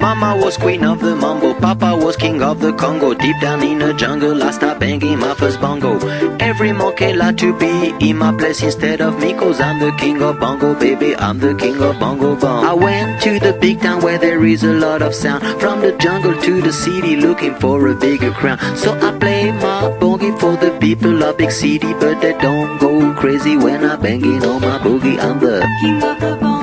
Mama 0.00 0.36
was 0.36 0.58
queen 0.58 0.88
of 0.88 0.98
the 0.98 1.14
mambo, 1.14 1.54
Papa 1.54 1.96
was 1.96 2.16
king 2.16 2.42
of 2.42 2.58
the 2.60 2.74
Congo. 2.74 3.14
Deep 3.14 3.40
down 3.40 3.62
in 3.62 3.78
the 3.78 3.94
jungle, 3.96 4.42
I 4.42 4.52
started 4.52 4.78
banging 4.78 5.18
my 5.18 5.34
first 5.34 5.60
bongo. 5.60 5.98
Every 6.38 6.72
monkey 6.72 7.12
like 7.12 7.36
to 7.36 7.52
be 7.58 7.94
in 7.98 8.16
my 8.16 8.32
place 8.32 8.64
instead 8.64 9.00
of 9.00 9.18
me, 9.20 9.34
cause 9.34 9.60
I'm 9.60 9.78
the 9.78 9.92
king 9.96 10.22
of 10.22 10.38
bongo, 10.38 10.74
baby. 10.74 11.14
I'm 11.16 11.38
the 11.38 11.54
king 11.54 11.82
of 11.82 11.98
bongo 11.98 12.34
bong. 12.36 12.64
I 12.64 12.74
went 12.74 13.22
to 13.22 13.38
the 13.38 13.52
big 13.52 13.80
town 13.80 14.00
where 14.02 14.18
there 14.18 14.44
is 14.44 14.64
a 14.64 14.72
lot 14.72 15.02
of 15.02 15.14
sound. 15.14 15.42
From 15.60 15.80
the 15.80 15.92
jungle 15.98 16.34
to 16.40 16.62
the 16.62 16.72
city, 16.72 17.16
looking 17.16 17.54
for 17.56 17.88
a 17.88 17.94
bigger 17.94 18.32
crown. 18.32 18.58
So 18.76 18.94
I 19.00 19.10
play 19.18 19.52
my 19.52 19.90
boogie 20.00 20.38
for 20.38 20.56
the 20.56 20.70
people 20.80 21.22
of 21.22 21.36
big 21.36 21.50
city, 21.50 21.92
but 22.00 22.20
they 22.20 22.32
don't 22.38 22.78
go 22.78 23.12
crazy 23.14 23.56
when 23.56 23.84
I'm 23.84 24.00
banging 24.00 24.44
on 24.44 24.60
my 24.60 24.78
boogie. 24.78 25.18
I'm 25.18 25.38
the 25.38 25.66
King 25.80 26.02
of 26.02 26.20
the 26.20 26.36
bongo, 26.40 26.55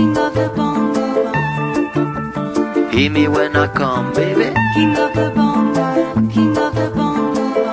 king 0.00 0.16
of 0.18 0.32
the 0.32 0.50
bongo, 0.56 1.22
hear 2.90 3.10
me 3.10 3.28
when 3.28 3.56
I 3.56 3.68
come, 3.72 4.12
baby. 4.12 4.52
king 4.74 4.98
of 4.98 5.12
the 5.12 5.30
bongo, 5.34 6.28
king 6.28 6.58
of 6.58 6.74
the 6.74 6.90
bongo. 6.94 7.70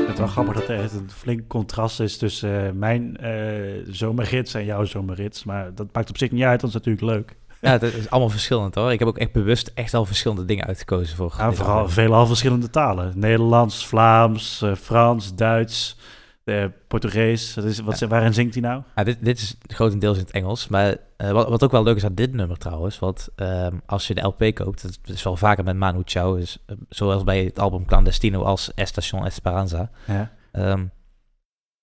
Het 0.00 0.12
is 0.12 0.18
wel 0.18 0.26
grappig 0.26 0.54
dat 0.54 0.68
er 0.68 0.80
echt 0.80 0.92
een 0.92 1.10
flink 1.10 1.48
contrast 1.48 2.00
is 2.00 2.18
tussen 2.18 2.66
eh, 2.66 2.72
mijn 2.72 3.16
eh 3.16 3.86
zomergids 3.86 4.54
en 4.54 4.64
jouw 4.64 4.84
zomergids. 4.84 5.44
Maar 5.44 5.74
dat 5.74 5.86
maakt 5.92 6.08
op 6.08 6.18
zich 6.18 6.30
niet 6.30 6.42
uit, 6.42 6.60
dat 6.60 6.68
is 6.68 6.74
natuurlijk 6.74 7.04
leuk. 7.04 7.36
Ja, 7.60 7.70
het 7.70 7.82
is 7.82 8.10
allemaal 8.10 8.30
verschillend 8.30 8.74
hoor. 8.74 8.92
Ik 8.92 8.98
heb 8.98 9.08
ook 9.08 9.18
echt 9.18 9.32
bewust 9.32 9.70
echt 9.74 9.94
al 9.94 10.04
verschillende 10.04 10.44
dingen 10.44 10.66
uitgekozen 10.66 11.16
voor. 11.16 11.34
Ja, 11.38 11.52
vooral 11.52 11.88
veelal 11.88 12.26
verschillende 12.26 12.70
talen. 12.70 13.12
Nederlands, 13.14 13.86
Vlaams, 13.86 14.62
eh, 14.62 14.74
Frans, 14.74 15.34
Duits, 15.34 15.96
eh, 16.44 16.64
Portugees. 16.88 17.54
Dat 17.54 17.64
is, 17.64 17.78
wat, 17.78 18.00
Waarin 18.00 18.34
zingt 18.34 18.54
hij 18.54 18.62
nou? 18.62 18.82
Ja, 18.94 19.04
dit, 19.04 19.24
dit 19.24 19.38
is 19.38 19.56
grotendeels 19.66 20.16
in 20.16 20.22
het 20.22 20.32
Engels. 20.32 20.68
Maar 20.68 20.96
eh, 21.16 21.30
wat, 21.30 21.48
wat 21.48 21.64
ook 21.64 21.70
wel 21.70 21.82
leuk 21.82 21.96
is 21.96 22.04
aan 22.04 22.14
dit 22.14 22.32
nummer 22.32 22.58
trouwens. 22.58 22.98
Want 22.98 23.28
ehm, 23.36 23.76
als 23.86 24.06
je 24.06 24.14
de 24.14 24.20
LP 24.20 24.54
koopt, 24.54 24.82
dat 24.82 25.14
is 25.14 25.22
wel 25.22 25.36
vaker 25.36 25.64
met 25.64 25.76
Manu 25.76 26.02
Chao. 26.04 26.36
Dus, 26.36 26.64
zoals 26.88 27.24
bij 27.24 27.44
het 27.44 27.58
album 27.58 27.86
Clandestino 27.86 28.42
als 28.42 28.74
Estación 28.74 29.26
Esperanza. 29.26 29.90
Ja. 30.06 30.32
Ehm, 30.52 30.86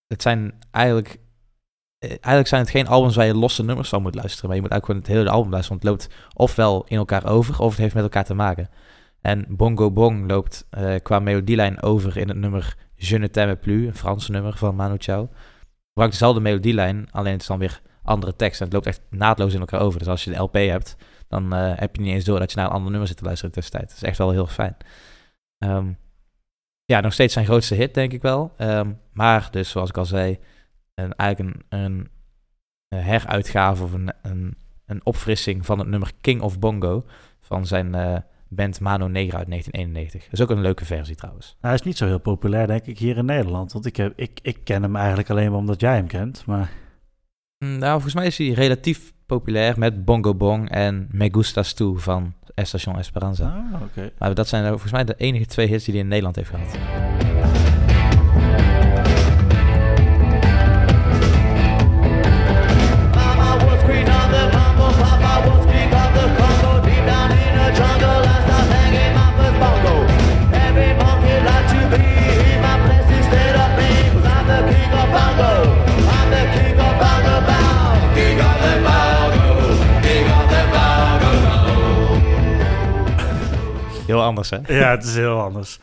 het 0.07 0.21
zijn 0.21 0.53
eigenlijk... 0.71 1.19
Eigenlijk 1.99 2.47
zijn 2.47 2.61
het 2.61 2.69
geen 2.69 2.87
albums 2.87 3.15
waar 3.15 3.25
je 3.25 3.35
losse 3.35 3.63
nummers 3.63 3.89
van 3.89 4.01
moet 4.01 4.15
luisteren. 4.15 4.47
Maar 4.47 4.55
je 4.55 4.61
moet 4.61 4.71
eigenlijk 4.71 5.01
gewoon 5.01 5.17
het 5.17 5.25
hele 5.27 5.37
album 5.37 5.51
luisteren. 5.51 5.81
Want 5.81 5.99
het 5.99 6.09
loopt 6.09 6.15
ofwel 6.33 6.85
in 6.87 6.97
elkaar 6.97 7.25
over, 7.25 7.59
of 7.59 7.69
het 7.69 7.79
heeft 7.79 7.93
met 7.93 8.03
elkaar 8.03 8.25
te 8.25 8.33
maken. 8.33 8.69
En 9.21 9.45
Bongo 9.49 9.91
Bong 9.91 10.29
loopt 10.29 10.67
qua 11.03 11.19
melodielijn 11.19 11.81
over 11.81 12.17
in 12.17 12.27
het 12.27 12.37
nummer 12.37 12.75
Je 13.01 13.17
ne 13.17 13.29
t'aime 13.29 13.55
plus, 13.55 13.85
een 13.87 13.95
Franse 13.95 14.31
nummer 14.31 14.57
van 14.57 14.75
Manu 14.75 14.95
Chao. 14.97 15.29
Gebruikt 15.87 16.11
dezelfde 16.11 16.41
melodielijn, 16.41 17.07
alleen 17.11 17.31
het 17.31 17.41
is 17.41 17.47
dan 17.47 17.59
weer 17.59 17.81
andere 18.03 18.35
tekst. 18.35 18.59
En 18.59 18.65
het 18.65 18.73
loopt 18.73 18.85
echt 18.85 19.01
naadloos 19.09 19.53
in 19.53 19.59
elkaar 19.59 19.79
over. 19.79 19.99
Dus 19.99 20.07
als 20.07 20.23
je 20.23 20.31
de 20.31 20.37
LP 20.37 20.53
hebt, 20.53 20.95
dan 21.27 21.53
eh, 21.53 21.71
heb 21.75 21.95
je 21.95 22.01
niet 22.01 22.13
eens 22.13 22.23
door 22.23 22.39
dat 22.39 22.51
je 22.51 22.57
naar 22.57 22.65
een 22.65 22.71
ander 22.71 22.89
nummer 22.89 23.07
zit 23.07 23.17
te 23.17 23.23
luisteren 23.23 23.53
tussentijd. 23.53 23.87
Dat 23.87 23.97
is 23.97 24.03
echt 24.03 24.17
wel 24.17 24.31
heel 24.31 24.47
fijn. 24.47 24.77
Ehm, 25.57 25.91
ja, 26.85 26.99
nog 26.99 27.13
steeds 27.13 27.33
zijn 27.33 27.45
grootste 27.45 27.75
hit, 27.75 27.93
denk 27.93 28.13
ik 28.13 28.21
wel. 28.21 28.53
Ehm, 28.57 28.91
maar 29.11 29.47
dus, 29.51 29.69
zoals 29.69 29.89
ik 29.89 29.97
al 29.97 30.05
zei, 30.05 30.39
een, 30.93 31.13
eigenlijk 31.15 31.55
een, 31.69 31.79
een, 31.79 32.09
een 32.87 33.03
heruitgave 33.03 33.83
of 33.83 33.93
een, 33.93 34.13
een, 34.21 34.57
een 34.85 35.05
opfrissing 35.05 35.65
van 35.65 35.79
het 35.79 35.87
nummer 35.87 36.11
King 36.21 36.41
of 36.41 36.59
Bongo 36.59 37.05
van 37.39 37.65
zijn 37.65 37.95
eh, 37.95 38.17
band 38.49 38.79
Mano 38.79 39.07
Negra 39.07 39.37
uit 39.37 39.47
1991. 39.49 40.23
Dat 40.23 40.33
is 40.33 40.41
ook 40.41 40.49
een 40.49 40.61
leuke 40.61 40.85
versie 40.85 41.15
trouwens. 41.15 41.57
Hij 41.61 41.73
is 41.73 41.81
niet 41.81 41.97
zo 41.97 42.05
heel 42.05 42.19
populair, 42.19 42.67
denk 42.67 42.85
ik, 42.85 42.97
hier 42.99 43.17
in 43.17 43.25
Nederland. 43.25 43.71
Want 43.71 43.85
ik, 43.85 43.95
heb, 43.95 44.13
ik, 44.15 44.39
ik 44.41 44.57
ken 44.63 44.81
hem 44.83 44.95
eigenlijk 44.95 45.29
alleen 45.29 45.49
maar 45.49 45.59
omdat 45.59 45.81
jij 45.81 45.95
hem 45.95 46.07
kent. 46.07 46.45
Maar 46.45 46.69
Mm, 47.65 47.77
Nou, 47.77 47.91
volgens 47.91 48.13
mij 48.13 48.25
is 48.25 48.37
hij 48.37 48.47
relatief 48.49 49.13
populair 49.25 49.79
met 49.79 50.05
Bongo 50.05 50.35
Bong 50.35 50.69
en 50.69 51.07
Me 51.11 51.29
Gustas 51.31 51.73
Tu 51.73 51.97
van 51.97 52.33
Estación 52.53 52.97
Esperanza. 52.97 53.69
ah, 53.73 53.81
oké. 53.81 54.11
Maar 54.19 54.33
dat 54.33 54.47
zijn 54.47 54.63
eh, 54.63 54.69
volgens 54.69 54.91
mij 54.91 55.03
de 55.03 55.15
enige 55.17 55.45
twee 55.45 55.67
hits 55.67 55.83
die 55.85 55.93
hij 55.93 56.03
in 56.03 56.09
Nederland 56.09 56.35
heeft 56.35 56.49
gehad. 56.49 57.08
Anders, 84.29 84.49
hè? 84.49 84.57
Ja, 84.67 84.91
het 84.91 85.03
is 85.03 85.15
heel 85.15 85.41
anders. 85.41 85.79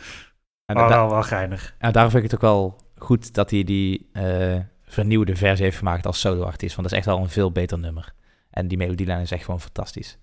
En 0.65 0.77
Maar 0.77 0.89
wel, 0.89 1.11
wel 1.11 1.23
geinig. 1.23 1.75
en 1.79 1.93
daarom 1.93 2.11
vind 2.13 2.25
ik 2.25 2.31
het 2.31 2.41
ook 2.41 2.51
wel 2.51 2.77
goed 2.97 3.35
dat 3.35 3.51
hij 3.51 3.65
die 3.65 4.09
eh, 4.13 4.57
vernieuwde 4.85 5.37
versie 5.37 5.65
heeft 5.65 5.79
gemaakt 5.79 6.07
als 6.07 6.21
solo-artiest. 6.21 6.77
Want 6.77 6.89
dat 6.89 6.99
is 6.99 7.05
echt 7.05 7.15
wel 7.17 7.23
een 7.25 7.31
veel 7.31 7.53
beter 7.53 7.79
nummer. 7.79 8.13
En 8.51 8.69
die 8.69 8.79
melodielijn 8.79 9.21
is 9.21 9.31
echt 9.31 9.45
gewoon 9.45 9.61
fantastisch. 9.61 10.19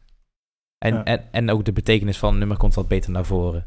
En, 0.77 0.93
Ja. 0.93 1.03
en, 1.03 1.23
en 1.31 1.49
ook 1.51 1.65
de 1.65 1.73
betekenis 1.73 2.17
van 2.17 2.29
het 2.29 2.39
nummer 2.39 2.57
komt 2.57 2.73
wat 2.73 2.87
beter 2.87 3.11
naar 3.11 3.25
voren. 3.25 3.65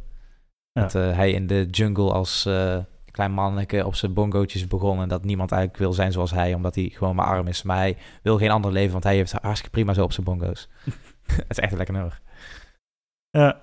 Ja. 0.73 0.83
Dat 0.83 0.95
eh, 0.95 1.13
hij 1.17 1.31
in 1.31 1.47
de 1.47 1.67
jungle 1.71 2.13
als 2.13 2.47
eh, 2.47 2.79
klein 3.11 3.33
manneke 3.33 3.87
op 3.87 3.95
zijn 3.95 4.13
bongootjes 4.15 4.67
begon. 4.67 5.01
En 5.03 5.09
dat 5.09 5.25
niemand 5.25 5.53
eigenlijk 5.53 5.81
wil 5.83 5.93
zijn 5.93 6.13
zoals 6.13 6.31
hij, 6.31 6.55
omdat 6.55 6.75
hij 6.75 6.91
gewoon 6.95 7.15
maar 7.17 7.27
arm 7.27 7.47
is. 7.47 7.63
Maar 7.63 7.77
hij 7.77 7.97
wil 8.23 8.39
geen 8.39 8.51
ander 8.51 8.73
leven, 8.73 8.93
want 8.93 9.05
hij 9.05 9.15
heeft 9.17 9.33
hartstikke 9.33 9.71
prima 9.71 9.95
zo 9.95 10.03
op 10.05 10.13
zijn 10.13 10.27
bongo's. 10.27 10.69
Het 11.27 11.45
is 11.49 11.59
echt 11.59 11.71
een 11.71 11.77
lekker 11.77 11.95
nummer. 11.95 12.21
Ja. 13.31 13.59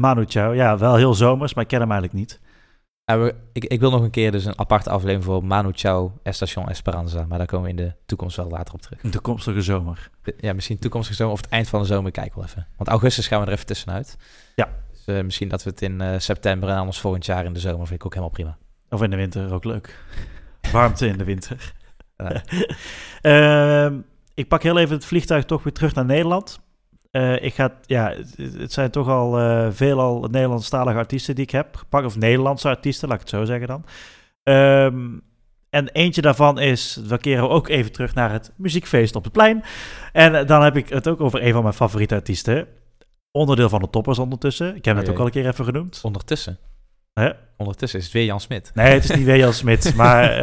Manu 0.00 0.24
Chao, 0.28 0.52
ja, 0.52 0.78
wel 0.78 0.96
heel 0.96 1.14
zomers, 1.14 1.54
maar 1.54 1.62
ik 1.62 1.68
ken 1.70 1.80
hem 1.80 1.90
eigenlijk 1.90 2.20
niet. 2.20 2.40
Ja, 3.04 3.18
we- 3.18 3.34
ik, 3.52 3.64
ik 3.64 3.80
wil 3.80 3.90
nog 3.90 4.02
een 4.02 4.10
keer 4.10 4.32
dus 4.32 4.44
een 4.44 4.58
aparte 4.58 4.90
aflevering 4.90 5.24
voor 5.24 5.44
Manu 5.44 5.70
Chao, 5.74 6.12
Estación 6.22 6.68
Esperanza. 6.68 7.24
Maar 7.28 7.38
daar 7.38 7.46
komen 7.46 7.64
we 7.64 7.70
in 7.70 7.76
de 7.76 7.92
toekomst 8.06 8.36
wel 8.36 8.48
later 8.48 8.74
op 8.74 8.82
terug. 8.82 9.02
Een 9.02 9.10
toekomstige 9.10 9.62
zomer. 9.62 10.10
Ja, 10.38 10.52
misschien 10.52 10.78
toekomstige 10.78 11.16
zomer 11.16 11.32
of 11.34 11.40
het 11.40 11.50
eind 11.50 11.68
van 11.68 11.80
de 11.80 11.86
zomer, 11.86 12.10
kijk 12.10 12.34
wel 12.34 12.44
even. 12.44 12.66
Want 12.76 12.88
augustus 12.88 13.28
gaan 13.28 13.40
we 13.40 13.46
er 13.46 13.52
even 13.52 13.66
tussenuit. 13.66 14.16
Ja. 14.54 14.68
Dus 14.90 15.04
eh, 15.16 15.24
misschien 15.24 15.48
dat 15.48 15.62
we 15.62 15.70
het 15.70 15.82
in 15.82 16.00
eh, 16.00 16.18
september 16.18 16.68
en 16.68 16.76
anders 16.76 16.98
volgend 17.00 17.26
jaar 17.26 17.44
in 17.44 17.52
de 17.52 17.60
zomer 17.60 17.86
vind 17.86 18.00
ik 18.00 18.04
ook 18.06 18.14
helemaal 18.14 18.34
prima. 18.34 18.58
Of 18.90 19.02
in 19.02 19.10
de 19.10 19.16
winter, 19.16 19.52
ook 19.52 19.64
leuk. 19.64 20.04
Warmte 20.72 21.06
in 21.06 21.18
de 21.18 21.24
winter. 21.24 21.72
Ja. 22.16 22.42
Ehm, 23.84 23.98
ik 24.34 24.48
pak 24.48 24.62
heel 24.62 24.78
even 24.78 24.94
het 24.94 25.04
vliegtuig 25.04 25.44
toch 25.44 25.62
weer 25.62 25.72
terug 25.72 25.94
naar 25.94 26.04
Nederland. 26.04 26.60
Eh, 27.10 27.42
ik 27.42 27.54
ga, 27.54 27.74
ja, 27.82 28.14
het, 28.36 28.72
zijn 28.72 28.90
toch 28.90 29.08
al 29.08 29.38
eh, 29.38 29.68
veelal 29.70 30.20
Nederlandstalige 30.30 30.98
artiesten 30.98 31.34
die 31.34 31.44
ik 31.44 31.50
heb 31.50 31.76
gepakt. 31.76 32.04
Of 32.04 32.16
Nederlandse 32.16 32.68
artiesten, 32.68 33.08
laat 33.08 33.16
ik 33.16 33.22
het 33.22 33.34
zo 33.34 33.44
zeggen 33.44 33.66
dan. 33.66 33.84
Ehm, 34.42 35.18
en 35.70 35.88
eentje 35.88 36.22
daarvan 36.22 36.58
is, 36.58 37.00
we 37.06 37.18
keren 37.18 37.50
ook 37.50 37.68
even 37.68 37.92
terug 37.92 38.14
naar 38.14 38.32
het 38.32 38.52
muziekfeest 38.56 39.16
op 39.16 39.24
het 39.24 39.32
plein. 39.32 39.64
En 40.12 40.34
eh, 40.34 40.46
dan 40.46 40.62
heb 40.62 40.76
ik 40.76 40.88
het 40.88 41.08
ook 41.08 41.20
over 41.20 41.46
een 41.46 41.52
van 41.52 41.62
mijn 41.62 41.74
favoriete 41.74 42.14
artiesten. 42.14 42.66
Onderdeel 43.30 43.68
van 43.68 43.80
de 43.80 43.90
toppers 43.90 44.18
ondertussen. 44.18 44.76
Ik 44.76 44.84
heb 44.84 44.96
het 44.96 45.08
ook 45.08 45.18
al 45.18 45.24
een 45.24 45.30
keer 45.30 45.46
even 45.46 45.64
genoemd. 45.64 46.00
Ondertussen. 46.02 46.58
Hè? 47.12 47.30
Ondertussen 47.56 47.98
is 47.98 48.04
het 48.04 48.14
weer 48.14 48.24
Jan 48.24 48.40
Smit. 48.40 48.70
Nee, 48.74 48.92
het 48.92 49.04
is 49.04 49.16
niet 49.16 49.26
Jan 49.26 49.52
Smit, 49.62 49.94
maar 49.94 50.36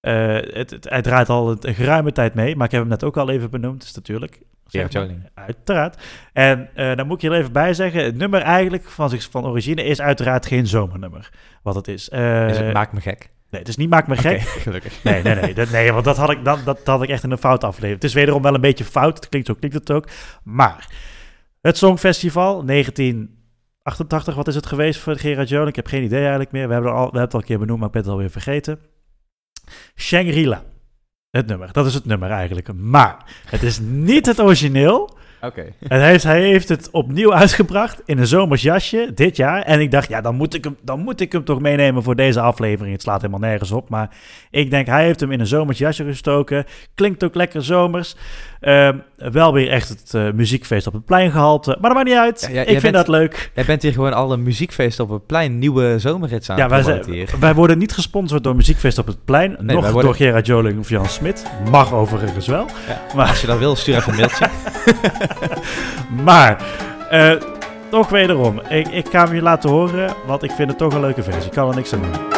het, 0.00 0.70
het, 0.70 0.88
hij 0.88 1.02
draait 1.02 1.28
al 1.28 1.50
een, 1.50 1.58
een 1.60 1.74
geruime 1.74 2.12
tijd 2.12 2.34
mee. 2.34 2.56
Maar 2.56 2.66
ik 2.66 2.72
heb 2.72 2.80
hem 2.80 2.90
net 2.90 3.04
ook 3.04 3.16
al 3.16 3.30
even 3.30 3.50
benoemd, 3.50 3.80
dus 3.80 3.94
natuurlijk. 3.94 4.40
Gerard 4.68 4.92
zeg 4.92 5.02
maar, 5.02 5.10
Joling. 5.10 5.30
Uiteraard. 5.34 6.02
En 6.32 6.68
eh 6.74 6.96
dan 6.96 7.06
moet 7.06 7.16
ik 7.16 7.22
je 7.22 7.30
er 7.30 7.40
even 7.40 7.52
bij 7.52 7.74
zeggen, 7.74 8.04
het 8.04 8.16
nummer 8.16 8.40
eigenlijk 8.40 8.84
van, 8.88 9.10
zich, 9.10 9.28
van 9.30 9.46
origine 9.46 9.84
is 9.84 10.00
uiteraard 10.00 10.46
geen 10.46 10.66
zomernummer. 10.66 11.30
Wat 11.62 11.74
het 11.74 11.88
is. 11.88 12.08
Eh, 12.08 12.48
Is 12.48 12.58
het 12.58 12.72
Maak 12.72 12.92
me 12.92 13.00
gek? 13.00 13.30
Nee, 13.50 13.60
het 13.60 13.68
is 13.68 13.76
niet 13.76 13.90
Maak 13.90 14.06
me 14.06 14.16
gek. 14.16 14.40
Gelukkig. 14.66 15.02
Nee, 15.04 15.22
nee, 15.22 15.34
nee, 15.34 15.54
dat, 15.54 15.70
nee, 15.70 15.92
want 15.92 16.04
dat 16.04 16.16
had, 16.16 16.30
ik, 16.30 16.44
dat, 16.44 16.64
dat, 16.64 16.76
dat 16.76 16.86
had 16.86 17.02
ik 17.02 17.08
echt 17.08 17.24
in 17.24 17.30
een 17.30 17.38
fout 17.38 17.64
afgeleverd. 17.64 18.02
Het 18.02 18.10
is 18.10 18.16
wederom 18.16 18.42
wel 18.42 18.54
een 18.54 18.60
beetje 18.60 18.84
fout, 18.84 19.16
het 19.16 19.28
klinkt 19.28 19.48
zo 19.48 19.54
klinkt 19.54 19.76
het 19.76 19.90
ook. 19.90 20.08
Maar 20.42 20.88
het 21.60 21.76
Songfestival 21.76 22.64
1988, 22.64 24.34
wat 24.34 24.48
is 24.48 24.54
het 24.54 24.66
geweest 24.66 25.00
voor 25.00 25.16
Gerard 25.16 25.48
Joling? 25.48 25.68
Ik 25.68 25.76
heb 25.76 25.86
geen 25.86 26.02
idee 26.04 26.20
eigenlijk 26.20 26.52
meer. 26.52 26.66
We 26.66 26.72
hebben, 26.72 26.90
er 26.90 26.96
al, 26.96 27.10
we 27.10 27.10
hebben 27.10 27.22
het 27.22 27.34
al 27.34 27.40
een 27.40 27.46
keer 27.46 27.58
benoemd, 27.58 27.78
maar 27.78 27.86
ik 27.88 27.94
ben 27.94 28.02
het 28.02 28.10
alweer 28.10 28.30
vergeten. 28.30 28.78
Shangri-La. 29.96 30.62
Het 31.30 31.46
nummer, 31.46 31.72
dat 31.72 31.86
is 31.86 31.94
het 31.94 32.04
nummer 32.04 32.30
eigenlijk. 32.30 32.72
Maar 32.74 33.16
het 33.44 33.62
is 33.62 33.78
niet 33.80 34.26
het 34.26 34.40
origineel. 34.40 35.16
Oké. 35.40 35.60
En 35.88 36.00
hij 36.00 36.08
heeft, 36.08 36.24
hij 36.24 36.42
heeft 36.42 36.68
het 36.68 36.90
opnieuw 36.90 37.34
uitgebracht 37.34 38.02
in 38.04 38.18
een 38.18 38.26
zomers 38.26 38.62
jasje 38.62 39.10
dit 39.14 39.36
jaar. 39.36 39.62
En 39.62 39.80
ik 39.80 39.90
dacht, 39.90 40.08
ja, 40.08 40.20
dan 40.20 40.34
moet 40.34 40.54
ik, 40.54 40.64
hem, 40.64 40.76
dan 40.82 41.00
moet 41.00 41.20
ik 41.20 41.32
hem 41.32 41.44
toch 41.44 41.60
meenemen 41.60 42.02
voor 42.02 42.16
deze 42.16 42.40
aflevering. 42.40 42.92
Het 42.92 43.02
slaat 43.02 43.20
helemaal 43.20 43.48
nergens 43.48 43.70
op. 43.70 43.88
Maar 43.88 44.16
ik 44.50 44.70
denk, 44.70 44.86
hij 44.86 45.04
heeft 45.04 45.20
hem 45.20 45.32
in 45.32 45.40
een 45.40 45.46
zomers 45.46 45.78
jasje 45.78 46.04
gestoken. 46.04 46.64
Klinkt 46.94 47.24
ook 47.24 47.34
lekker 47.34 47.64
zomers. 47.64 48.16
Ehm, 48.60 48.96
wel 49.16 49.52
weer 49.52 49.68
echt 49.70 49.88
het 49.88 50.14
eh, 50.14 50.30
muziekfeest 50.34 50.86
op 50.86 50.92
het 50.92 51.04
plein 51.04 51.30
gehalte. 51.30 51.70
Maar 51.80 51.90
dat 51.90 51.92
maakt 51.94 52.08
niet 52.08 52.18
uit. 52.18 52.40
Ja, 52.40 52.54
ja, 52.54 52.60
ik 52.60 52.68
vind 52.68 52.82
bent- 52.82 52.94
dat 52.94 53.08
leuk. 53.08 53.50
Jij 53.54 53.64
bent 53.64 53.82
hier 53.82 53.92
gewoon 53.92 54.12
alle 54.12 54.36
muziekfeesten 54.36 55.04
op 55.04 55.10
het 55.10 55.26
plein, 55.26 55.58
nieuwe 55.58 55.94
zomerrits 55.98 56.50
aan 56.50 56.56
Ja, 56.56 56.68
wij, 56.68 56.82
zijn, 56.82 57.04
hier. 57.10 57.30
wij 57.40 57.54
worden 57.54 57.78
niet 57.78 57.92
gesponsord 57.92 58.44
door 58.44 58.56
Muziekfeest 58.56 58.98
op 58.98 59.06
het 59.06 59.24
plein. 59.24 59.56
nog 59.60 59.82
worden- 59.84 60.02
door 60.02 60.14
Gerard 60.14 60.46
Joling 60.46 60.78
of 60.78 60.88
Jan 60.88 61.06
Smit. 61.06 61.46
Mag 61.70 61.92
overigens 61.92 62.46
wel. 62.46 62.66
Ja, 62.88 63.00
Maar, 63.16 63.28
Als 63.28 63.40
je 63.40 63.46
dat 63.46 63.58
wil, 63.58 63.76
stuur 63.76 63.96
even 63.96 64.12
een 64.12 64.18
mailtje. 64.18 64.48
maar 66.24 66.62
eh, 67.10 67.32
toch 67.90 68.08
wederom. 68.08 68.60
Ik, 68.68 68.88
ik 68.88 69.06
ga 69.10 69.24
hem 69.24 69.34
je 69.34 69.42
laten 69.42 69.70
horen, 69.70 70.10
want 70.26 70.42
ik 70.42 70.50
vind 70.50 70.68
het 70.68 70.78
toch 70.78 70.94
een 70.94 71.00
leuke 71.00 71.22
versie. 71.22 71.42
Ik 71.44 71.50
kan 71.52 71.68
er 71.68 71.74
niks 71.74 71.92
aan 71.92 72.00
doen. 72.02 72.37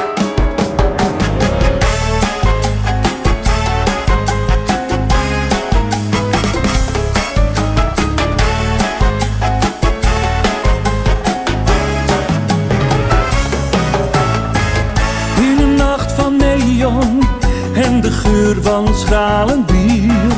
Schalen 19.10 19.64
bier 19.64 20.32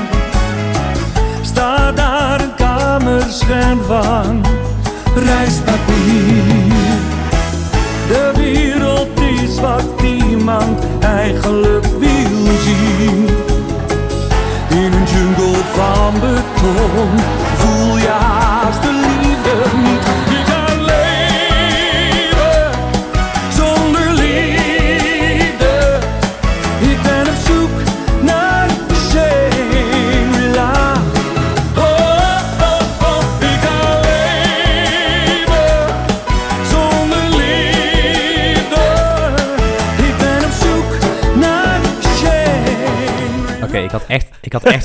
Staat 1.43 1.97
daar 1.97 2.41
een 2.41 2.55
kamerscherm 2.55 3.83
van 3.83 4.45
rijstpapier 5.15 6.83
De 8.09 8.33
wereld 8.37 9.21
is 9.21 9.61
wat 9.61 10.03
niemand 10.03 10.85
eigenlijk 11.01 11.87
wil 11.99 12.47
zien. 12.67 13.29
In 14.69 14.93
een 14.93 15.07
jungle 15.13 15.63
van 15.73 16.13
beton 16.21 17.09
voel 17.57 17.97
je 17.97 18.09
haast 18.09 18.83
de 18.83 18.93
liefde 18.93 19.77
niet 19.83 20.02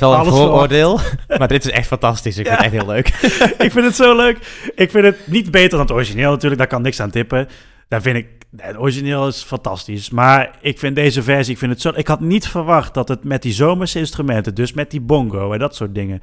echt 0.02 0.10
wel 0.10 0.26
een 0.26 0.32
vooroordeel. 0.32 1.00
maar 1.40 1.48
dit 1.48 1.66
is 1.66 1.72
echt 1.72 1.88
fantastisch. 1.88 2.38
Ik 2.38 2.46
vind 2.46 2.58
het 2.58 2.66
echt 2.66 2.76
heel 2.76 2.94
leuk. 2.94 3.08
ik 3.68 3.72
vind 3.72 3.86
het 3.86 3.96
zo 3.96 4.16
leuk. 4.16 4.38
Ik 4.76 4.92
vind 4.92 5.06
het 5.06 5.28
niet 5.28 5.52
beter 5.52 5.70
dan 5.70 5.80
het 5.80 5.92
origineel 5.92 6.32
natuurlijk. 6.32 6.58
Daar 6.58 6.70
kan 6.70 6.82
niks 6.82 7.00
aan 7.00 7.10
tippen. 7.10 7.48
Daar 7.88 8.02
vind 8.02 8.18
ik... 8.18 8.28
Het 8.58 8.78
origineel 8.78 9.28
is 9.28 9.44
fantastisch. 9.44 10.10
Maar 10.10 10.58
ik 10.62 10.80
vind 10.80 10.96
deze 10.96 11.24
versie... 11.24 11.54
Ik, 11.54 11.60
vind 11.60 11.72
het 11.72 11.82
zo, 11.82 11.92
ik 11.96 12.08
had 12.08 12.20
niet 12.20 12.48
verwacht 12.48 12.94
dat 12.94 13.08
het 13.08 13.24
met 13.24 13.42
die 13.42 13.54
zomerse 13.54 14.00
instrumenten... 14.00 14.56
Dus 14.56 14.74
met 14.74 14.92
die 14.92 15.02
bongo 15.02 15.54
en 15.54 15.60
dat 15.60 15.76
soort 15.76 15.96
dingen... 15.96 16.22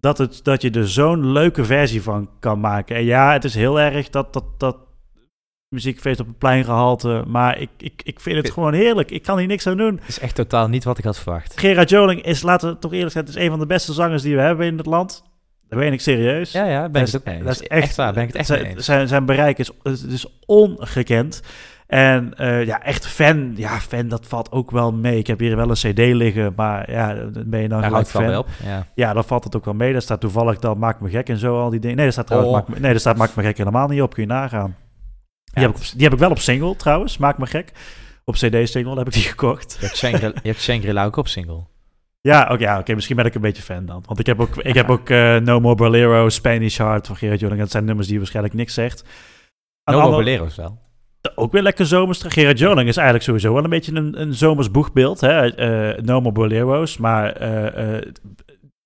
Dat, 0.00 0.18
het, 0.18 0.40
dat 0.42 0.62
je 0.62 0.70
er 0.70 0.88
zo'n 0.88 1.32
leuke 1.32 1.64
versie 1.64 2.02
van 2.02 2.28
kan 2.40 2.60
maken. 2.60 2.96
En 2.96 3.04
ja, 3.04 3.32
het 3.32 3.44
is 3.44 3.54
heel 3.54 3.80
erg 3.80 4.08
dat... 4.08 4.32
dat, 4.32 4.44
dat 4.58 4.76
muziekfeest 5.72 6.20
op 6.20 6.26
het 6.26 6.38
plein 6.38 6.64
gehalte. 6.64 7.24
Maar 7.26 7.58
ik, 7.58 7.68
ik, 7.78 8.00
ik 8.04 8.20
vind 8.20 8.36
het 8.36 8.50
gewoon 8.50 8.72
heerlijk. 8.72 9.10
Ik 9.10 9.22
kan 9.22 9.38
hier 9.38 9.46
niks 9.46 9.66
aan 9.66 9.76
doen. 9.76 9.96
Het 9.98 10.08
is 10.08 10.18
echt 10.18 10.34
totaal 10.34 10.68
niet 10.68 10.84
wat 10.84 10.98
ik 10.98 11.04
had 11.04 11.18
verwacht. 11.18 11.60
Gerard 11.60 11.90
Joling 11.90 12.22
is, 12.22 12.42
laten 12.42 12.70
we 12.72 12.78
toch 12.78 12.92
eerlijk 12.92 13.12
zijn... 13.12 13.26
Is 13.26 13.34
een 13.34 13.50
van 13.50 13.58
de 13.58 13.66
beste 13.66 13.92
zangers 13.92 14.22
die 14.22 14.36
we 14.36 14.42
hebben 14.42 14.66
in 14.66 14.76
het 14.76 14.86
land. 14.86 15.22
Daar 15.68 15.78
ben 15.78 15.92
ik 15.92 16.00
serieus. 16.00 16.52
Ja, 16.52 16.64
ja, 16.64 16.88
ben 16.88 17.02
ik 17.06 17.14
ook 17.14 17.24
dat 17.44 17.54
is 17.54 17.60
echt, 17.60 17.82
echt- 17.82 17.96
waar, 17.96 18.12
ben 18.12 18.22
ik 18.22 18.28
het 18.28 18.36
echt 18.36 18.46
zijn, 18.46 18.64
eens. 18.64 18.84
Zijn, 18.84 19.08
zijn 19.08 19.24
bereik 19.24 19.58
is, 19.58 19.70
is 20.08 20.26
ongekend. 20.46 21.42
En 21.86 22.34
eh, 22.36 22.64
ja, 22.64 22.82
echt 22.82 23.06
fan. 23.06 23.52
Ja, 23.56 23.78
fan, 23.80 24.08
dat 24.08 24.26
valt 24.26 24.50
ook 24.50 24.70
wel 24.70 24.92
mee. 24.92 25.18
Ik 25.18 25.26
heb 25.26 25.38
hier 25.38 25.56
wel 25.56 25.68
een 25.68 25.74
cd 25.74 25.98
liggen, 25.98 26.52
maar 26.56 26.90
ja, 26.90 27.14
dan 27.14 27.42
ben 27.46 27.60
je 27.60 27.68
dan 27.68 27.82
gelijk 27.82 28.08
wel 28.08 28.22
fan. 28.22 28.24
mee 28.30 28.38
op. 28.38 28.48
Ja. 28.64 28.86
Ja, 28.94 29.12
dan 29.12 29.24
valt 29.24 29.44
het 29.44 29.56
ook 29.56 29.64
wel 29.64 29.74
mee. 29.74 29.92
Daar 29.92 30.02
staat 30.02 30.20
toevallig 30.20 30.58
dat 30.58 30.76
Maak 30.76 31.00
me 31.00 31.10
gek 31.10 31.28
en 31.28 31.36
zo, 31.38 31.60
al 31.60 31.70
die 31.70 31.80
dingen. 31.80 31.96
Nee, 31.96 32.04
daar 32.04 32.12
staat 32.14 32.26
trouwens 32.26 32.56
Oh. 32.56 32.68
Me, 32.68 32.74
nee, 32.80 32.90
daar 32.90 33.00
staat 33.00 33.16
Maak 33.16 33.34
me 33.34 33.42
gek 33.42 33.58
helemaal 33.58 33.88
niet 33.88 34.02
op. 34.02 34.14
Kun 34.14 34.22
je 34.22 34.28
nagaan. 34.28 34.76
Die, 35.52 35.62
heb, 35.62 35.70
ik, 35.70 35.76
op- 35.76 35.90
die 35.94 36.02
heb 36.04 36.12
ik 36.12 36.18
wel 36.18 36.30
op 36.30 36.38
single 36.38 36.76
trouwens, 36.76 37.18
Maak 37.18 37.38
me 37.38 37.46
gek. 37.46 37.72
Op 38.24 38.34
cd-single 38.34 38.96
heb 38.96 39.06
ik 39.06 39.12
die 39.12 39.22
gekocht. 39.22 39.76
Je 39.80 39.86
hebt 39.86 39.96
Shangri- 39.98 40.26
je 40.42 40.48
hebt 40.48 40.60
Shangri-La 40.60 41.04
ook 41.04 41.16
op 41.16 41.28
single. 41.28 41.64
Ja, 42.20 42.42
oké, 42.42 42.62
ja, 42.62 42.78
oké, 42.78 42.94
misschien 42.94 43.16
ben 43.16 43.24
ik 43.24 43.34
een 43.34 43.40
beetje 43.40 43.62
fan 43.62 43.86
dan. 43.86 44.02
Want 44.06 44.18
ik 44.18 44.26
heb 44.26 44.40
ook, 44.40 44.56
ik 44.56 44.74
heb 44.74 44.90
ook 44.90 45.08
eh, 45.10 45.36
No 45.36 45.60
More 45.60 45.74
Bolero, 45.74 46.28
Spanish 46.28 46.78
Heart 46.78 47.06
van 47.06 47.16
Gerard 47.16 47.40
Joling. 47.40 47.60
Dat 47.60 47.70
zijn 47.70 47.84
nummers 47.84 48.08
die 48.08 48.18
waarschijnlijk 48.18 48.54
niks 48.54 48.74
zegt. 48.74 49.04
Aan 49.84 49.94
No 49.94 50.00
andere- 50.00 50.22
Bolero's 50.22 50.56
wel. 50.56 50.78
ook 51.34 51.52
weer 51.52 51.62
lekker 51.62 51.86
zomers. 51.86 52.22
Gerard 52.28 52.58
Joling 52.58 52.88
is 52.88 52.96
eigenlijk 52.96 53.26
sowieso 53.26 53.54
wel 53.54 53.64
een 53.64 53.70
beetje 53.70 53.94
een, 53.94 54.20
een 54.20 54.34
zomers 54.34 54.70
boegbeeld. 54.70 55.20
Hè? 55.20 55.54
Eh 55.54 56.02
no 56.02 56.20
More 56.20 56.32
Bolero's, 56.34 56.96
maar 56.96 57.32
eh, 57.32 58.02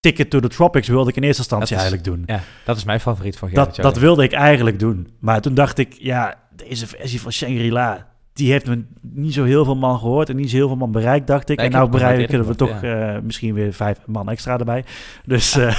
Ticket 0.01 0.31
to 0.31 0.41
the 0.41 0.49
Tropics 0.49 0.89
wilde 0.89 1.11
ik 1.11 1.17
in 1.17 1.23
eerste 1.23 1.41
instantie 1.43 1.77
is- 1.77 1.83
eigenlijk 1.83 2.05
doen. 2.05 2.23
Ja, 2.27 2.41
dat 2.65 2.77
is 2.77 2.85
mijn 2.85 3.01
favoriet 3.01 3.39
van 3.39 3.49
Gerard 3.49 3.75
Dat, 3.77 3.85
dat 3.85 3.99
wilde 3.99 4.23
ik 4.23 4.33
eigenlijk 4.33 4.79
doen. 4.79 5.17
Maar 5.21 5.41
toen 5.41 5.55
dacht 5.55 5.79
ik, 5.79 5.93
ja, 5.99 6.35
deze 6.57 6.87
versie 6.87 7.21
van 7.21 7.33
Shangri-La, 7.33 8.07
die 8.37 8.51
heeft 8.51 8.67
me 8.67 8.85
niet 9.01 9.35
zo 9.35 9.45
heel 9.45 9.65
veel 9.65 9.77
man 9.77 9.99
gehoord 9.99 10.29
en 10.29 10.37
niet 10.37 10.51
zo 10.51 10.57
heel 10.57 10.67
veel 10.67 10.77
man 10.77 10.93
bereikt, 10.93 11.27
dacht 11.27 11.49
ik. 11.49 11.57
Nee, 11.57 11.67
en 11.67 11.73
nou 11.73 11.91
bereiken 11.91 12.27
kunnen 12.27 12.47
we 12.47 12.55
toch 12.55 12.83
eh, 12.83 13.17
misschien 13.23 13.55
weer 13.55 13.73
vijf 13.73 13.99
man 14.07 14.31
extra 14.31 14.59
erbij. 14.59 14.85
Dus 15.25 15.57
eh, 15.57 15.77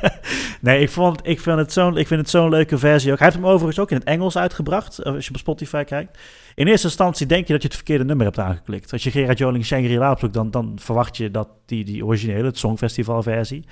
nee, 0.60 0.80
ik, 0.80 0.90
vond, 0.90 1.20
ik, 1.22 1.40
vind 1.40 1.58
het 1.58 1.72
zo'n, 1.72 1.96
ik 1.96 2.06
vind 2.06 2.20
het 2.20 2.30
zo'n 2.30 2.48
leuke 2.48 2.78
versie 2.78 3.12
ook. 3.12 3.18
Hij 3.18 3.26
heeft 3.26 3.40
hem 3.40 3.50
overigens 3.50 3.78
ook 3.78 3.90
in 3.90 3.96
het 3.96 4.06
Engels 4.06 4.36
uitgebracht, 4.36 4.98
eh, 4.98 5.12
als 5.12 5.24
je 5.24 5.30
op 5.30 5.38
Spotify 5.38 5.84
kijkt. 5.84 6.18
In 6.54 6.66
eerste 6.66 6.86
instantie 6.86 7.26
denk 7.26 7.46
je 7.46 7.52
dat 7.52 7.62
je 7.62 7.68
het 7.68 7.76
verkeerde 7.76 8.04
nummer 8.04 8.26
hebt 8.26 8.38
aangeklikt. 8.38 8.92
Als 8.92 9.02
je 9.02 9.10
Gerard 9.10 9.38
Joling 9.38 9.64
Shangri-La 9.64 10.10
opzoekt, 10.10 10.34
dan, 10.34 10.50
dan 10.50 10.78
verwacht 10.80 11.16
je 11.16 11.30
dat 11.30 11.48
die, 11.66 11.84
die 11.84 12.04
originele, 12.04 12.44
het 12.44 12.58
Songfestival 12.58 13.22
versie. 13.22 13.64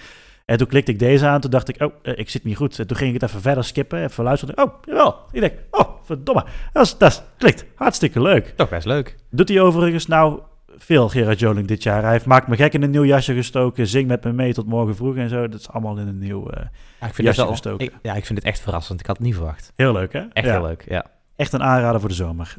En 0.48 0.58
toen 0.58 0.66
klikte 0.66 0.90
ik 0.92 0.98
deze 0.98 1.26
aan, 1.26 1.40
toen 1.40 1.50
dacht 1.50 1.68
ik, 1.68 1.82
oh, 1.82 1.94
eh, 2.02 2.18
ik 2.18 2.30
zit 2.30 2.44
niet 2.44 2.56
goed. 2.56 2.78
En 2.78 2.86
toen 2.86 2.96
ging 2.96 3.14
ik 3.14 3.20
het 3.20 3.30
even 3.30 3.42
verder 3.42 3.64
skippen, 3.64 4.02
even 4.04 4.24
luisteren. 4.24 4.58
Oh, 4.64 4.74
jawel. 4.84 5.16
Ik 5.32 5.40
denk, 5.40 5.52
oh, 5.70 5.88
verdomme. 6.02 6.44
Dat, 6.72 6.84
is, 6.86 6.96
dat 6.98 7.10
is, 7.10 7.22
klikt 7.36 7.64
hartstikke 7.74 8.22
leuk. 8.22 8.52
Toch 8.56 8.68
best 8.68 8.86
leuk. 8.86 9.16
Doet 9.30 9.48
hij 9.48 9.60
overigens 9.60 10.06
nou 10.06 10.40
veel, 10.76 11.08
Gerard 11.08 11.38
Joling, 11.38 11.66
dit 11.66 11.82
jaar. 11.82 12.02
Hij 12.02 12.12
heeft 12.12 12.24
Maakt 12.26 12.46
me 12.48 12.56
gek 12.56 12.72
in 12.74 12.82
een 12.82 12.90
nieuw 12.90 13.04
jasje 13.04 13.34
gestoken. 13.34 13.86
Zing 13.86 14.08
met 14.08 14.24
me 14.24 14.32
mee 14.32 14.52
tot 14.52 14.66
morgen 14.66 14.96
vroeg 14.96 15.16
en 15.16 15.28
zo. 15.28 15.48
Dat 15.48 15.60
is 15.60 15.68
allemaal 15.68 15.96
in 15.98 16.06
een 16.06 16.18
nieuw... 16.18 16.50
eh, 16.50 16.64
Ja, 17.00 17.06
ik 17.06 17.14
vind 17.14 17.26
Jasje 17.26 17.40
wel, 17.42 17.50
gestoken. 17.50 17.86
ik, 17.86 17.92
ja, 18.02 18.14
ik 18.14 18.26
vind 18.26 18.38
het 18.38 18.46
echt 18.48 18.60
verrassend. 18.60 19.00
Ik 19.00 19.06
had 19.06 19.16
het 19.16 19.26
niet 19.26 19.34
verwacht. 19.34 19.72
heel 19.76 19.92
leuk, 19.92 20.12
hè? 20.12 20.20
Echt 20.32 20.46
Ja. 20.46 20.52
heel 20.52 20.62
leuk, 20.62 20.84
ja. 20.88 21.04
Echt 21.36 21.52
een 21.52 21.62
aanrader 21.62 22.00
voor 22.00 22.08
de 22.08 22.14
zomer. 22.14 22.56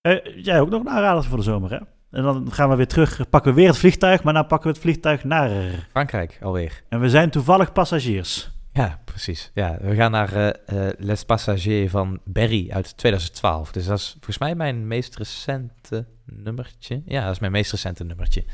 Eh, 0.00 0.16
jij 0.44 0.60
ook 0.60 0.70
nog 0.70 0.80
een 0.80 0.88
aanrader 0.90 1.24
voor 1.24 1.36
de 1.38 1.44
zomer, 1.44 1.70
hè? 1.70 1.78
En 2.10 2.22
dan 2.22 2.52
gaan 2.52 2.68
we 2.68 2.76
weer 2.76 2.86
terug, 2.86 3.28
pakken 3.30 3.54
we 3.54 3.60
weer 3.60 3.68
het 3.68 3.78
vliegtuig, 3.78 4.22
maar 4.22 4.34
dan 4.34 4.46
pakken 4.46 4.68
we 4.68 4.72
het 4.74 4.82
vliegtuig 4.82 5.24
naar... 5.24 5.50
Frankrijk 5.90 6.38
alweer. 6.42 6.82
En 6.88 7.00
we 7.00 7.10
zijn 7.10 7.30
toevallig 7.30 7.72
passagiers. 7.72 8.50
Ja, 8.72 9.00
precies. 9.04 9.50
Ja, 9.54 9.76
we 9.80 9.94
gaan 9.94 10.10
naar 10.10 10.32
eh 10.32 10.48
eh, 10.88 10.94
Les 10.98 11.24
Passagers 11.24 11.90
van 11.90 12.20
Berry 12.24 12.70
uit 12.70 12.96
2012. 12.96 13.72
Dus 13.72 13.86
dat 13.86 13.98
is 13.98 14.10
volgens 14.10 14.38
mij 14.38 14.54
mijn 14.54 14.86
meest 14.86 15.16
recente 15.16 16.06
nummertje. 16.24 17.02
Ja, 17.06 17.24
dat 17.24 17.32
is 17.32 17.38
mijn 17.38 17.52
meest 17.52 17.70
recente 17.70 18.04
nummertje. 18.04 18.44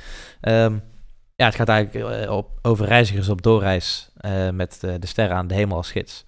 Ehm, 0.40 0.78
ja, 1.36 1.44
het 1.44 1.54
gaat 1.54 1.68
eigenlijk 1.68 2.24
eh, 2.24 2.30
op, 2.30 2.58
over 2.62 2.86
reizigers 2.86 3.28
op 3.28 3.42
doorreis 3.42 4.10
met 4.52 4.78
eh, 4.82 4.94
de 4.98 5.06
sterren 5.06 5.36
aan 5.36 5.46
de 5.46 5.54
hemel 5.54 5.76
als 5.76 5.90
gids. 5.90 6.24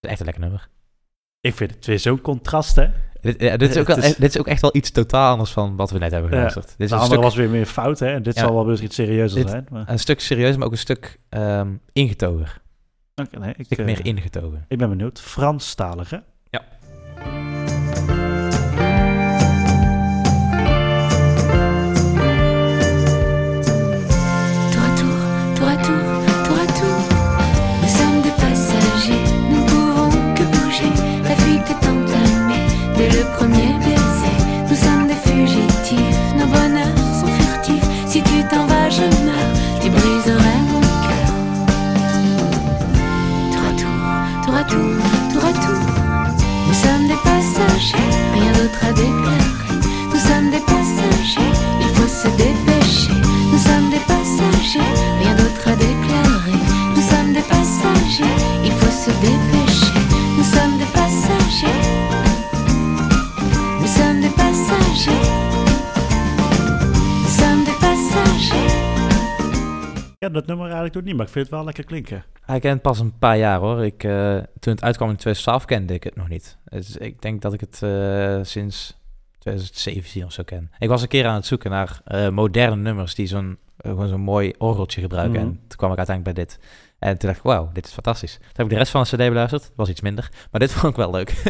Is 0.00 0.10
echt 0.10 0.18
een 0.18 0.24
lekker 0.24 0.44
nummer. 0.44 0.68
Ik 1.40 1.54
vind 1.54 1.70
het 1.70 1.86
weer 1.86 1.98
zo'n 1.98 2.20
contrast, 2.20 2.76
hè? 2.76 2.88
Dit, 3.20 3.40
ja, 3.42 3.56
dit, 3.56 3.70
is 3.70 3.76
ook 3.76 3.86
Het 3.88 3.96
wel, 3.96 4.04
is- 4.10 4.16
dit 4.16 4.28
is 4.30 4.38
ook 4.38 4.46
echt 4.46 4.60
wel 4.62 4.76
iets 4.76 4.90
totaal 4.90 5.32
anders 5.32 5.50
van 5.50 5.76
wat 5.76 5.90
we 5.90 5.98
net 5.98 6.10
hebben 6.10 6.30
Ja. 6.30 6.36
geluisterd. 6.36 6.66
Dit 6.68 6.74
is 6.80 6.88
De 6.88 6.94
een 6.94 7.00
andere 7.00 7.12
stuk, 7.20 7.22
was 7.22 7.34
weer 7.36 7.48
meer 7.50 7.66
fout, 7.66 7.98
hè? 7.98 8.06
En 8.12 8.22
dit 8.22 8.34
Ja. 8.34 8.40
zal 8.40 8.54
wel 8.54 8.66
weer 8.66 8.82
iets 8.82 8.94
serieuzer 8.94 9.48
zijn. 9.48 9.66
Maar... 9.70 9.84
een 9.88 9.98
stuk 9.98 10.20
serieus, 10.20 10.56
maar 10.56 10.66
ook 10.66 10.72
een 10.72 10.78
stuk 10.78 11.18
ehm 11.28 11.68
ingetogen. 11.92 12.46
Nee, 13.14 13.50
ik, 13.50 13.58
Een 13.58 13.64
stuk 13.64 13.78
eh, 13.78 13.84
meer 13.84 14.04
ingetogen. 14.04 14.64
ik 14.68 14.78
ben 14.78 14.88
benieuwd. 14.88 15.20
Franstalig, 15.20 16.12
autre 48.70 48.84
a 48.84 48.92
déclaré 48.92 49.38
Nous 50.12 50.18
sommes 50.18 50.50
des 50.50 50.60
passagers, 50.60 51.52
il 51.80 51.88
faut 51.94 52.08
se 52.08 52.28
dépêcher. 52.36 53.12
Nous 53.52 53.58
sommes 53.58 53.90
des 53.90 54.00
passagers, 54.00 54.80
rien 55.20 55.34
d'autre 55.34 55.68
à 55.68 55.76
déclarer, 55.76 56.58
Nous 56.94 57.02
sommes 57.02 57.32
des 57.32 57.42
passagers, 57.42 58.34
il 58.64 58.72
faut 58.72 58.90
se 58.90 59.10
dépêcher. 59.20 59.89
Ken 70.30 70.40
dat 70.40 70.46
nummer 70.46 70.66
eigenlijk 70.66 70.94
nog 70.94 71.04
niet, 71.04 71.16
maar 71.16 71.26
ik 71.26 71.32
vind 71.32 71.46
het 71.46 71.54
wel 71.54 71.64
lekker 71.64 71.84
klinken. 71.84 72.24
Hij 72.40 72.60
kent 72.60 72.82
pas 72.82 72.98
een 72.98 73.18
paar 73.18 73.38
jaar 73.38 73.58
hoor. 73.58 73.84
Ik, 73.84 74.04
eh, 74.04 74.36
toen 74.60 74.72
het 74.72 74.82
uitkwam 74.82 75.08
in 75.08 75.16
2012 75.16 75.64
kende 75.64 75.94
ik 75.94 76.04
het 76.04 76.16
nog 76.16 76.28
niet. 76.28 76.56
Dus 76.64 76.96
ik 76.96 77.22
denk 77.22 77.42
dat 77.42 77.52
ik 77.52 77.60
het 77.60 77.82
eh, 77.82 78.38
sinds 78.42 78.98
2017 79.38 80.24
of 80.24 80.32
zo 80.32 80.42
ken. 80.42 80.70
Ik 80.78 80.88
was 80.88 81.02
een 81.02 81.08
keer 81.08 81.26
aan 81.26 81.34
het 81.34 81.46
zoeken 81.46 81.70
naar 81.70 82.00
eh, 82.04 82.28
moderne 82.28 82.76
nummers 82.76 83.14
die 83.14 83.26
zo'n 83.26 83.58
gewoon 83.76 84.08
zo'n 84.08 84.20
mooi 84.20 84.52
orgeltje 84.58 85.00
gebruiken. 85.00 85.40
Mhm. 85.40 85.50
En 85.50 85.60
toen 85.68 85.78
kwam 85.78 85.92
ik 85.92 85.98
uiteindelijk 85.98 86.36
bij 86.36 86.44
dit. 86.44 86.58
En 87.00 87.18
toen 87.18 87.28
dacht 87.28 87.36
ik, 87.36 87.44
wauw, 87.50 87.70
dit 87.72 87.86
is 87.86 87.92
fantastisch. 87.92 88.32
Toen 88.36 88.48
heb 88.52 88.66
ik 88.66 88.72
de 88.72 88.76
rest 88.78 88.90
van 88.90 89.02
de 89.02 89.08
cd 89.08 89.16
beluisterd. 89.16 89.62
Dat 89.62 89.72
was 89.76 89.88
iets 89.88 90.00
minder. 90.00 90.28
Maar 90.50 90.60
dit 90.60 90.72
vond 90.74 90.92
ik 90.92 90.96
wel 90.96 91.10
leuk. 91.10 91.28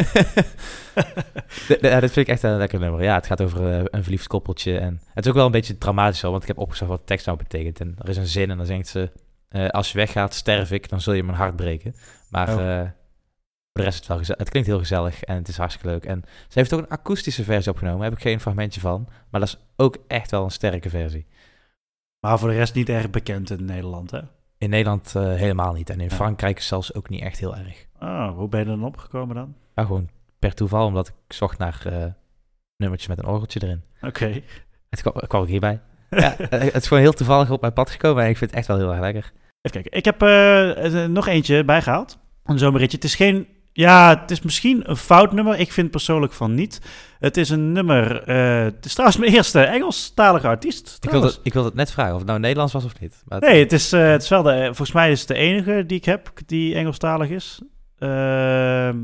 De- 1.68 1.78
de- 1.80 1.88
ja, 1.88 2.00
dit 2.00 2.12
vind 2.12 2.26
ik 2.26 2.32
echt 2.32 2.42
een 2.42 2.56
lekker 2.56 2.78
nummer. 2.78 3.02
Ja, 3.02 3.14
het 3.14 3.26
gaat 3.26 3.40
over 3.40 3.72
eh, 3.72 3.84
een 3.84 4.02
verliefd 4.02 4.26
koppeltje. 4.26 4.78
En 4.78 5.00
het 5.14 5.24
is 5.24 5.30
ook 5.30 5.36
wel 5.36 5.46
een 5.46 5.52
beetje 5.52 5.78
dramatisch 5.78 6.24
al, 6.24 6.30
want 6.30 6.42
ik 6.42 6.48
heb 6.48 6.58
opgezocht 6.58 6.90
wat 6.90 6.98
de 6.98 7.04
tekst 7.04 7.26
nou 7.26 7.38
betekent. 7.38 7.80
En 7.80 7.94
er 7.98 8.08
is 8.08 8.16
een 8.16 8.26
zin 8.26 8.50
en 8.50 8.56
dan 8.56 8.66
zingt 8.66 8.88
ze... 8.88 9.10
eh, 9.48 9.68
als 9.68 9.92
je 9.92 9.98
weggaat, 9.98 10.34
sterf 10.34 10.70
ik, 10.70 10.88
dan 10.88 11.00
zul 11.00 11.12
je 11.12 11.22
mijn 11.22 11.36
hart 11.38 11.56
breken. 11.56 11.94
Maar 12.28 12.48
Oh. 12.54 12.54
eh, 12.78 12.80
voor 13.72 13.82
de 13.82 13.82
rest 13.82 13.92
is 13.92 13.98
het 13.98 14.06
wel 14.08 14.18
gezellig. 14.18 14.40
Het 14.40 14.50
klinkt 14.50 14.68
heel 14.68 14.78
gezellig 14.78 15.22
en 15.22 15.36
het 15.36 15.48
is 15.48 15.56
hartstikke 15.56 15.88
leuk. 15.88 16.04
En 16.04 16.22
ze 16.48 16.58
heeft 16.58 16.72
ook 16.72 16.80
een 16.80 16.88
akoestische 16.88 17.44
versie 17.44 17.70
opgenomen. 17.72 18.00
Daar 18.00 18.08
heb 18.10 18.18
ik 18.18 18.24
geen 18.24 18.40
fragmentje 18.40 18.80
van. 18.80 19.08
Maar 19.30 19.40
dat 19.40 19.48
is 19.48 19.58
ook 19.76 19.96
echt 20.06 20.30
wel 20.30 20.44
een 20.44 20.50
sterke 20.50 20.90
versie. 20.90 21.26
Maar 22.20 22.38
voor 22.38 22.48
de 22.48 22.54
rest 22.54 22.74
niet 22.74 22.88
erg 22.88 23.10
bekend 23.10 23.50
in 23.50 23.64
Nederland, 23.64 24.10
hè? 24.10 24.20
In 24.60 24.70
Nederland 24.70 25.14
eh, 25.16 25.22
helemaal 25.22 25.72
niet. 25.72 25.90
En 25.90 26.00
in 26.00 26.08
Ja. 26.08 26.14
Frankrijk 26.14 26.60
zelfs 26.60 26.94
ook 26.94 27.08
niet 27.08 27.22
echt 27.22 27.38
heel 27.38 27.56
erg. 27.56 27.86
Oh, 28.00 28.36
hoe 28.36 28.48
ben 28.48 28.60
je 28.60 28.66
er 28.66 28.76
dan 28.76 28.84
opgekomen 28.84 29.34
dan? 29.34 29.54
Maar 29.74 29.84
gewoon 29.86 30.08
per 30.38 30.54
toeval, 30.54 30.86
omdat 30.86 31.08
ik 31.08 31.14
zocht 31.34 31.58
naar 31.58 31.80
eh, 31.84 32.04
nummertjes 32.76 33.08
met 33.08 33.18
een 33.18 33.26
orgeltje 33.30 33.60
erin. 33.62 33.82
Oké. 34.02 34.42
Het 34.90 35.00
kwam, 35.00 35.14
kwam 35.26 35.42
ik 35.42 35.48
hierbij. 35.48 35.80
Ja, 36.10 36.38
eh, 36.38 36.60
het 36.60 36.74
is 36.82 36.86
gewoon 36.86 37.02
heel 37.02 37.12
toevallig 37.12 37.50
op 37.50 37.60
mijn 37.60 37.72
pad 37.72 37.90
gekomen 37.90 38.24
en 38.24 38.30
ik 38.30 38.36
vind 38.36 38.50
het 38.50 38.58
echt 38.58 38.68
wel 38.68 38.76
heel 38.78 38.90
erg 38.90 39.00
lekker. 39.00 39.32
Even 39.62 39.82
kijken. 39.82 39.92
Ik 39.98 40.04
heb 40.04 40.22
eh, 40.22 41.04
nog 41.06 41.26
eentje 41.26 41.64
bijgehaald. 41.64 42.18
Een 42.44 42.58
zomerritje. 42.58 42.96
Het 42.96 43.04
is 43.06 43.14
geen... 43.14 43.48
Ja, 43.72 44.18
het 44.20 44.30
is 44.30 44.40
misschien 44.40 44.90
een 44.90 44.96
fout 44.96 45.32
nummer. 45.32 45.58
Ik 45.58 45.72
vind 45.72 45.90
persoonlijk 45.90 46.32
van 46.32 46.54
niet. 46.54 46.80
Het 47.18 47.36
is 47.36 47.50
een 47.50 47.72
nummer... 47.72 48.22
eh, 48.22 48.62
het 48.62 48.84
is 48.84 48.92
trouwens 48.92 49.20
mijn 49.20 49.32
eerste 49.32 49.60
Engelstalige 49.60 50.46
artiest. 50.46 50.98
Ik 51.00 51.10
wilde, 51.10 51.34
ik 51.42 51.52
wilde 51.52 51.68
het 51.68 51.76
net 51.76 51.92
vragen 51.92 52.12
of 52.12 52.18
het 52.18 52.26
nou 52.26 52.40
Nederlands 52.40 52.72
was 52.72 52.84
of 52.84 53.00
niet. 53.00 53.22
Maar 53.26 53.40
Nee, 53.40 53.62
het 53.62 53.72
is, 53.72 53.90
het 53.90 54.22
is 54.22 54.28
wel 54.28 54.42
de... 54.42 54.64
Volgens 54.64 54.92
mij 54.92 55.10
is 55.10 55.18
het 55.18 55.28
de 55.28 55.34
enige 55.34 55.84
die 55.86 55.96
ik 55.96 56.04
heb 56.04 56.30
die 56.46 56.74
Engelstalig 56.74 57.28
is. 57.28 57.60
Ehm, 57.98 59.00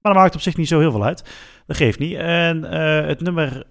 maar 0.00 0.14
dat 0.14 0.14
maakt 0.14 0.34
op 0.34 0.40
zich 0.40 0.56
niet 0.56 0.68
zo 0.68 0.78
heel 0.78 0.90
veel 0.90 1.04
uit. 1.04 1.24
Dat 1.66 1.76
geeft 1.76 1.98
niet. 1.98 2.16
En 2.16 2.64
eh, 2.70 3.06
het 3.06 3.20
nummer... 3.20 3.64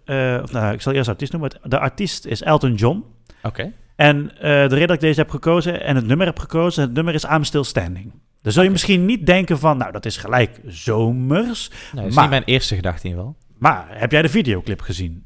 of 0.43 0.51
nou, 0.51 0.73
ik 0.73 0.81
zal 0.81 0.93
eerst 0.93 1.05
de 1.05 1.11
artiest 1.11 1.31
noemen. 1.31 1.51
De 1.63 1.79
artiest 1.79 2.25
is 2.25 2.41
Elton 2.41 2.73
John. 2.73 3.03
Oké. 3.43 3.71
En 3.95 4.31
de 4.39 4.65
reden 4.67 4.87
dat 4.87 4.95
ik 4.95 4.99
deze 4.99 5.19
heb 5.19 5.29
gekozen 5.29 5.81
en 5.83 5.95
het 5.95 6.05
nummer 6.05 6.25
heb 6.25 6.39
gekozen, 6.39 6.83
het 6.83 6.93
nummer 6.93 7.13
is 7.13 7.23
I'm 7.23 7.43
Still 7.43 7.63
Standing. 7.63 8.13
Dan 8.45 8.53
zul 8.53 8.63
je 8.63 8.69
misschien 8.69 9.05
niet 9.05 9.25
denken 9.25 9.59
van, 9.59 9.77
nou, 9.77 9.91
dat 9.91 10.05
is 10.05 10.17
gelijk 10.17 10.59
zomers. 10.65 11.69
Dat 11.93 12.05
is 12.05 12.13
Maar- 12.13 12.23
niet 12.23 12.31
mijn 12.31 12.43
eerste 12.43 12.75
gedachte 12.75 13.07
in 13.07 13.13
geval. 13.13 13.35
Maar 13.57 13.85
heb 13.89 14.11
jij 14.11 14.21
de 14.21 14.29
videoclip 14.29 14.81
gezien? 14.81 15.25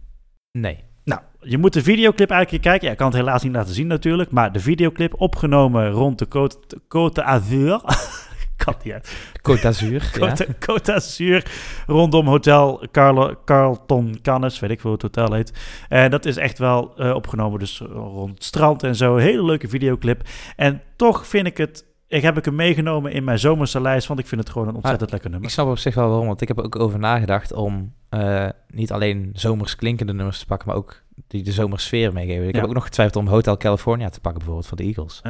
Nee. 0.52 0.78
Nou, 1.04 1.22
je 1.40 1.58
moet 1.58 1.74
de 1.74 1.84
videoclip 1.84 2.30
eigenlijk 2.30 2.64
kijken. 2.64 2.86
Ja, 2.86 2.92
ik 2.92 2.98
kan 2.98 3.08
het 3.08 3.16
helaas 3.16 3.44
niet 3.44 3.54
laten 3.54 3.74
zien 3.74 3.88
natuurlijk. 3.88 4.32
Maar 4.32 4.52
de 4.52 4.60
videoclip 4.60 5.14
opgenomen 5.22 5.90
rond 5.92 6.20
de 6.20 6.26
Côte, 6.28 6.78
Côte 6.84 7.14
d'Azur. 7.14 7.82
kan 8.66 8.76
niet 8.84 8.94
uit. 8.94 9.16
Côte 9.42 9.62
d'Azur. 9.62 10.02
ja. 10.14 10.30
Côte, 10.30 10.46
Côte 10.60 10.82
d'Azur. 10.84 11.44
Rondom 11.88 12.28
Hotel 12.28 12.84
Carlo, 12.92 13.36
Carlton 13.46 14.20
Cannes. 14.22 14.60
Weet 14.60 14.72
ik 14.72 14.80
veel 14.80 14.90
hoe 14.90 15.00
het 15.04 15.16
hotel 15.16 15.36
heet. 15.36 15.54
En 15.90 16.12
dat 16.12 16.26
is 16.26 16.38
echt 16.38 16.58
wel 16.58 16.98
eh, 16.98 17.16
opgenomen. 17.16 17.60
Dus 17.60 17.80
rond 17.92 18.34
het 18.34 18.44
strand 18.44 18.84
en 18.84 18.96
zo. 18.96 19.16
Hele 19.16 19.44
leuke 19.44 19.68
videoclip. 19.68 20.22
En 20.56 20.82
toch 20.96 21.28
vind 21.28 21.48
ik 21.48 21.58
het... 21.58 21.88
Ik 22.10 22.22
heb 22.22 22.38
ik 22.38 22.46
hem 22.46 22.56
meegenomen 22.56 23.12
in 23.12 23.24
mijn 23.24 23.40
zomerse 23.40 23.82
lijst. 23.82 24.08
Want 24.08 24.20
ik 24.20 24.28
vind 24.28 24.42
het 24.42 24.50
gewoon 24.50 24.68
een 24.68 24.76
ontzettend 24.76 25.12
lekker 25.12 25.28
Ik 25.30 25.34
nummer. 25.34 25.52
snap 25.52 25.68
op 25.68 25.78
zich 25.78 25.96
wel 25.96 26.08
waarom, 26.10 26.28
want 26.28 26.42
ik 26.42 26.48
heb 26.48 26.58
er 26.58 26.64
ook 26.64 26.80
over 26.80 27.00
nagedacht 27.00 27.54
om 27.54 27.94
eh, 28.10 28.50
niet 28.74 28.92
alleen 28.92 29.30
zomers 29.34 29.76
klinkende 29.76 30.14
nummers 30.14 30.40
te 30.40 30.46
pakken, 30.46 30.68
maar 30.68 30.78
ook 30.78 31.02
die 31.28 31.44
de 31.44 31.52
zomersfeer 31.52 32.14
meegeven. 32.14 32.48
Ik 32.48 32.54
Ja. 32.54 32.60
heb 32.60 32.70
ook 32.70 32.76
nog 32.76 32.84
getwijfeld 32.84 33.16
om 33.26 33.28
Hotel 33.32 33.58
California 33.58 34.10
te 34.10 34.20
pakken 34.20 34.40
bijvoorbeeld 34.40 34.68
van 34.68 34.78
de 34.78 34.84
Eagles. 34.84 35.22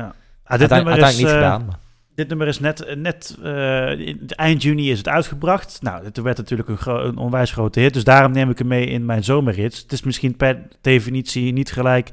Ah, 0.44 0.60
dit 0.60 0.70
nummer 0.70 0.98
is... 0.98 1.18
niet 1.18 1.28
eh, 1.28 1.34
gedaan. 1.34 1.66
Maar. 1.66 1.80
Dit 2.16 2.28
nummer 2.28 2.48
is 2.48 2.60
net, 2.60 2.96
net 2.98 3.38
eh, 3.44 4.00
in- 4.00 4.22
eind 4.28 4.62
juni 4.64 4.92
is 4.92 4.98
het 4.98 5.08
uitgebracht. 5.08 5.78
Nou, 5.82 6.04
het 6.04 6.18
werd 6.18 6.38
natuurlijk 6.38 6.70
een, 6.70 6.78
een 7.06 7.18
onwijs 7.18 7.52
grote 7.52 7.80
hit. 7.80 7.94
Dus 7.94 8.04
daarom 8.04 8.32
neem 8.32 8.50
ik 8.50 8.58
hem 8.58 8.68
mee 8.68 8.86
in 8.86 9.06
mijn 9.06 9.24
zomerhits. 9.24 9.82
Het 9.82 9.92
is 9.92 10.04
misschien 10.04 10.36
per 10.36 10.68
definitie 10.82 11.54
niet 11.54 11.72
gelijk... 11.72 12.10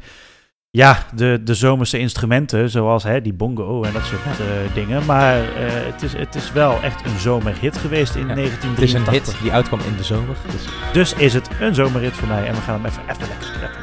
Ja, 0.77 0.99
de, 1.15 1.41
de 1.45 1.55
zomerse 1.55 1.99
instrumenten, 1.99 2.71
zoals 2.71 3.03
hè, 3.03 3.21
die 3.21 3.33
bongo 3.33 3.83
en 3.83 3.93
dat 3.93 4.05
soort 4.05 4.41
eh, 4.41 4.47
dingen. 4.75 5.05
Maar 5.05 5.37
eh, 5.37 5.49
het, 5.93 6.03
is, 6.03 6.13
het 6.13 6.35
is 6.35 6.53
wel 6.53 6.83
echt 6.83 7.05
een 7.05 7.19
zomerhit 7.19 7.79
geweest 7.79 8.15
in 8.15 8.27
Ja, 8.29 8.35
Het 8.35 8.39
is 8.39 8.53
een 8.53 8.75
1983. 8.75 9.33
hit 9.33 9.43
die 9.43 9.53
uitkwam 9.53 9.81
in 9.81 9.97
de 9.97 10.05
zomer. 10.05 10.37
Dus 10.53 10.65
Dus 10.93 11.13
is 11.13 11.35
het 11.35 11.49
een 11.61 11.75
zomerhit 11.75 12.13
voor 12.13 12.29
mij. 12.29 12.47
En 12.47 12.55
we 12.55 12.61
gaan 12.61 12.75
hem 12.75 12.85
even, 12.85 13.03
even 13.03 13.29
lekker 13.29 13.47
strekken. 13.47 13.81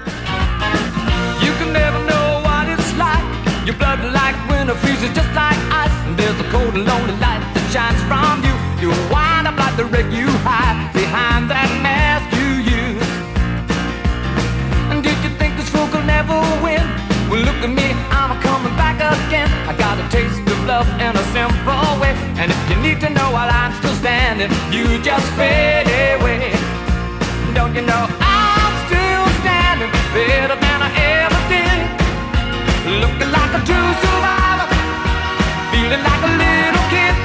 You 1.44 1.52
can 1.60 1.72
never 1.72 2.00
know 2.12 2.44
what 2.46 2.66
it's 2.78 2.91
like. 2.91 3.26
Your 3.66 3.78
blood 3.78 4.00
like 4.20 4.38
winter 4.50 4.76
freezes 4.76 5.12
just 5.20 5.32
like 5.41 5.60
ice. 5.84 5.96
And 6.08 6.18
there's 6.18 6.39
a 6.46 6.48
cold 6.52 6.74
and 6.78 6.86
lonely 6.91 7.18
light 7.26 7.44
that 7.54 7.66
shines 7.74 8.02
from 8.10 8.36
you. 8.48 8.54
You 8.82 8.89
wind 9.14 9.46
up 9.50 9.58
like 9.64 9.76
the 9.82 9.86
wreck 9.91 10.08
you 10.20 10.28
hide 10.48 10.62
again. 19.14 19.49
I 19.70 19.74
got 19.78 19.99
a 19.99 20.05
taste 20.09 20.41
of 20.49 20.59
love 20.66 20.88
in 20.99 21.14
a 21.16 21.24
simple 21.36 21.89
way. 22.01 22.14
And 22.39 22.51
if 22.51 22.61
you 22.70 22.78
need 22.82 22.99
to 23.01 23.09
know 23.09 23.30
while 23.32 23.49
I'm 23.49 23.74
still 23.80 23.95
standing, 23.95 24.49
you 24.74 24.86
just 25.01 25.28
fade 25.38 25.88
away. 25.88 26.51
Don't 27.53 27.74
you 27.76 27.84
know 27.86 28.03
I'm 28.20 28.74
still 28.88 29.26
standing 29.41 29.91
better 30.14 30.57
than 30.57 30.80
I 30.88 30.89
ever 31.22 31.41
did? 31.53 31.80
Looking 33.03 33.32
like 33.32 33.53
a 33.59 33.61
true 33.70 33.91
survivor, 34.03 34.68
feeling 35.72 36.03
like 36.09 36.24
a 36.30 36.32
little 36.43 36.86
kid. 36.93 37.16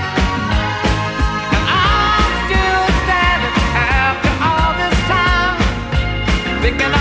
And 1.57 1.65
I'm 1.65 2.33
still 2.47 2.85
standing 3.05 3.55
after 3.75 4.33
all 4.49 4.71
this 4.81 4.99
time, 5.09 5.57
picking 6.63 6.93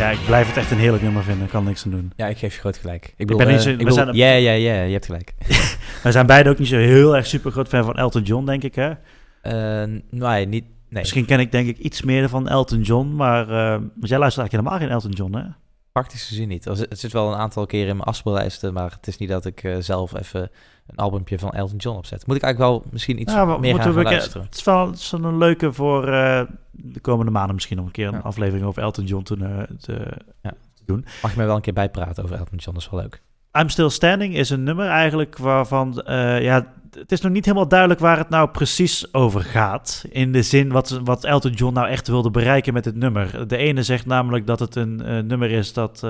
Ja, 0.00 0.10
ik 0.10 0.18
blijf 0.26 0.46
het 0.48 0.56
echt 0.56 0.70
een 0.70 0.78
heerlijk 0.78 1.02
nummer 1.02 1.22
vinden. 1.22 1.44
Ik 1.44 1.50
kan 1.50 1.64
niks 1.64 1.84
aan 1.84 1.90
doen. 1.90 2.12
ja, 2.16 2.26
ik 2.26 2.38
geef 2.38 2.54
je 2.54 2.60
groot 2.60 2.76
gelijk. 2.76 3.04
Ik 3.16 3.26
ben 3.26 3.36
bedoel, 3.36 3.46
niet 3.52 3.56
eh, 3.56 3.62
zo- 3.62 3.70
ik 3.70 3.78
bedoel, 3.78 4.14
ja, 4.14 4.32
ja, 4.32 4.52
ja, 4.52 4.82
je 4.82 4.92
hebt 4.92 5.04
gelijk. 5.04 5.34
We 6.02 6.12
zijn 6.12 6.26
beide 6.26 6.50
ook 6.50 6.58
niet 6.58 6.68
zo 6.68 6.76
heel 6.76 7.16
erg 7.16 7.26
super 7.26 7.50
groot 7.50 7.68
fan 7.68 7.84
van 7.84 7.96
Elton 7.96 8.22
John, 8.22 8.44
denk 8.46 8.62
ik. 8.62 8.74
Hè? 8.74 8.90
Eh, 9.42 9.88
nee, 10.10 10.46
niet, 10.46 10.64
nee. 10.64 11.00
Misschien 11.00 11.24
ken 11.24 11.40
ik 11.40 11.52
denk 11.52 11.68
ik 11.68 11.78
iets 11.78 12.02
meer 12.02 12.28
van 12.28 12.48
Elton 12.48 12.80
John, 12.82 13.14
maar 13.14 13.46
want 13.46 14.08
jij 14.08 14.18
luistert 14.18 14.20
eigenlijk 14.20 14.50
helemaal 14.52 14.78
geen 14.78 14.88
Elton 14.90 15.10
John, 15.10 15.34
hè? 15.36 15.42
Praktisch 15.92 16.26
gezien 16.26 16.48
niet. 16.48 16.66
Er 16.66 16.76
zit- 16.76 16.88
Het 16.90 16.98
zit 17.00 17.12
wel 17.12 17.32
een 17.32 17.38
aantal 17.38 17.66
keren 17.66 17.88
in 17.88 17.96
mijn 17.96 18.08
afspeellijsten, 18.08 18.72
maar 18.72 18.90
het 18.90 19.06
is 19.06 19.18
niet 19.18 19.28
dat 19.28 19.46
ik 19.46 19.68
zelf 19.78 20.14
even 20.18 20.50
een 20.90 20.96
albumpje 20.96 21.38
van 21.38 21.50
Elton 21.50 21.76
John 21.76 21.96
opzet. 21.96 22.26
Moet 22.26 22.36
ik 22.36 22.42
eigenlijk 22.42 22.72
wel 22.72 22.84
misschien 22.90 23.20
iets 23.20 23.34
maar 23.34 23.46
meer 23.60 23.74
gaan 23.74 23.92
we 23.94 24.02
gaan 24.02 24.12
luisteren. 24.12 24.42
Het 24.46 24.54
is 24.56 24.64
wel, 24.64 24.86
het 24.86 24.98
is 24.98 25.12
een 25.12 25.38
leuke 25.38 25.72
voor 25.72 26.08
eh, 26.08 26.42
de 26.70 27.00
komende 27.00 27.30
maanden 27.30 27.54
misschien 27.54 27.78
om 27.78 27.86
een 27.86 27.90
keer 27.92 28.06
een 28.06 28.12
Ja. 28.14 28.18
aflevering 28.18 28.66
over 28.66 28.82
Elton 28.82 29.04
John 29.04 29.22
te, 29.22 29.36
eh, 29.40 29.76
te, 29.80 29.92
Ja. 30.42 30.50
te 30.74 30.82
doen. 30.86 31.04
Mag 31.22 31.30
je 31.30 31.36
mij 31.36 31.46
wel 31.46 31.56
een 31.56 31.62
keer 31.62 31.72
bijpraten 31.72 32.24
over 32.24 32.36
Elton 32.36 32.58
John, 32.58 32.74
dat 32.74 32.82
is 32.84 32.90
wel 32.90 33.00
leuk. 33.00 33.22
I'm 33.58 33.68
Still 33.68 33.88
Standing 33.88 34.34
is 34.34 34.50
een 34.50 34.62
nummer 34.62 34.86
eigenlijk 34.88 35.38
waarvan, 35.38 36.00
eh, 36.02 36.42
ja, 36.42 36.72
het 36.98 37.12
is 37.12 37.20
nog 37.20 37.32
niet 37.32 37.44
helemaal 37.44 37.68
duidelijk 37.68 38.00
waar 38.00 38.18
het 38.18 38.28
nou 38.28 38.48
precies 38.48 39.14
over 39.14 39.40
gaat. 39.40 40.04
In 40.10 40.32
de 40.32 40.42
zin 40.42 40.68
wat, 40.72 41.00
wat 41.04 41.24
Elton 41.24 41.52
John 41.52 41.74
nou 41.74 41.88
echt 41.88 42.08
wilde 42.08 42.30
bereiken 42.30 42.72
met 42.72 42.84
het 42.84 42.94
nummer. 42.96 43.48
De 43.48 43.56
ene 43.56 43.82
zegt 43.82 44.06
namelijk 44.06 44.46
dat 44.46 44.60
het 44.60 44.76
een 44.76 44.96
nummer 45.26 45.50
is 45.50 45.72
dat, 45.72 46.06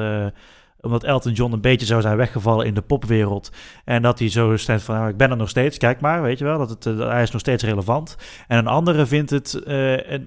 omdat 0.81 1.05
Elton 1.05 1.33
John 1.33 1.53
een 1.53 1.61
beetje 1.61 1.87
zou 1.87 2.01
zijn 2.01 2.17
weggevallen 2.17 2.67
in 2.67 2.75
de 2.75 2.83
popwereld. 2.83 3.51
En 3.85 4.03
dat 4.03 4.19
hij 4.19 4.29
zo 4.29 4.57
steeds 4.57 4.85
van, 4.85 4.95
nou, 4.95 5.09
ik 5.09 5.17
ben 5.17 5.31
er 5.31 5.37
nog 5.37 5.49
steeds, 5.49 5.79
kijk 5.79 6.01
maar, 6.01 6.23
weet 6.23 6.39
je 6.39 6.45
wel, 6.45 6.59
dat 6.59 6.71
het, 6.71 6.87
eh, 6.87 7.09
hij 7.09 7.23
is 7.23 7.31
nog 7.31 7.41
steeds 7.41 7.65
relevant. 7.65 8.17
En 8.47 8.59
een 8.59 8.67
andere 8.67 9.07
vindt 9.07 9.31
het, 9.31 9.55
eh, 9.55 10.19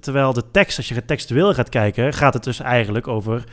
terwijl 0.00 0.32
de 0.32 0.50
tekst, 0.50 0.76
als 0.76 0.88
je 0.88 1.04
textueel 1.04 1.54
gaat 1.54 1.68
kijken, 1.68 2.12
gaat 2.12 2.34
het 2.34 2.44
dus 2.44 2.60
eigenlijk 2.60 3.08
over 3.08 3.44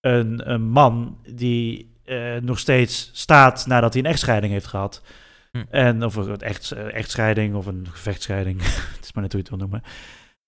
een, 0.00 0.52
een 0.52 0.62
man 0.62 1.18
die 1.34 1.94
eh, 2.04 2.36
nog 2.42 2.58
steeds 2.58 3.10
staat 3.12 3.66
nadat 3.66 3.92
hij 3.92 4.02
een 4.02 4.08
echtscheiding 4.08 4.52
heeft 4.52 4.66
gehad. 4.66 5.02
Hm. 5.52 5.62
En 5.70 6.04
of 6.04 6.14
een 6.14 6.40
echt, 6.40 6.72
echtscheiding 6.72 7.54
of 7.54 7.66
een 7.66 7.86
gevechtscheiding, 7.90 8.62
het 8.96 9.04
is 9.04 9.12
maar 9.12 9.22
net 9.22 9.32
hoe 9.32 9.42
je 9.42 9.48
het 9.50 9.58
wil 9.58 9.68
noemen. 9.68 9.82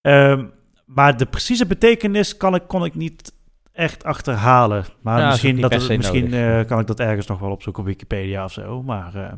Ehm, 0.00 0.46
maar 0.86 1.16
de 1.16 1.26
precieze 1.26 1.66
betekenis 1.66 2.36
kan 2.36 2.54
ik, 2.54 2.62
kon 2.66 2.84
ik 2.84 2.94
niet 2.94 3.32
echt 3.78 4.04
achterhalen. 4.04 4.84
Maar 5.02 5.20
Ja, 5.20 5.28
misschien, 5.28 5.60
dat 5.60 5.72
het, 5.72 5.96
misschien 5.96 6.34
eh, 6.34 6.64
kan 6.64 6.80
ik 6.80 6.86
dat 6.86 7.00
ergens 7.00 7.26
nog 7.26 7.38
wel 7.38 7.50
opzoeken 7.50 7.82
op 7.82 7.88
Wikipedia 7.88 8.44
of 8.44 8.52
zo. 8.52 8.82
Maar 8.82 9.14
eh, 9.14 9.32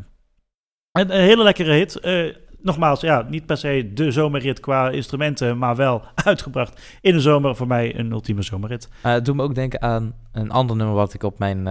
Een, 0.92 1.14
een 1.16 1.22
hele 1.22 1.42
lekkere 1.42 1.72
hit. 1.72 2.00
Eh, 2.00 2.34
nogmaals, 2.62 3.00
ja, 3.00 3.26
niet 3.28 3.46
per 3.46 3.56
se 3.56 3.90
de 3.94 4.10
zomerrit 4.10 4.60
qua 4.60 4.88
instrumenten, 4.90 5.58
maar 5.58 5.76
wel 5.76 6.02
uitgebracht 6.24 6.80
in 7.00 7.12
de 7.12 7.20
zomer. 7.20 7.56
Voor 7.56 7.66
mij 7.66 7.98
een 7.98 8.10
ultieme 8.10 8.42
zomerrit. 8.42 8.88
Het 9.02 9.24
doet 9.24 9.36
me 9.36 9.42
ook 9.42 9.54
denken 9.54 9.82
aan 9.82 10.14
een 10.32 10.50
ander 10.50 10.76
nummer 10.76 10.94
wat 10.94 11.14
ik 11.14 11.22
op 11.22 11.38
mijn 11.38 11.62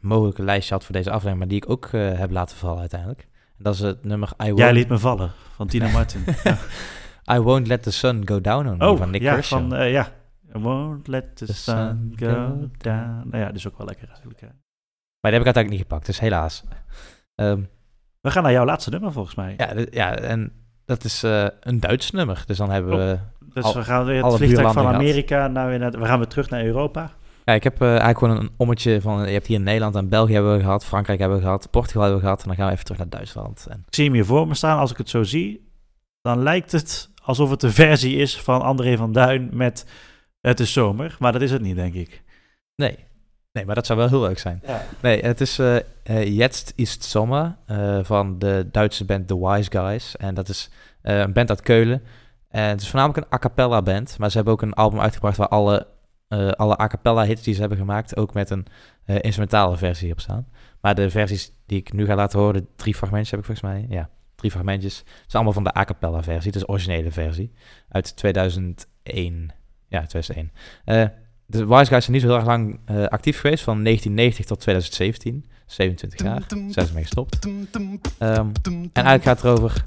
mogelijke 0.00 0.42
lijstje 0.42 0.74
had 0.74 0.84
voor 0.84 0.94
deze 0.94 1.08
aflevering, 1.08 1.38
maar 1.38 1.48
die 1.48 1.56
ik 1.56 1.70
ook 1.70 1.88
heb 1.92 2.30
laten 2.30 2.56
vallen 2.56 2.80
uiteindelijk. 2.80 3.20
En 3.58 3.64
dat 3.64 3.74
is 3.74 3.80
het 3.80 4.04
nummer 4.04 4.28
I 4.42 4.46
Won't, 4.46 4.58
Jij 4.58 4.72
liet 4.72 4.88
me 4.88 4.98
vallen, 4.98 5.30
van 5.54 5.66
Tina 5.66 5.88
Martin. 5.98 6.24
ja. 6.44 6.58
I 7.34 7.38
Won't 7.38 7.66
Let 7.66 7.82
the 7.82 7.92
Sun 7.92 8.22
Go 8.28 8.40
Down 8.40 8.68
on 8.68 8.76
Me 8.76 8.86
Oh, 8.90 8.98
van 8.98 9.10
Nick 9.10 9.22
ja, 9.22 9.34
Kershaw. 9.34 9.68
van, 9.70 9.88
ja. 9.90 10.08
I 10.58 10.62
won't 10.62 11.06
let 11.06 11.36
the, 11.36 11.44
The 11.46 11.52
sun 11.54 11.76
sun 11.76 12.12
go 12.16 12.68
down. 12.78 13.28
Nou 13.30 13.38
ja, 13.38 13.52
is 13.52 13.66
ook 13.68 13.78
wel 13.78 13.86
lekker 13.86 14.08
eigenlijk. 14.08 14.40
hè. 14.40 14.46
Maar 15.20 15.30
die 15.30 15.40
heb 15.40 15.40
ik 15.40 15.54
uiteindelijk 15.56 15.70
niet 15.70 15.80
gepakt, 15.80 16.06
dus 16.06 16.20
helaas. 16.20 16.64
Ehm, 17.34 17.60
We 18.20 18.30
gaan 18.30 18.42
naar 18.42 18.52
jouw 18.52 18.64
laatste 18.64 18.90
nummer 18.90 19.12
volgens 19.12 19.34
mij. 19.34 19.54
ja, 19.56 19.72
ja, 19.90 20.16
en 20.16 20.52
dat 20.84 21.04
is 21.04 21.22
eh, 21.22 21.46
een 21.60 21.80
Duits 21.80 22.10
nummer. 22.10 22.42
Dus 22.46 22.56
dan 22.56 22.70
hebben 22.70 22.96
we... 22.98 23.18
dus 23.54 23.64
al- 23.64 23.74
we 23.74 23.82
gaan 23.84 24.04
weer 24.04 24.24
het 24.24 24.34
vliegtuig 24.34 24.72
van. 24.72 24.86
Amerika 24.86 25.46
naar, 25.48 25.68
weer 25.68 25.78
naar- 25.78 25.90
we 25.90 26.04
gaan 26.06 26.18
weer 26.18 26.28
terug 26.28 26.50
naar 26.50 26.64
Europa. 26.64 27.10
Ja, 27.44 27.54
ik 27.54 27.64
heb 27.64 27.80
eh, 27.80 27.88
eigenlijk 27.88 28.18
gewoon 28.18 28.36
een 28.36 28.50
ommetje 28.56 29.00
van... 29.00 29.26
Je 29.26 29.32
hebt 29.32 29.46
hier 29.46 29.60
Nederland 29.60 29.94
en 29.94 30.08
België 30.08 30.32
hebben 30.32 30.56
we 30.56 30.62
gehad, 30.62 30.84
Frankrijk 30.84 31.18
hebben 31.18 31.38
we 31.38 31.44
gehad, 31.44 31.70
Portugal 31.70 32.02
hebben 32.02 32.18
we 32.20 32.24
gehad. 32.24 32.40
En 32.42 32.46
dan 32.48 32.56
gaan 32.56 32.66
we 32.66 32.72
even 32.72 32.84
terug 32.84 33.00
naar 33.00 33.08
Duitsland. 33.08 33.66
En 33.70 33.82
Ik 33.86 33.94
zie 33.94 34.04
hem 34.04 34.14
hier 34.14 34.24
voor 34.24 34.48
me 34.48 34.54
staan. 34.54 34.78
Als 34.78 34.90
ik 34.90 34.96
het 34.96 35.08
zo 35.08 35.22
zie, 35.22 35.70
dan 36.20 36.42
lijkt 36.42 36.72
het 36.72 37.10
alsof 37.24 37.50
het 37.50 37.60
de 37.60 37.70
versie 37.70 38.16
is 38.16 38.40
van 38.40 38.62
André 38.62 38.96
van 38.96 39.12
Duin 39.12 39.48
met 39.52 39.86
Het 40.40 40.60
is 40.60 40.72
zomer. 40.72 41.16
Maar 41.18 41.32
dat 41.32 41.42
is 41.42 41.50
het 41.50 41.62
niet, 41.62 41.76
denk 41.76 41.94
ik. 41.94 42.22
nee. 42.74 42.98
nee, 43.52 43.64
maar 43.66 43.74
dat 43.74 43.86
zou 43.86 43.98
wel 43.98 44.08
heel 44.08 44.20
leuk 44.20 44.38
zijn. 44.38 44.62
Ja. 44.66 44.84
Nee, 45.02 45.20
het 45.20 45.40
is 45.40 45.58
eh 45.58 45.76
eh, 46.02 46.36
Jetzt 46.36 46.72
ist 46.76 47.02
Sommer 47.02 47.56
eh, 47.66 47.98
van 48.02 48.38
de 48.38 48.68
Duitse 48.72 49.04
band 49.04 49.28
The 49.28 49.46
Wise 49.46 49.70
Guys. 49.70 50.16
En 50.16 50.34
dat 50.34 50.48
is 50.48 50.70
eh, 51.02 51.18
een 51.18 51.32
band 51.32 51.48
uit 51.48 51.60
Keulen. 51.60 52.02
En 52.48 52.68
het 52.68 52.80
is 52.80 52.88
voornamelijk 52.88 53.26
een 53.26 53.32
a 53.34 53.38
cappella 53.38 53.82
band. 53.82 54.18
Maar 54.18 54.30
ze 54.30 54.36
hebben 54.36 54.54
ook 54.54 54.62
een 54.62 54.74
album 54.74 55.00
uitgebracht 55.00 55.36
waar 55.36 55.48
alle, 55.48 55.86
eh, 56.28 56.50
alle 56.50 56.80
a 56.80 56.86
cappella 56.86 57.24
hits 57.24 57.42
die 57.42 57.54
ze 57.54 57.60
hebben 57.60 57.78
gemaakt... 57.78 58.16
ook 58.16 58.34
met 58.34 58.50
een 58.50 58.66
eh, 59.04 59.16
instrumentale 59.20 59.76
versie 59.76 60.12
op 60.12 60.20
staan. 60.20 60.48
Maar 60.80 60.94
de 60.94 61.10
versies 61.10 61.52
die 61.66 61.78
ik 61.78 61.92
nu 61.92 62.06
ga 62.06 62.14
laten 62.14 62.38
horen, 62.38 62.68
drie 62.76 62.94
fragmentjes 62.94 63.30
heb 63.30 63.40
ik 63.40 63.46
volgens 63.46 63.66
mij. 63.72 63.86
Ja, 63.88 64.10
drie 64.34 64.50
fragmentjes. 64.50 64.98
Het 64.98 65.24
is 65.26 65.34
allemaal 65.34 65.52
van 65.52 65.64
de 65.64 65.76
a 65.76 65.84
cappella 65.84 66.22
versie. 66.22 66.52
Dus 66.52 66.60
de 66.60 66.68
originele 66.68 67.10
versie. 67.10 67.52
Uit 67.88 68.16
2001. 68.16 69.50
Ja, 69.88 70.06
2001. 70.06 70.50
Eh, 70.84 71.04
de 71.46 71.66
Wise 71.66 71.84
Guys 71.84 72.04
zijn 72.04 72.12
niet 72.12 72.20
zo 72.20 72.28
heel 72.28 72.36
erg 72.36 72.46
lang 72.46 72.78
eh, 72.84 73.04
actief 73.04 73.40
geweest. 73.40 73.64
Van 73.64 73.82
1990 73.82 74.46
tot 74.46 74.60
2017. 74.60 75.44
27 75.66 76.22
jaar. 76.22 76.42
Zijn 76.48 76.86
ze 76.86 76.94
mee 76.94 77.02
gestopt. 77.02 77.38
Ehm, 78.18 78.46
en 78.92 79.04
eigenlijk 79.04 79.22
gaat 79.22 79.42
het 79.42 79.44
erover 79.44 79.82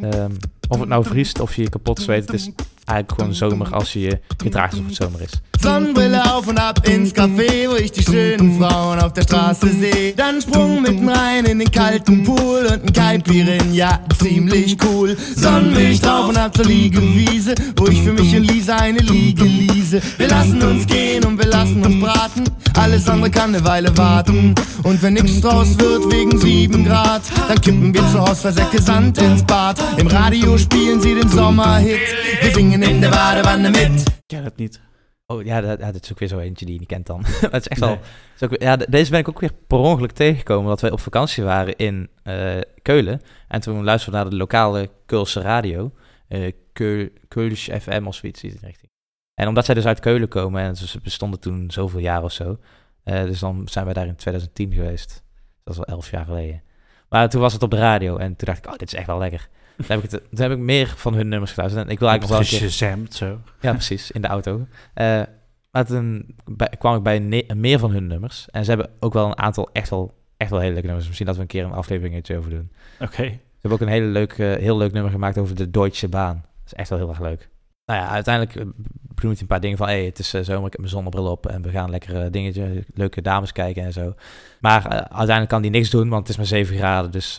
ehm, 0.00 0.32
of 0.68 0.78
het 0.78 0.88
nou 0.88 1.04
vriest 1.04 1.40
of 1.40 1.54
je 1.54 1.62
je 1.62 1.68
kapot 1.68 2.00
zweet. 2.00 2.26
Het 2.26 2.34
is 2.34 2.50
eigenlijk 2.92 3.20
gewoon 3.20 3.34
zomer 3.34 3.74
als 3.74 3.92
je 3.92 4.00
je 4.00 4.18
gedraagt 4.36 4.72
alsof 4.72 4.86
het 4.86 4.96
zomer 4.96 5.20
is. 5.20 5.40
Sonnenbrille 5.62 6.20
auf 6.24 6.48
und 6.48 6.58
ab 6.58 6.88
ins 6.88 7.12
Café, 7.12 7.68
wo 7.68 7.76
ich 7.76 7.92
die 7.92 8.02
schönen 8.02 8.58
Frauen 8.58 8.98
auf 8.98 9.12
der 9.12 9.22
Straße 9.22 9.68
sehe. 9.68 10.12
Dann 10.16 10.40
Sprung 10.40 10.82
mitten 10.82 11.08
rein 11.08 11.44
in 11.44 11.60
den 11.60 11.70
kalten 11.70 12.24
Pool 12.24 12.66
und 12.68 12.82
ein 12.82 12.92
Kaipirin, 12.92 13.72
ja, 13.72 14.00
ziemlich 14.20 14.76
cool. 14.84 15.16
Sonnenmilch 15.36 16.00
drauf 16.00 16.28
und 16.28 16.36
ab 16.36 16.56
zur 16.56 16.64
Liegewiese, 16.64 17.54
wo 17.76 17.86
ich 17.86 18.02
für 18.02 18.12
mich 18.12 18.34
und 18.34 18.42
Lisa 18.42 18.76
eine 18.76 18.98
Liege 18.98 19.44
liese. 19.44 20.00
Wir 20.18 20.28
lassen 20.28 20.60
uns 20.62 20.84
gehen 20.86 21.24
und 21.24 21.38
wir 21.38 21.48
lassen 21.48 21.84
uns 21.84 22.00
braten, 22.00 22.44
alles 22.76 23.08
andere 23.08 23.30
kann 23.30 23.54
eine 23.54 23.64
Weile 23.64 23.96
warten. 23.96 24.56
Und 24.82 25.00
wenn 25.00 25.14
nix 25.14 25.40
draus 25.40 25.78
wird 25.78 26.12
wegen 26.12 26.38
7 26.40 26.84
Grad, 26.84 27.22
dann 27.46 27.60
kippen 27.60 27.94
wir 27.94 28.02
zu 28.10 28.18
Haus 28.18 28.40
Versäcke 28.40 28.82
Sand 28.82 29.18
ins 29.18 29.44
Bad. 29.44 29.78
Im 29.96 30.08
Radio 30.08 30.58
spielen 30.58 31.00
sie 31.00 31.14
den 31.14 31.28
Sommerhit, 31.28 32.00
wir 32.40 32.52
singen 32.52 32.81
in 32.82 33.00
der 33.00 33.10
Badewanne 33.10 33.70
mit. 33.70 34.08
Ik 34.08 34.22
ken 34.26 34.44
het 34.44 34.56
niet. 34.56 34.80
Oh 35.26 35.44
ja, 35.44 35.60
dat, 35.60 35.78
ja, 35.80 35.92
dat 35.92 36.02
is 36.04 36.10
ook 36.12 36.18
weer 36.18 36.28
zo 36.28 36.38
eentje 36.38 36.64
die 36.64 36.74
je 36.74 36.80
niet 36.80 36.88
kent 36.88 37.06
dan. 37.06 37.20
het 37.50 37.60
is 37.60 37.68
echt 37.68 37.80
Nee. 37.80 37.88
wel... 37.88 37.98
het 37.98 38.06
is 38.34 38.42
ook 38.42 38.50
weer- 38.50 38.62
ja, 38.62 38.76
de- 38.76 38.86
deze 38.90 39.10
ben 39.10 39.20
ik 39.20 39.28
ook 39.28 39.40
weer 39.40 39.52
per 39.66 39.78
ongeluk 39.78 40.12
tegengekomen. 40.12 40.68
Dat 40.68 40.80
wij 40.80 40.90
op 40.90 41.00
vakantie 41.00 41.44
waren 41.44 41.76
in 41.76 42.10
eh, 42.22 42.58
Keulen. 42.82 43.20
En 43.48 43.60
toen 43.60 43.84
luisterden 43.84 44.18
we 44.20 44.26
naar 44.26 44.30
de 44.30 44.36
lokale 44.36 44.90
Keulse 45.06 45.40
radio. 45.40 45.92
eh 46.28 46.52
Keul, 46.72 47.08
Keulsch 47.28 47.68
FM 47.80 48.02
of 48.06 48.14
zoiets 48.14 48.42
in 48.42 48.50
die 48.50 48.58
richting. 48.62 48.90
En 49.34 49.48
omdat 49.48 49.64
zij 49.64 49.74
dus 49.74 49.86
uit 49.86 50.00
Keulen 50.00 50.28
komen, 50.28 50.62
en 50.62 50.76
ze 50.76 51.00
bestonden 51.02 51.40
toen 51.40 51.70
zoveel 51.70 52.00
jaar 52.00 52.22
of 52.22 52.32
zo. 52.32 52.58
eh, 53.04 53.22
dus 53.24 53.38
dan 53.38 53.62
zijn 53.70 53.84
wij 53.84 53.94
daar 53.94 54.06
in 54.06 54.16
2010 54.16 54.72
geweest. 54.72 55.22
Dat 55.64 55.74
is 55.74 55.80
al 55.80 55.86
elf 55.94 56.10
jaar 56.10 56.24
geleden. 56.24 56.62
Maar 57.08 57.28
toen 57.28 57.40
was 57.40 57.52
het 57.52 57.62
op 57.62 57.70
de 57.70 57.76
radio 57.78 58.16
en 58.16 58.36
toen 58.36 58.46
dacht 58.46 58.58
ik, 58.58 58.66
oh, 58.66 58.78
dit 58.78 58.92
is 58.92 58.94
echt 58.98 59.06
wel 59.06 59.18
lekker. 59.18 59.48
Toen 59.76 59.86
heb 59.88 60.02
ik, 60.04 60.10
het, 60.10 60.20
toen 60.30 60.40
heb 60.40 60.50
ik 60.52 60.58
meer 60.58 60.86
van 60.96 61.14
hun 61.14 61.28
nummers 61.28 61.52
geluisterd. 61.52 61.86
En 61.86 61.90
ik 61.92 61.98
wil 61.98 62.08
eigenlijk 62.08 62.38
nog 62.40 62.48
wel 62.50 62.58
een 62.58 62.62
keer... 62.68 62.70
Zo. 63.14 63.40
Ja, 63.60 63.70
precies, 63.72 64.10
in 64.10 64.20
de 64.20 64.28
auto. 64.28 64.66
Eh, 64.94 65.22
maar 65.70 65.86
toen 65.86 66.34
bij- 66.44 66.72
kwam 66.78 66.96
ik 66.96 67.02
bij 67.02 67.18
ne- 67.18 67.46
meer 67.54 67.78
van 67.78 67.90
hun 67.90 68.06
nummers. 68.06 68.46
En 68.50 68.64
ze 68.64 68.70
hebben 68.70 68.90
ook 69.00 69.12
wel 69.12 69.26
een 69.26 69.38
aantal 69.38 69.68
echt 69.72 69.90
wel, 69.90 70.14
echt 70.36 70.50
wel 70.50 70.58
hele 70.58 70.72
leuke 70.72 70.86
nummers. 70.86 71.06
Misschien 71.06 71.26
dat 71.26 71.36
we 71.36 71.42
een 71.42 71.48
keer 71.48 71.64
een 71.64 71.72
afleveringetje 71.72 72.36
over 72.36 72.50
doen. 72.50 72.70
Oké. 73.00 73.22
Ze 73.22 73.68
hebben 73.68 73.80
ook 73.80 73.80
een 73.86 73.92
hele 73.92 74.06
leuk, 74.06 74.36
heel 74.36 74.76
leuk 74.76 74.92
nummer 74.92 75.10
gemaakt 75.12 75.38
over 75.38 75.54
de 75.56 75.70
Deutsche 75.70 76.08
Bahn. 76.08 76.34
Dat 76.34 76.66
is 76.66 76.74
echt 76.74 76.88
wel 76.88 76.98
heel 76.98 77.08
erg 77.08 77.20
leuk. 77.20 77.48
Nou 77.84 78.00
ja, 78.00 78.08
uiteindelijk 78.08 78.56
eh, 78.56 78.66
benoemt 79.14 79.40
een 79.40 79.46
paar 79.46 79.60
dingen 79.60 79.76
van... 79.76 79.86
hey, 79.86 80.04
het 80.04 80.18
is 80.18 80.34
eh, 80.34 80.42
zomer, 80.42 80.66
ik 80.66 80.72
heb 80.72 80.80
mijn 80.80 80.92
zonnebril 80.92 81.26
op... 81.26 81.46
en 81.46 81.62
we 81.62 81.70
gaan 81.70 81.90
lekker 81.90 82.22
eh, 82.22 82.30
dingetje, 82.30 82.84
leuke 82.94 83.22
dames 83.22 83.52
kijken 83.52 83.84
en 83.84 83.92
zo. 83.92 84.14
Maar 84.60 84.84
eh, 84.84 84.90
uiteindelijk 84.90 85.48
kan 85.48 85.60
hij 85.60 85.70
niks 85.70 85.90
doen, 85.90 86.08
want 86.08 86.20
het 86.20 86.28
is 86.28 86.36
maar 86.36 86.46
7 86.46 86.76
graden. 86.76 87.10
Dus 87.10 87.38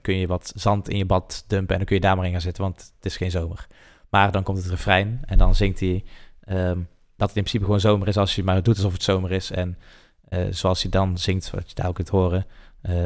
kun 0.00 0.16
je 0.16 0.26
wat 0.26 0.52
zand 0.54 0.88
in 0.88 0.96
je 0.98 1.04
bad 1.04 1.44
dumpen... 1.46 1.70
en 1.70 1.76
dan 1.76 1.86
kun 1.86 1.96
je 1.96 2.02
daar 2.02 2.16
maar 2.16 2.24
in 2.26 2.32
gaan 2.32 2.40
zitten, 2.40 2.62
want 2.62 2.92
het 2.96 3.06
is 3.06 3.16
geen 3.16 3.30
zomer. 3.30 3.66
Maar 4.10 4.32
dan 4.32 4.42
komt 4.42 4.58
het 4.58 4.66
refrein 4.66 5.20
en 5.24 5.38
dan 5.38 5.54
zingt 5.54 5.80
hij... 5.80 6.04
ehm, 6.44 6.78
dat 7.16 7.28
het 7.28 7.36
in 7.36 7.42
principe 7.42 7.64
gewoon 7.64 7.80
zomer 7.80 8.08
is 8.08 8.16
als 8.16 8.34
je 8.34 8.44
maar 8.44 8.62
doet 8.62 8.76
alsof 8.76 8.92
het 8.92 9.02
zomer 9.02 9.32
is. 9.32 9.50
En 9.50 9.78
zoals 10.50 10.82
hij 10.82 10.90
dan 10.90 11.18
zingt, 11.18 11.50
wat 11.50 11.68
je 11.68 11.74
daar 11.74 11.88
ook 11.88 11.94
kunt 11.94 12.08
horen... 12.08 12.46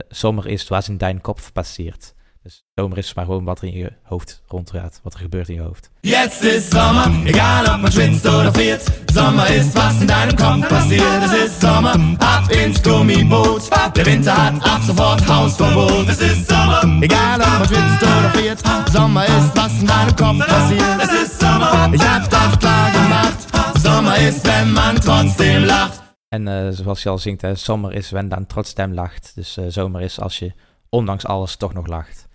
zomer 0.09 0.47
is 0.47 0.69
was 0.69 0.89
in 0.89 0.99
dein 0.99 1.21
Kopf 1.21 1.53
passiert. 1.53 2.15
Dus 2.43 2.65
zomer 2.75 2.99
is 2.99 3.15
maar 3.15 3.25
gewoon 3.25 3.45
wat 3.45 3.61
er 3.61 3.69
in 3.69 3.79
je 3.79 3.93
hoofd 4.03 4.43
rondgaat. 4.47 5.01
Wat 5.03 5.15
er 5.15 5.21
gebeurt 5.21 5.49
in 5.49 5.55
je 5.55 5.61
hoofd. 5.61 5.91
Jetzt 6.01 6.45
ist 6.45 6.71
Sommer, 6.71 7.27
egal 7.27 7.75
ob 7.75 7.81
man 7.81 7.93
schwitzt 7.93 8.27
oder 8.27 8.53
friert. 8.53 8.83
Sommer 9.13 9.51
ist, 9.51 9.75
was 9.75 10.01
in 10.01 10.07
deinem 10.07 10.37
Kopf 10.37 10.69
passiert. 10.69 11.23
Es 11.23 11.33
ist 11.33 11.61
Sommer, 11.61 12.17
ab 12.19 12.51
ins 12.51 12.83
Gummiboot. 12.83 13.69
Der 13.97 14.07
Winter 14.07 14.37
hat 14.45 14.63
ab 14.63 14.83
sofort 14.87 15.29
Hausverbot. 15.29 16.09
Es 16.09 16.21
ist 16.21 16.49
Sommer, 16.49 16.83
egal 17.03 17.41
ob 17.41 17.59
man 17.59 17.67
schwitzt 17.67 18.03
oder 18.03 18.31
friert. 18.31 18.59
Sommer 18.93 19.25
ist, 19.25 19.57
was 19.57 19.81
in 19.81 19.87
deinem 19.87 20.17
Kopf 20.17 20.47
passiert. 20.47 21.03
Es 21.03 21.13
ist 21.23 21.41
Sommer, 21.41 21.91
ich 21.93 22.03
hab 22.03 22.31
das 22.31 22.59
klar 22.59 22.91
gemacht. 22.91 23.39
Sommer 23.83 24.17
ist, 24.19 24.47
wenn 24.47 24.73
man 24.73 24.97
trotzdem 24.97 25.65
lacht. 25.65 26.01
En 26.29 26.49
eh, 26.49 26.71
zoals 26.71 27.03
je 27.03 27.09
al 27.09 27.19
zingt, 27.19 27.43
hè, 27.43 27.55
zomer 27.55 27.93
is 27.93 28.11
wenn 28.11 28.29
dan 28.29 28.47
trotzdem 28.47 28.93
lacht. 28.93 29.33
Dus 29.35 29.57
eh, 29.57 29.65
zomer 29.69 30.01
is 30.01 30.21
als 30.21 30.39
je 30.39 30.53
ondanks 30.89 31.27
alles 31.27 31.57
toch 31.57 31.73
nog 31.73 31.87
lacht. 31.87 32.29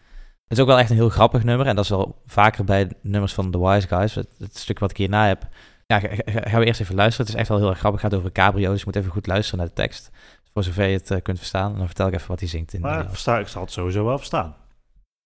Het 0.48 0.58
is 0.58 0.60
ook 0.60 0.68
wel 0.68 0.80
echt 0.80 0.90
een 0.90 0.96
heel 0.96 1.10
grappig 1.10 1.44
nummer. 1.44 1.68
En 1.68 1.76
dat 1.76 1.84
is 1.84 1.90
wel 1.90 2.22
vaker 2.26 2.64
bij 2.64 2.92
nummers 3.02 3.34
van 3.34 3.52
The 3.52 3.60
Wise 3.68 3.88
Guys. 3.88 4.16
Het, 4.16 4.28
het 4.38 4.58
stuk 4.58 4.80
wat 4.80 4.90
ik 4.92 4.98
hierna 4.98 5.28
heb. 5.28 5.48
Ja, 5.88 6.00
ga- 6.00 6.08
ga- 6.26 6.50
gaan 6.50 6.60
we 6.60 6.66
eerst 6.66 6.80
even 6.82 6.96
luisteren. 6.96 7.26
Het 7.26 7.36
is 7.36 7.42
echt 7.42 7.50
wel 7.50 7.58
heel 7.60 7.70
erg 7.70 7.78
grappig. 7.80 8.02
Het 8.02 8.12
gaat 8.12 8.20
over 8.20 8.32
cabrio. 8.32 8.70
Dus 8.70 8.80
je 8.80 8.86
moet 8.86 8.96
even 8.96 9.12
goed 9.12 9.28
luisteren 9.28 9.60
naar 9.60 9.68
de 9.68 9.74
tekst. 9.74 10.12
Voor 10.54 10.64
zover 10.64 10.86
je 10.86 10.98
het 10.98 11.12
eh, 11.12 11.22
kunt 11.22 11.38
verstaan. 11.38 11.72
En 11.72 11.78
dan 11.78 11.86
vertel 11.86 12.08
ik 12.08 12.14
even 12.14 12.28
wat 12.28 12.40
hij 12.40 12.50
zingt. 12.50 12.74
In 12.74 12.82
Maar 12.82 13.10
versta, 13.10 13.40
ik 13.40 13.48
zal 13.48 13.62
het 13.62 13.72
sowieso 13.72 14.06
wel 14.06 14.18
verstaan. 14.18 14.56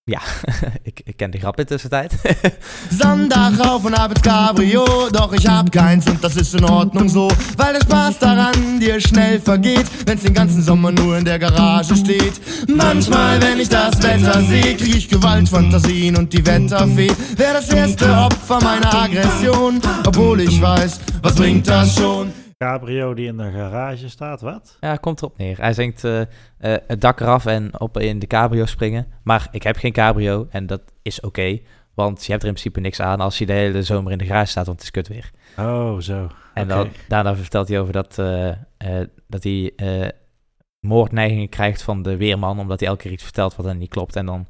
Ja, 0.04 0.20
ik, 0.82 1.00
ik 1.04 1.16
ken 1.16 1.30
de 1.30 1.38
grap 1.38 1.58
in 1.58 1.64
de 1.64 1.70
tussentijd. 1.70 2.14
Sonntag 3.00 3.84
und 3.84 3.94
ab 3.94 4.10
ins 4.10 4.22
Cabrio, 4.22 4.84
doch 5.10 5.32
ich 5.32 5.46
hab 5.46 5.70
keins 5.70 6.06
und 6.06 6.24
das 6.24 6.36
ist 6.36 6.54
in 6.54 6.64
Ordnung 6.64 7.08
so, 7.08 7.30
weil 7.56 7.74
der 7.74 7.82
Spaß 7.82 8.18
daran 8.18 8.80
dir 8.80 9.00
schnell 9.00 9.40
vergeht, 9.40 9.86
wenn's 10.06 10.22
den 10.22 10.34
ganzen 10.34 10.62
Sommer 10.62 10.90
nur 10.90 11.16
in 11.16 11.24
der 11.24 11.38
Garage 11.38 11.94
steht. 11.94 12.40
Manchmal, 12.66 13.40
wenn 13.42 13.60
ich 13.60 13.68
das 13.68 14.02
Wetter 14.02 14.42
sehe, 14.42 14.76
krieg 14.76 14.96
ich 14.96 15.08
Gewaltfantasien 15.08 16.16
und 16.16 16.32
die 16.32 16.44
Wetterfee 16.44 17.12
wär 17.36 17.52
das 17.52 17.68
erste 17.68 18.10
Opfer 18.10 18.58
meiner 18.62 18.92
Aggression, 18.92 19.80
obwohl 20.06 20.40
ich 20.40 20.60
weiß, 20.60 20.98
was 21.22 21.34
bringt 21.34 21.68
das 21.68 21.94
schon? 21.94 22.32
Cabrio 22.64 23.14
die 23.14 23.26
in 23.26 23.36
de 23.36 23.50
garage 23.50 24.08
staat, 24.08 24.40
wat? 24.40 24.76
Ja, 24.80 24.96
komt 24.96 25.22
erop 25.22 25.38
neer. 25.38 25.58
Hij 25.58 25.72
zingt 25.72 26.04
eh, 26.04 26.20
eh, 26.20 26.26
het 26.58 27.00
dak 27.00 27.20
eraf 27.20 27.46
en 27.46 27.80
op 27.80 27.98
in 27.98 28.18
de 28.18 28.26
cabrio 28.26 28.66
springen. 28.66 29.06
Maar 29.22 29.48
ik 29.50 29.62
heb 29.62 29.76
geen 29.76 29.92
cabrio 29.92 30.46
en 30.50 30.66
dat 30.66 30.82
is 31.02 31.20
oké. 31.20 31.58
want 31.94 32.24
je 32.24 32.30
hebt 32.30 32.42
er 32.42 32.48
in 32.48 32.54
principe 32.54 32.80
niks 32.80 33.00
aan 33.00 33.20
als 33.20 33.38
je 33.38 33.46
de 33.46 33.52
hele 33.52 33.82
zomer 33.82 34.12
in 34.12 34.18
de 34.18 34.24
garage 34.24 34.50
staat, 34.50 34.66
want 34.66 34.78
het 34.78 34.86
is 34.86 34.90
kut 34.90 35.08
weer. 35.08 35.30
Oh, 35.58 35.98
zo. 35.98 36.30
En 36.54 36.68
dan, 36.68 36.88
daarna 37.08 37.36
vertelt 37.36 37.68
hij 37.68 37.80
over 37.80 37.92
dat, 37.92 38.18
eh, 38.18 38.50
dat 39.26 39.42
hij 39.42 39.72
moordneigingen 40.80 41.48
krijgt 41.48 41.82
van 41.82 42.02
de 42.02 42.16
weerman, 42.16 42.58
omdat 42.58 42.80
hij 42.80 42.88
elke 42.88 43.02
keer 43.02 43.12
iets 43.12 43.24
vertelt 43.24 43.56
wat 43.56 43.66
dan 43.66 43.78
niet 43.78 43.90
klopt. 43.90 44.16
En 44.16 44.26
dan 44.26 44.46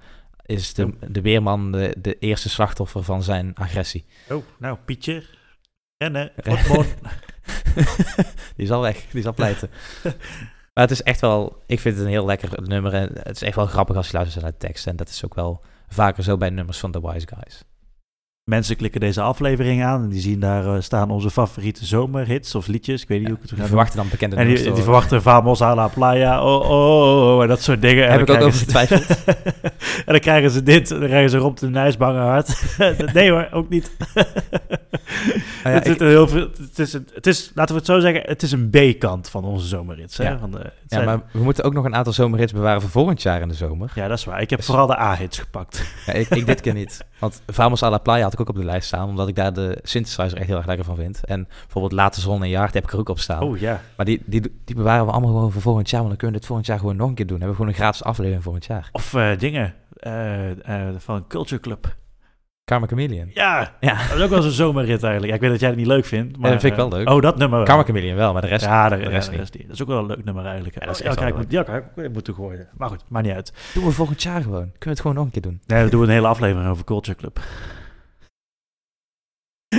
is 0.47 0.75
de, 0.75 0.95
de 1.09 1.21
weerman 1.21 1.73
de, 1.73 1.97
de 1.99 2.19
eerste 2.19 2.49
slachtoffer 2.49 3.03
van 3.03 3.23
zijn 3.23 3.55
agressie. 3.55 4.05
Oh, 4.31 4.45
nou, 4.59 4.79
Pietje. 4.85 5.23
Rennen. 6.01 6.31
Otmon. 6.49 6.87
die 8.57 8.65
is 8.65 8.71
al 8.71 8.81
weg, 8.81 9.07
die 9.11 9.21
is 9.21 9.27
al 9.27 9.35
pleiten. 9.35 9.71
Maar 10.75 10.89
het 10.89 10.99
is 10.99 11.03
echt 11.03 11.21
wel, 11.21 11.63
ik 11.67 11.81
vind 11.81 11.97
het 11.97 12.05
een 12.05 12.11
heel 12.11 12.27
lekker 12.27 12.63
nummer. 12.63 12.95
En 12.95 13.11
het 13.13 13.37
is 13.37 13.43
echt 13.43 13.57
wel 13.57 13.67
grappig 13.67 13.97
als 13.97 14.07
je 14.11 14.17
luistert 14.17 14.43
naar 14.43 14.53
de 14.53 14.59
tekst. 14.59 14.87
En 14.87 14.97
dat 14.97 15.09
is 15.09 15.25
ook 15.25 15.35
wel 15.35 15.65
vaker 15.89 16.23
zo 16.23 16.37
bij 16.37 16.51
nummers 16.51 16.79
van 16.79 16.91
The 16.91 17.11
Wise 17.11 17.27
Guys. 17.35 17.65
Mensen 18.51 18.77
klikken 18.77 19.01
deze 19.01 19.21
aflevering 19.21 19.85
aan 19.85 20.03
en 20.03 20.09
die 20.09 20.21
zien 20.21 20.41
daar 20.41 20.67
eh, 20.75 20.81
staan 20.81 21.11
onze 21.11 21.31
favoriete 21.31 21.87
zomerhits 21.87 22.55
of 22.55 22.67
liedjes. 22.67 23.03
Ik 23.03 23.09
weet 23.09 23.19
niet 23.19 23.29
hoe 23.29 23.37
ik 23.37 23.43
het 23.49 23.59
Die 23.59 23.67
verwachten 23.67 23.97
dan 23.97 24.09
bekende 24.11 24.37
En 24.37 24.47
die, 24.47 24.59
verwachten 24.75 25.23
Vamos 25.23 25.63
a 25.63 25.75
la 25.75 25.89
playa, 25.89 26.43
oh, 26.45 26.71
oh, 26.71 27.35
oh, 27.37 27.43
en 27.43 27.49
dat 27.49 27.63
soort 27.63 27.83
dingen. 27.83 28.05
En 28.05 28.11
Heb 28.11 28.21
ik 28.21 28.31
ook 28.31 28.41
over 28.43 28.59
ze- 28.59 28.95
en 30.07 30.13
dan 30.13 30.19
krijgen 30.19 30.51
ze 30.51 30.63
dit, 30.63 30.89
dan 30.89 30.99
krijgen 30.99 31.31
ze 31.31 31.37
Rob 31.39 31.57
de 31.57 31.69
Nijs 31.71 31.97
bange 31.97 32.19
hard. 32.19 32.77
nee 33.15 33.31
hoor, 33.31 33.49
ook 33.53 33.69
niet. 33.69 33.91
ja, 35.65 35.71
het, 35.71 35.87
ik- 35.87 35.99
heel 35.99 36.29
het, 36.29 36.79
is 36.79 36.93
een, 36.93 37.09
het 37.15 37.27
is, 37.27 37.53
laten 37.55 37.75
we 37.75 37.81
het 37.81 37.91
zo 37.91 38.01
zeggen, 38.01 38.23
het 38.25 38.43
is 38.43 38.53
een 38.53 38.71
B-kant 38.71 39.29
van 39.29 39.45
onze 39.45 39.67
zomerrits. 39.67 40.17
Hè? 40.17 40.25
Ja. 40.29 40.39
Van 40.39 40.51
de, 40.51 40.59
Ja, 40.59 40.71
zijn- 40.87 41.05
maar 41.05 41.21
we 41.33 41.43
moeten 41.43 41.65
ook 41.65 41.73
nog 41.75 41.85
een 41.85 41.95
aantal 41.95 42.13
zomerhits 42.13 42.53
bewaren 42.53 42.81
voor 42.81 42.91
volgend 42.91 43.23
jaar 43.23 43.41
in 43.41 43.49
de 43.49 43.55
zomer. 43.55 43.91
ja, 43.95 44.09
dat 44.09 44.19
is 44.19 44.25
waar. 44.25 44.41
Ik 44.41 44.51
heb 44.51 44.63
vooral 44.63 44.87
de 44.87 44.99
A-hits 44.99 45.39
gepakt. 45.39 45.85
Ja, 46.07 46.13
ik, 46.13 46.29
ik 46.29 46.47
dit 46.47 46.61
keer 46.61 46.75
niet. 46.75 47.05
Want 47.19 47.43
Vamos 47.47 47.83
a 47.83 47.91
la 47.91 47.99
Playa 47.99 48.23
had 48.23 48.33
ik 48.33 48.40
ook 48.41 48.49
op 48.49 48.57
de 48.57 48.65
lijst 48.65 48.87
staan, 48.87 49.09
omdat 49.09 49.29
ik 49.29 49.35
daar 49.35 49.53
de 49.53 49.79
synthesizer 49.83 50.39
echt 50.39 50.47
heel 50.47 50.57
erg 50.57 50.67
lekker 50.67 50.85
van 50.85 50.97
vind. 50.97 51.25
En 51.25 51.49
bijvoorbeeld 51.63 51.93
Late 51.93 52.21
Zon 52.21 52.43
en 52.43 52.49
Jaard 52.49 52.75
heb 52.75 52.85
ik 52.85 52.93
er 52.93 52.99
ook 52.99 53.09
op 53.09 53.19
staan. 53.19 53.43
Oh 53.43 53.59
ja. 53.59 53.81
Maar 53.97 54.07
die, 54.07 54.23
die, 54.27 54.41
die 54.65 54.77
bewaren 54.77 55.07
we 55.07 55.13
allemaal 55.13 55.31
gewoon 55.33 55.53
voor 55.53 55.63
volgend 55.63 55.91
jaar, 55.91 56.01
want 56.01 56.11
dan 56.11 56.19
kunnen 56.19 56.35
we 56.35 56.41
dit 56.41 56.49
volgend 56.49 56.69
jaar 56.69 56.79
gewoon 56.79 56.97
nog 56.97 57.09
een 57.09 57.15
keer 57.15 57.27
doen. 57.27 57.39
Dan 57.39 57.49
hebben 57.49 57.67
we 57.67 57.71
gewoon 57.71 57.87
een 57.87 57.93
gratis 57.93 58.05
aflevering 58.05 58.43
volgend 58.43 58.65
jaar. 58.65 58.89
Of 58.93 59.15
eh, 59.15 59.39
dingen 59.39 59.75
eh, 59.97 60.89
eh, 60.89 60.95
van 60.99 61.27
Culture 61.27 61.61
Club. 61.61 61.99
Karma 62.65 62.87
Chameleon. 62.87 63.31
Ja, 63.35 63.73
Ja. 63.81 64.09
dat 64.09 64.17
is 64.17 64.23
ook 64.23 64.31
wel 64.31 64.43
zo'n 64.43 64.51
zomerrit 64.51 65.03
eigenlijk. 65.03 65.27
Ja, 65.27 65.35
ik 65.35 65.41
weet 65.41 65.51
dat 65.51 65.61
jij 65.61 65.69
het 65.69 65.79
niet 65.79 65.87
leuk 65.87 66.05
vindt. 66.05 66.39
Maar, 66.39 66.51
dat 66.51 66.61
vind 66.61 66.73
ik 66.73 66.79
wel 66.79 66.89
leuk. 66.89 67.09
Oh, 67.09 67.23
dat 67.23 67.37
nummer 67.37 67.57
wel. 67.57 67.67
Karma 67.67 67.83
Chameleon 67.83 68.17
wel, 68.17 68.33
maar 68.33 68.43
de 68.43 68.49
rest, 68.49 68.65
ja, 68.65 68.89
de, 68.89 68.97
de 68.97 69.03
ja, 69.03 69.09
rest 69.09 69.25
de 69.25 69.31
niet. 69.31 69.41
rest 69.41 69.55
niet. 69.55 69.63
Dat 69.63 69.73
is 69.73 69.83
ook 69.83 69.89
wel 69.89 69.99
een 69.99 70.07
leuk 70.07 70.25
nummer 70.25 70.45
eigenlijk. 70.45 70.75
Ja, 70.75 70.87
dat 70.87 71.01
is 71.01 71.35
moet, 71.35 71.51
ja, 71.53 71.83
ik 71.97 72.13
moet 72.13 72.25
toegooien. 72.25 72.69
Maar 72.77 72.89
goed, 72.89 73.05
maakt 73.09 73.27
niet 73.27 73.35
uit. 73.35 73.53
Doen 73.75 73.85
we 73.85 73.91
volgend 73.91 74.23
jaar 74.23 74.43
gewoon. 74.43 74.61
Kunnen 74.61 74.79
we 74.79 74.89
het 74.89 75.01
gewoon 75.01 75.17
nog 75.17 75.25
een 75.25 75.31
keer 75.31 75.43
doen. 75.43 75.61
Nee, 75.67 75.85
we 75.85 75.91
doen 75.91 76.03
een 76.03 76.09
hele 76.09 76.27
aflevering 76.27 76.71
over 76.71 76.85
Culture 76.85 77.17
Club. 77.17 77.41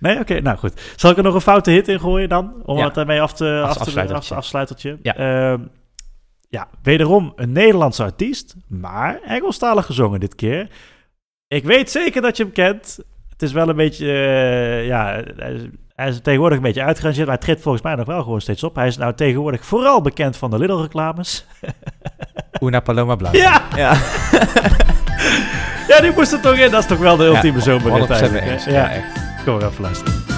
Nee, 0.00 0.18
oké, 0.20 0.40
nou 0.40 0.58
goed. 0.58 0.80
Zal 0.96 1.10
ik 1.10 1.16
er 1.16 1.22
nog 1.22 1.34
een 1.34 1.40
foute 1.40 1.70
hit 1.70 1.88
in 1.88 2.00
gooien 2.00 2.28
dan? 2.28 2.54
Om 2.64 2.78
Ja. 2.78 2.84
het 2.84 2.94
daarmee 2.94 3.20
af 3.20 3.32
te, 3.32 3.60
af 3.64 3.72
te 3.72 3.80
afsluitertje. 3.80 4.30
af- 4.34 4.40
afsluitertje. 4.40 4.98
Ja. 5.02 5.16
Ehm, 5.16 5.60
ja, 6.48 6.68
wederom 6.82 7.32
een 7.36 7.52
Nederlandse 7.52 8.02
artiest, 8.02 8.54
maar 8.68 9.20
Engelstalig 9.26 9.86
gezongen 9.86 10.20
dit 10.20 10.34
keer. 10.34 10.68
Ik 11.48 11.64
weet 11.64 11.90
zeker 11.90 12.22
dat 12.22 12.36
je 12.36 12.42
hem 12.42 12.52
kent. 12.52 12.98
Het 13.30 13.42
is 13.42 13.52
wel 13.52 13.68
een 13.68 13.76
beetje, 13.76 14.06
eh, 14.12 14.86
ja, 14.86 15.22
hij 15.36 15.52
is, 15.52 15.60
hij 15.94 16.08
is 16.08 16.20
tegenwoordig 16.20 16.58
een 16.58 16.64
beetje 16.64 16.82
uitgerangeerd, 16.82 17.26
maar 17.26 17.34
hij 17.34 17.44
treedt 17.44 17.60
volgens 17.62 17.84
mij 17.84 17.94
nog 17.94 18.06
wel 18.06 18.22
gewoon 18.22 18.40
steeds 18.40 18.62
op. 18.62 18.74
Hij 18.74 18.86
is 18.86 18.96
nou 18.96 19.14
tegenwoordig 19.14 19.64
vooral 19.64 20.00
bekend 20.00 20.36
van 20.36 20.50
de 20.50 20.58
Lidl-reclames. 20.58 21.46
Una 22.62 22.80
Paloma 22.80 23.16
Blanca. 23.16 23.38
Ja! 23.38 23.62
Ja. 23.76 23.96
Ja, 25.88 26.00
die 26.00 26.12
moest 26.14 26.32
er 26.32 26.40
toch 26.40 26.56
in. 26.56 26.70
Dat 26.70 26.80
is 26.80 26.86
toch 26.88 26.98
wel 26.98 27.16
de 27.16 27.24
ultieme 27.24 27.58
Ja, 27.58 27.64
zomerrit 27.64 28.06
100% 28.06 28.10
eigenlijk. 28.10 28.32
mee 28.32 28.42
hè? 28.50 28.52
eens. 28.56 28.64
Ja, 28.64 28.72
Ja, 28.72 28.90
echt. 28.90 29.04
Kom 29.44 29.58
maar 29.58 29.68
even 29.68 29.82
luisteren. 29.82 30.37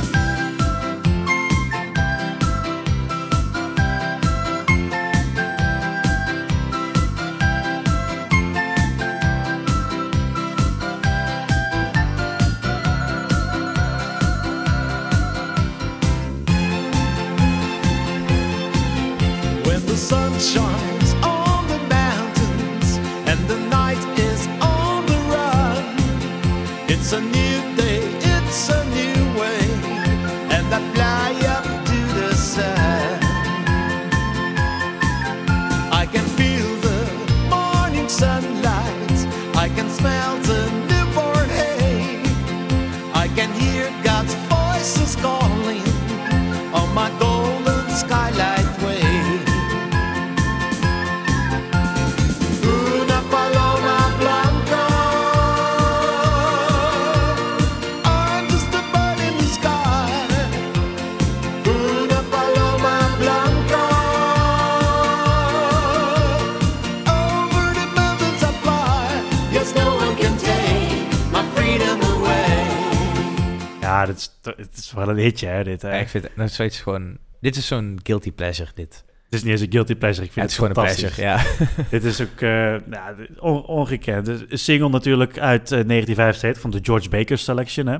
Hitje, 75.20 75.46
hè, 75.46 75.64
dit. 75.64 75.82
Hè. 75.82 75.88
Ja, 75.88 75.94
ik 76.00 76.08
vind 76.08 76.28
het, 76.36 76.52
zoiets 76.52 76.80
gewoon... 76.80 77.16
Dit 77.40 77.56
is 77.56 77.66
zo'n 77.66 78.00
guilty 78.02 78.32
pleasure, 78.32 78.70
dit. 78.74 79.04
Het 79.24 79.34
is 79.38 79.42
niet 79.42 79.52
eens 79.52 79.60
een 79.60 79.72
guilty 79.72 79.94
pleasure. 79.94 80.26
Ik 80.26 80.32
Ja, 80.34 80.42
vind 80.48 80.50
het 80.50 80.50
is 80.50 80.56
gewoon 80.68 80.86
een 80.86 80.94
pleasure, 80.96 81.22
ja. 81.22 81.42
dit 81.90 82.04
is 82.04 82.20
ook 82.22 82.40
nou, 82.86 83.26
on- 83.38 83.64
ongekend. 83.64 84.28
Is 84.28 84.40
Een 84.48 84.58
single 84.58 84.88
natuurlijk 84.88 85.38
uit 85.38 85.62
eh, 85.62 85.68
1975 85.68 86.62
van 86.62 86.70
de 86.70 86.78
George 86.82 87.08
Baker 87.08 87.38
Selection. 87.38 87.86
Hè. 87.86 87.96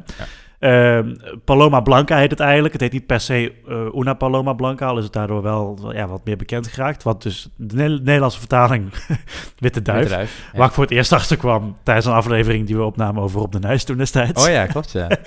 Ehm, 0.58 1.16
Paloma 1.44 1.80
Blanca 1.80 2.18
heet 2.18 2.30
het 2.30 2.40
eigenlijk. 2.40 2.72
Het 2.72 2.82
heet 2.82 2.92
niet 2.92 3.06
per 3.06 3.20
se 3.20 3.52
eh, 3.68 3.86
Una 4.00 4.14
Paloma 4.14 4.52
Blanca, 4.52 4.86
al 4.86 4.98
is 4.98 5.04
het 5.04 5.12
daardoor 5.12 5.42
wel 5.42 5.90
ja, 5.94 6.06
wat 6.06 6.24
meer 6.24 6.36
bekend 6.36 6.66
geraakt. 6.68 7.02
Want 7.02 7.22
dus 7.22 7.48
de 7.56 7.74
Ne- 7.74 7.88
Nederlandse 8.02 8.38
vertaling 8.38 8.90
Witte 9.58 9.82
Duif, 9.82 9.98
Witte 9.98 10.14
Duif, 10.14 10.48
ja. 10.52 10.58
waar 10.58 10.68
ik 10.68 10.74
voor 10.74 10.84
het 10.84 10.92
eerst 10.92 11.12
achter 11.12 11.36
kwam 11.36 11.76
tijdens 11.82 12.06
een 12.06 12.12
aflevering 12.12 12.66
die 12.66 12.76
we 12.76 12.82
opnamen 12.82 13.22
over 13.22 13.40
Op 13.40 13.52
de 13.52 13.58
Nijs 13.58 13.84
toen 13.84 13.96
destijds. 13.96 14.46
Oh 14.46 14.52
ja, 14.52 14.66
klopt, 14.66 14.92
ja. 14.92 15.08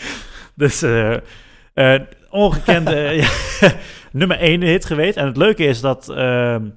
Dus 0.56 0.82
eh, 1.74 2.00
ongekende 2.30 3.24
nummer 4.12 4.38
1 4.38 4.62
hit 4.62 4.86
geweest. 4.86 5.18
En 5.18 5.26
het 5.26 5.38
leuke 5.38 5.64
is 5.64 5.82
dat 5.82 6.10
ehm, 6.10 6.70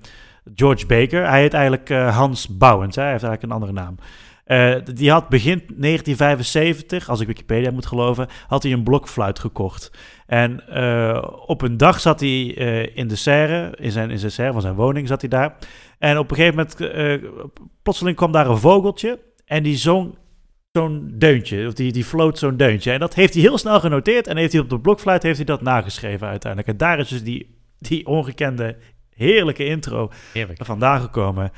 George 0.54 0.86
Baker, 0.86 1.28
hij 1.28 1.40
heet 1.40 1.54
eigenlijk 1.54 1.90
eh, 1.90 2.16
Hans 2.16 2.56
Bouwens, 2.56 2.96
hè? 2.96 3.02
hij 3.02 3.10
heeft 3.10 3.24
eigenlijk 3.24 3.52
een 3.52 3.60
andere 3.60 3.84
naam. 3.84 3.96
Eh, 4.44 4.94
die 4.94 5.10
had 5.10 5.28
begin 5.28 5.62
1975, 5.66 7.08
als 7.08 7.20
ik 7.20 7.26
Wikipedia 7.26 7.70
moet 7.70 7.86
geloven, 7.86 8.28
had 8.46 8.62
hij 8.62 8.72
een 8.72 8.82
blokfluit 8.82 9.38
gekocht. 9.38 9.90
En 10.26 10.62
op 11.46 11.62
een 11.62 11.76
dag 11.76 12.00
zat 12.00 12.20
hij 12.20 12.44
in 12.94 13.08
de 13.08 13.16
serre, 13.16 13.76
in 13.78 13.90
zijn, 13.90 14.10
in 14.10 14.18
zijn 14.18 14.32
serre 14.32 14.52
van 14.52 14.60
zijn 14.60 14.74
woning 14.74 15.08
zat 15.08 15.20
hij 15.20 15.30
daar. 15.30 15.56
En 15.98 16.18
op 16.18 16.30
een 16.30 16.36
gegeven 16.36 16.56
moment, 16.56 16.76
plotseling 17.82 18.16
kwam 18.16 18.32
daar 18.32 18.46
een 18.46 18.58
vogeltje 18.58 19.18
en 19.44 19.62
die 19.62 19.76
zong 19.76 20.14
zo'n 20.76 21.12
deuntje, 21.14 21.66
of 21.66 21.72
die, 21.72 21.92
die 21.92 22.04
floot 22.04 22.38
zo'n 22.38 22.56
deuntje. 22.56 22.92
En 22.92 23.00
dat 23.00 23.14
heeft 23.14 23.34
hij 23.34 23.42
heel 23.42 23.58
snel 23.58 23.80
genoteerd 23.80 24.26
en 24.26 24.36
heeft 24.36 24.52
hij 24.52 24.60
op 24.60 24.70
de 24.70 24.80
blokfluit 24.80 25.22
heeft 25.22 25.36
hij 25.36 25.44
dat 25.44 25.62
nageschreven 25.62 26.28
uiteindelijk. 26.28 26.72
En 26.72 26.76
daar 26.76 26.98
is 26.98 27.08
dus 27.08 27.22
die, 27.22 27.54
die 27.78 28.06
ongekende, 28.06 28.76
heerlijke 29.14 29.64
intro 29.64 30.10
Heerlijk. 30.32 30.64
vandaan 30.64 31.00
gekomen. 31.00 31.52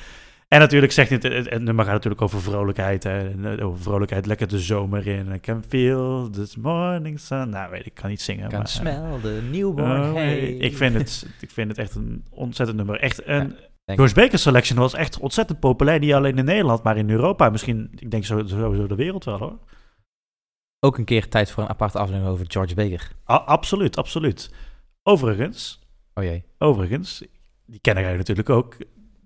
En 0.49 0.61
natuurlijk 0.61 0.93
zegt 0.93 1.11
het, 1.11 1.23
het, 1.23 1.51
het 1.51 1.63
nummer 1.63 1.85
gaat 1.85 1.95
natuurlijk 1.95 2.23
over 2.23 2.43
vrolijkheid. 2.43 3.03
Hè, 3.03 3.31
eh, 3.57 3.67
over 3.67 3.81
vrolijkheid, 3.83 4.27
lekker 4.27 4.49
de 4.49 4.59
zomer 4.59 5.07
in. 5.07 5.33
I 5.35 5.41
can 5.41 5.65
feel 5.69 6.31
this 6.31 6.57
morning 6.57 7.21
sun. 7.21 7.49
Nou, 7.49 7.71
weet 7.71 7.87
ik, 7.87 7.95
kan 7.95 8.11
niet 8.11 8.21
zingen. 8.21 8.49
Kan 8.49 8.59
maar, 8.59 8.69
eh, 8.69 8.73
smell 8.73 9.21
the 9.23 9.43
newborn 9.51 10.01
oh, 10.01 10.13
hay. 10.13 10.39
ik, 10.39 10.77
vind 10.77 10.95
het, 10.95 11.27
ik 11.41 11.51
vind 11.51 11.69
het 11.69 11.79
echt 11.79 11.95
een 11.95 12.25
ontzettend 12.31 12.79
nummer. 12.79 13.01
Echt 13.01 13.27
een... 13.27 13.57
George 13.97 14.15
Baker 14.15 14.39
Selection 14.39 14.79
was 14.79 14.95
echt 14.95 15.19
ontzettend 15.19 15.61
populair. 15.61 15.99
Niet 15.99 16.13
alleen 16.13 16.39
in 16.39 16.45
Nederland, 16.45 16.83
maar 16.83 16.97
in 16.97 17.11
Europa. 17.11 17.51
Misschien, 17.51 17.91
ik 17.97 18.11
denk 18.11 18.25
sowieso 18.25 18.87
de 18.87 18.95
wereld 18.95 19.25
wel 19.25 19.39
hoor. 19.39 19.59
Ook 20.81 20.99
een 20.99 21.05
keer 21.05 21.29
tijd 21.29 21.51
voor 21.51 21.63
een 21.63 21.69
aparte 21.69 21.99
aflevering 21.99 22.33
over 22.33 22.45
George 22.49 22.75
Baker. 22.75 23.11
A- 23.31 23.35
absoluut, 23.35 23.97
absoluut. 23.97 24.51
Overigens, 25.03 25.81
Oh 26.15 26.25
jee. 26.25 26.45
overigens, 26.59 27.25
die 27.67 27.81
kennen 27.81 28.05
jij 28.05 28.17
natuurlijk 28.17 28.51
ook. 28.51 28.77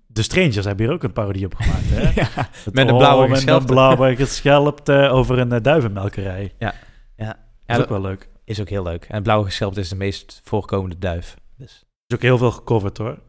De 0.07 0.21
Strangers 0.21 0.65
hebben 0.65 0.85
hier 0.85 0.93
ook 0.95 1.03
een 1.03 1.13
parodie 1.13 1.45
op 1.45 1.55
gemaakt. 1.55 1.89
Hè? 1.89 2.01
Ja, 2.21 2.49
met 2.71 2.87
een 2.89 2.97
blauwe 2.97 3.23
oh, 3.23 3.29
met 3.29 3.37
geschelpte. 3.37 3.67
een 3.67 3.73
blauwe 3.73 4.15
geschelpt 4.25 4.89
over 4.91 5.39
een 5.39 5.51
eh, 5.51 5.61
duivenmelkerij. 5.61 6.53
Ja. 6.59 6.73
Ja. 7.17 7.35
Is 7.65 7.77
ook 7.77 7.89
wel 7.89 8.01
leuk. 8.01 8.29
Is 8.45 8.61
ook 8.61 8.69
heel 8.69 8.83
leuk. 8.83 9.05
En 9.05 9.23
blauwe 9.23 9.45
geschelpt 9.45 9.77
is 9.77 9.89
de 9.89 9.95
meest 9.95 10.41
voorkomende 10.43 10.97
duif. 10.99 11.37
Dus. 11.57 11.83
Is 12.07 12.15
ook 12.15 12.21
heel 12.21 12.37
veel 12.37 12.51
gecoverd 12.51 12.97
hoor. 12.97 13.19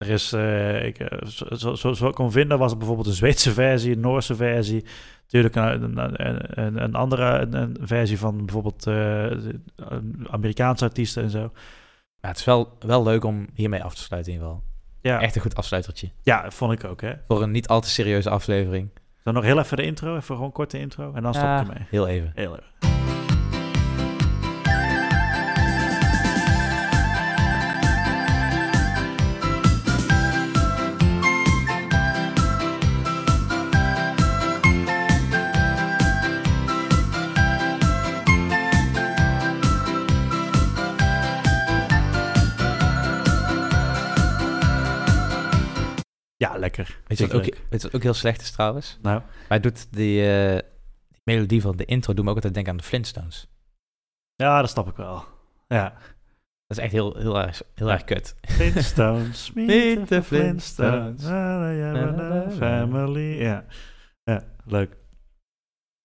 Er 0.00 0.08
is, 0.08 0.32
eh, 0.32 0.84
ik, 0.86 0.98
eh, 0.98 1.28
zo, 1.28 1.74
zo, 1.74 1.92
zo, 1.92 2.08
ik 2.08 2.14
kon 2.14 2.32
vinden, 2.32 2.58
was 2.58 2.72
er 2.72 2.76
bijvoorbeeld 2.78 3.06
een 3.06 3.12
Zweedse 3.12 3.52
versie, 3.52 3.92
een 3.92 4.00
Noorse 4.00 4.34
versie. 4.34 4.84
Natuurlijk 5.22 5.54
een, 5.54 5.82
een, 5.98 6.26
een, 6.28 6.58
een- 6.64 6.82
een 6.82 6.94
andere 6.94 7.46
een, 7.50 7.76
versie 7.80 8.18
van 8.18 8.36
bijvoorbeeld 8.44 8.86
eh, 8.86 9.26
Amerikaanse 10.30 10.84
artiesten 10.84 11.22
en 11.22 11.30
zo. 11.30 11.52
Ja, 12.20 12.28
het 12.28 12.36
is 12.38 12.44
wel, 12.44 12.76
wel 12.78 13.02
leuk 13.02 13.24
om 13.24 13.46
hiermee 13.54 13.82
af 13.82 13.94
te 13.94 14.02
sluiten 14.02 14.32
in 14.32 14.38
ieder 14.38 14.52
geval. 14.54 14.68
Ja. 15.02 15.20
Echt 15.20 15.34
een 15.36 15.42
goed 15.42 15.54
afsluitertje. 15.56 16.10
Ja, 16.22 16.50
vond 16.50 16.72
ik 16.72 16.84
ook, 16.84 17.00
hè. 17.00 17.12
Voor 17.28 17.42
een 17.42 17.50
niet 17.50 17.68
al 17.68 17.80
te 17.80 17.88
serieuze 17.90 18.30
aflevering. 18.30 18.88
Dan 19.24 19.34
nog 19.34 19.44
heel 19.44 19.58
even 19.58 19.76
de 19.76 19.82
intro, 19.82 20.16
even 20.16 20.34
gewoon 20.34 20.52
korte 20.52 20.78
intro. 20.78 21.12
En 21.14 21.22
dan 21.22 21.34
stop 21.34 21.46
Ja, 21.46 21.60
ik 21.60 21.66
ermee. 21.68 21.86
Heel 21.90 22.06
even. 22.08 22.32
Heel 22.34 22.52
even. 22.56 22.99
Ja, 46.40 46.58
lekker. 46.58 46.98
Weet 47.06 47.18
je, 47.18 47.26
wat 47.26 47.36
ook, 47.36 47.44
weet 47.44 47.54
je 47.70 47.78
wat 47.80 47.94
ook 47.94 48.02
heel 48.02 48.14
slecht 48.14 48.40
is 48.40 48.50
trouwens? 48.50 48.98
Nou, 49.02 49.22
Hij 49.48 49.60
doet 49.60 49.92
die, 49.92 50.32
eh, 50.32 50.58
die 51.08 51.20
melodie 51.24 51.60
van 51.60 51.76
de 51.76 51.84
intro, 51.84 52.14
doet 52.14 52.24
me 52.24 52.30
ook 52.30 52.36
altijd 52.36 52.54
denken 52.54 52.72
aan 52.72 52.78
de 52.78 52.84
Flintstones. 52.84 53.48
ja, 54.34 54.60
dat 54.60 54.70
snap 54.70 54.88
ik 54.88 54.96
wel. 54.96 55.24
Ja. 55.68 55.92
Dat 56.66 56.78
is 56.78 56.84
echt 56.84 56.92
heel, 56.92 57.16
heel, 57.16 57.38
erg, 57.40 57.62
heel 57.74 57.90
erg 57.90 58.04
kut. 58.04 58.34
Flintstones, 58.40 59.52
meet 59.54 60.06
the 60.06 60.22
Flintstones. 60.22 61.22
Family. 62.56 63.42
Ja, 63.42 63.64
ja 64.24 64.44
leuk. 64.64 64.96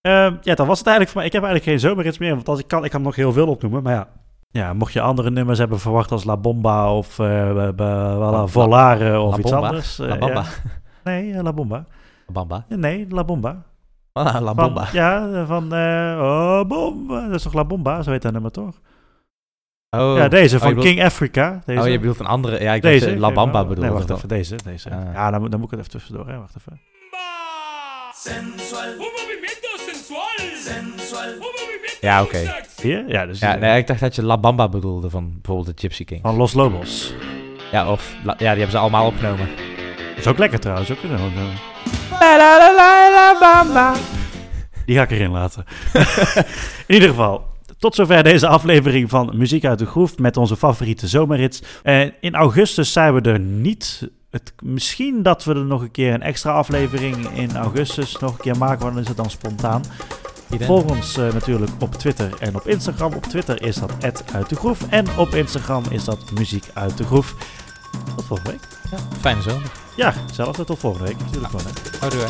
Ehm, 0.00 0.36
ja, 0.40 0.54
dat 0.54 0.66
was 0.66 0.78
het 0.78 0.86
eigenlijk 0.86 1.08
voor 1.08 1.16
mij. 1.16 1.26
Ik 1.26 1.32
heb 1.32 1.42
eigenlijk 1.42 1.64
geen 1.64 1.88
zomerhits 1.88 2.18
meer, 2.18 2.34
want 2.34 2.48
als 2.48 2.58
ik 2.58 2.68
kan, 2.68 2.84
ik 2.84 2.90
kan 2.90 3.02
nog 3.02 3.16
heel 3.16 3.32
veel 3.32 3.48
opnoemen. 3.48 3.82
Maar 3.82 3.94
ja, 3.94 4.12
ja 4.50 4.72
mocht 4.72 4.92
je 4.92 5.00
andere 5.00 5.30
nummers 5.30 5.58
hebben 5.58 5.78
verwacht 5.80 6.12
als 6.12 6.24
La 6.24 6.36
Bomba 6.36 6.92
of 6.92 7.16
be- 7.16 7.72
voilà, 7.74 8.18
La- 8.18 8.46
Volare 8.46 9.20
of 9.20 9.30
La 9.32 9.38
iets 9.38 9.50
Bomba? 9.50 9.66
anders. 9.66 9.96
La 9.98 10.16
Bamba. 10.18 10.40
ja. 10.42 10.46
Nee, 11.04 11.42
La 11.42 11.52
Bomba. 11.52 11.84
Bamba. 12.32 12.64
Nee, 12.68 13.06
La 13.10 13.24
Bomba. 13.24 13.62
Ah, 14.12 14.24
La 14.40 14.54
Van- 14.54 14.56
Bomba. 14.56 14.88
Ja, 14.92 15.44
van 15.46 15.72
oh, 15.72 16.64
Bomba. 16.68 17.26
Dat 17.26 17.34
is 17.34 17.42
toch 17.42 17.52
La 17.54 17.64
Bomba? 17.64 18.02
Zo 18.02 18.10
heet 18.10 18.22
dat 18.22 18.32
nummer 18.32 18.50
toch? 18.50 18.80
Oh. 19.96 20.14
ja, 20.16 20.28
deze 20.28 20.54
Oh, 20.56 20.60
van 20.62 20.68
bedoelt- 20.74 20.86
King 20.86 21.04
Africa. 21.04 21.60
Deze. 21.64 21.80
Oh, 21.80 21.88
je 21.88 21.98
bedoelt 21.98 22.20
een 22.20 22.26
andere. 22.26 22.60
Ja, 22.62 22.72
ik 22.74 22.82
Deze. 22.82 23.06
dacht, 23.06 23.18
La 23.18 23.32
Bamba 23.32 23.60
bedoelde. 23.62 23.80
Nee, 23.80 23.90
wacht 23.90 24.10
even. 24.10 24.28
Deze. 24.28 24.56
deze. 24.64 24.90
Ah. 24.90 25.12
Ja, 25.12 25.30
dan, 25.30 25.40
moet- 25.40 25.50
dan 25.50 25.60
moet 25.60 25.72
ik 25.72 25.78
het 25.78 25.86
even 25.86 25.98
tussendoor. 25.98 26.28
Hè. 26.28 26.38
Wacht 26.38 26.54
even. 26.58 26.80
Sensual. 28.30 28.88
Un 28.88 29.10
movimiento 29.18 29.68
sensual. 29.86 30.38
Sensual. 30.64 31.28
Un 31.28 31.38
movimiento 31.38 31.96
Ja, 32.00 32.22
oké. 32.22 32.54
Hier? 32.82 33.04
Ja, 33.08 33.26
dus 33.26 33.38
Ja, 33.38 33.54
nee, 33.56 33.78
ik 33.78 33.86
dacht 33.86 34.00
dat 34.00 34.14
je 34.14 34.22
La 34.22 34.38
Bamba 34.38 34.68
bedoelde 34.68 35.10
van 35.10 35.32
bijvoorbeeld 35.32 35.66
de 35.76 35.80
Gypsy 35.82 36.04
King. 36.04 36.20
van 36.22 36.36
Los 36.36 36.52
Lobos. 36.52 37.14
Ja, 37.72 37.90
of 37.90 38.14
La- 38.24 38.32
ja, 38.32 38.36
die 38.38 38.46
hebben 38.46 38.70
ze 38.70 38.78
allemaal 38.78 39.06
opgenomen. 39.06 39.48
Dat 40.08 40.18
is 40.18 40.26
ook 40.26 40.38
lekker 40.38 40.58
trouwens. 40.60 40.90
Ook, 40.90 41.02
een- 41.02 41.54
Die 44.86 44.96
ga 44.96 45.02
ik 45.02 45.10
erin 45.10 45.30
laten. 45.30 45.64
In 46.86 46.94
ieder 46.94 47.08
geval, 47.08 47.44
tot 47.78 47.94
zover 47.94 48.22
deze 48.22 48.46
aflevering 48.46 49.10
van 49.10 49.32
Muziek 49.34 49.64
uit 49.64 49.78
de 49.78 49.86
Groef 49.86 50.18
met 50.18 50.36
onze 50.36 50.56
favoriete 50.56 51.08
zomerhits. 51.08 51.62
Eh, 51.82 52.00
in 52.20 52.34
augustus 52.34 52.92
zijn 52.92 53.14
we 53.14 53.20
er 53.30 53.38
niet. 53.40 54.08
Het, 54.36 54.52
misschien 54.62 55.22
dat 55.22 55.44
we 55.44 55.54
er 55.54 55.64
nog 55.64 55.82
een 55.82 55.90
keer 55.90 56.14
een 56.14 56.22
extra 56.22 56.52
aflevering 56.52 57.28
in 57.28 57.56
augustus 57.56 58.16
nog 58.16 58.30
een 58.30 58.40
keer 58.40 58.56
maken, 58.58 58.80
want 58.80 58.92
dan 58.92 59.02
is 59.02 59.08
het 59.08 59.16
dan 59.16 59.30
spontaan. 59.30 59.82
Volg 60.48 60.84
ons 60.84 61.16
eh, 61.16 61.32
natuurlijk 61.32 61.70
op 61.78 61.94
Twitter 61.94 62.34
en 62.38 62.56
op 62.56 62.68
Instagram. 62.68 63.12
Op 63.12 63.22
Twitter 63.22 63.62
is 63.62 63.76
dat 63.76 63.92
uit 64.32 64.48
de 64.48 64.56
groef 64.56 64.88
en 64.90 65.06
op 65.16 65.34
Instagram 65.34 65.84
is 65.90 66.04
dat 66.04 66.30
muziek 66.34 66.64
uit 66.74 66.98
de 66.98 67.04
groef. 67.04 67.34
Tot 68.16 68.24
volgende 68.24 68.50
week. 68.50 68.60
Fijne 69.20 69.42
zomer. 69.42 69.72
Ja, 69.96 70.14
zelfs 70.32 70.58
tot 70.66 70.78
volgende 70.78 71.06
week 71.06 71.18
natuurlijk. 71.18 71.52
Hè. 71.52 71.58
Houdoe. 72.00 72.24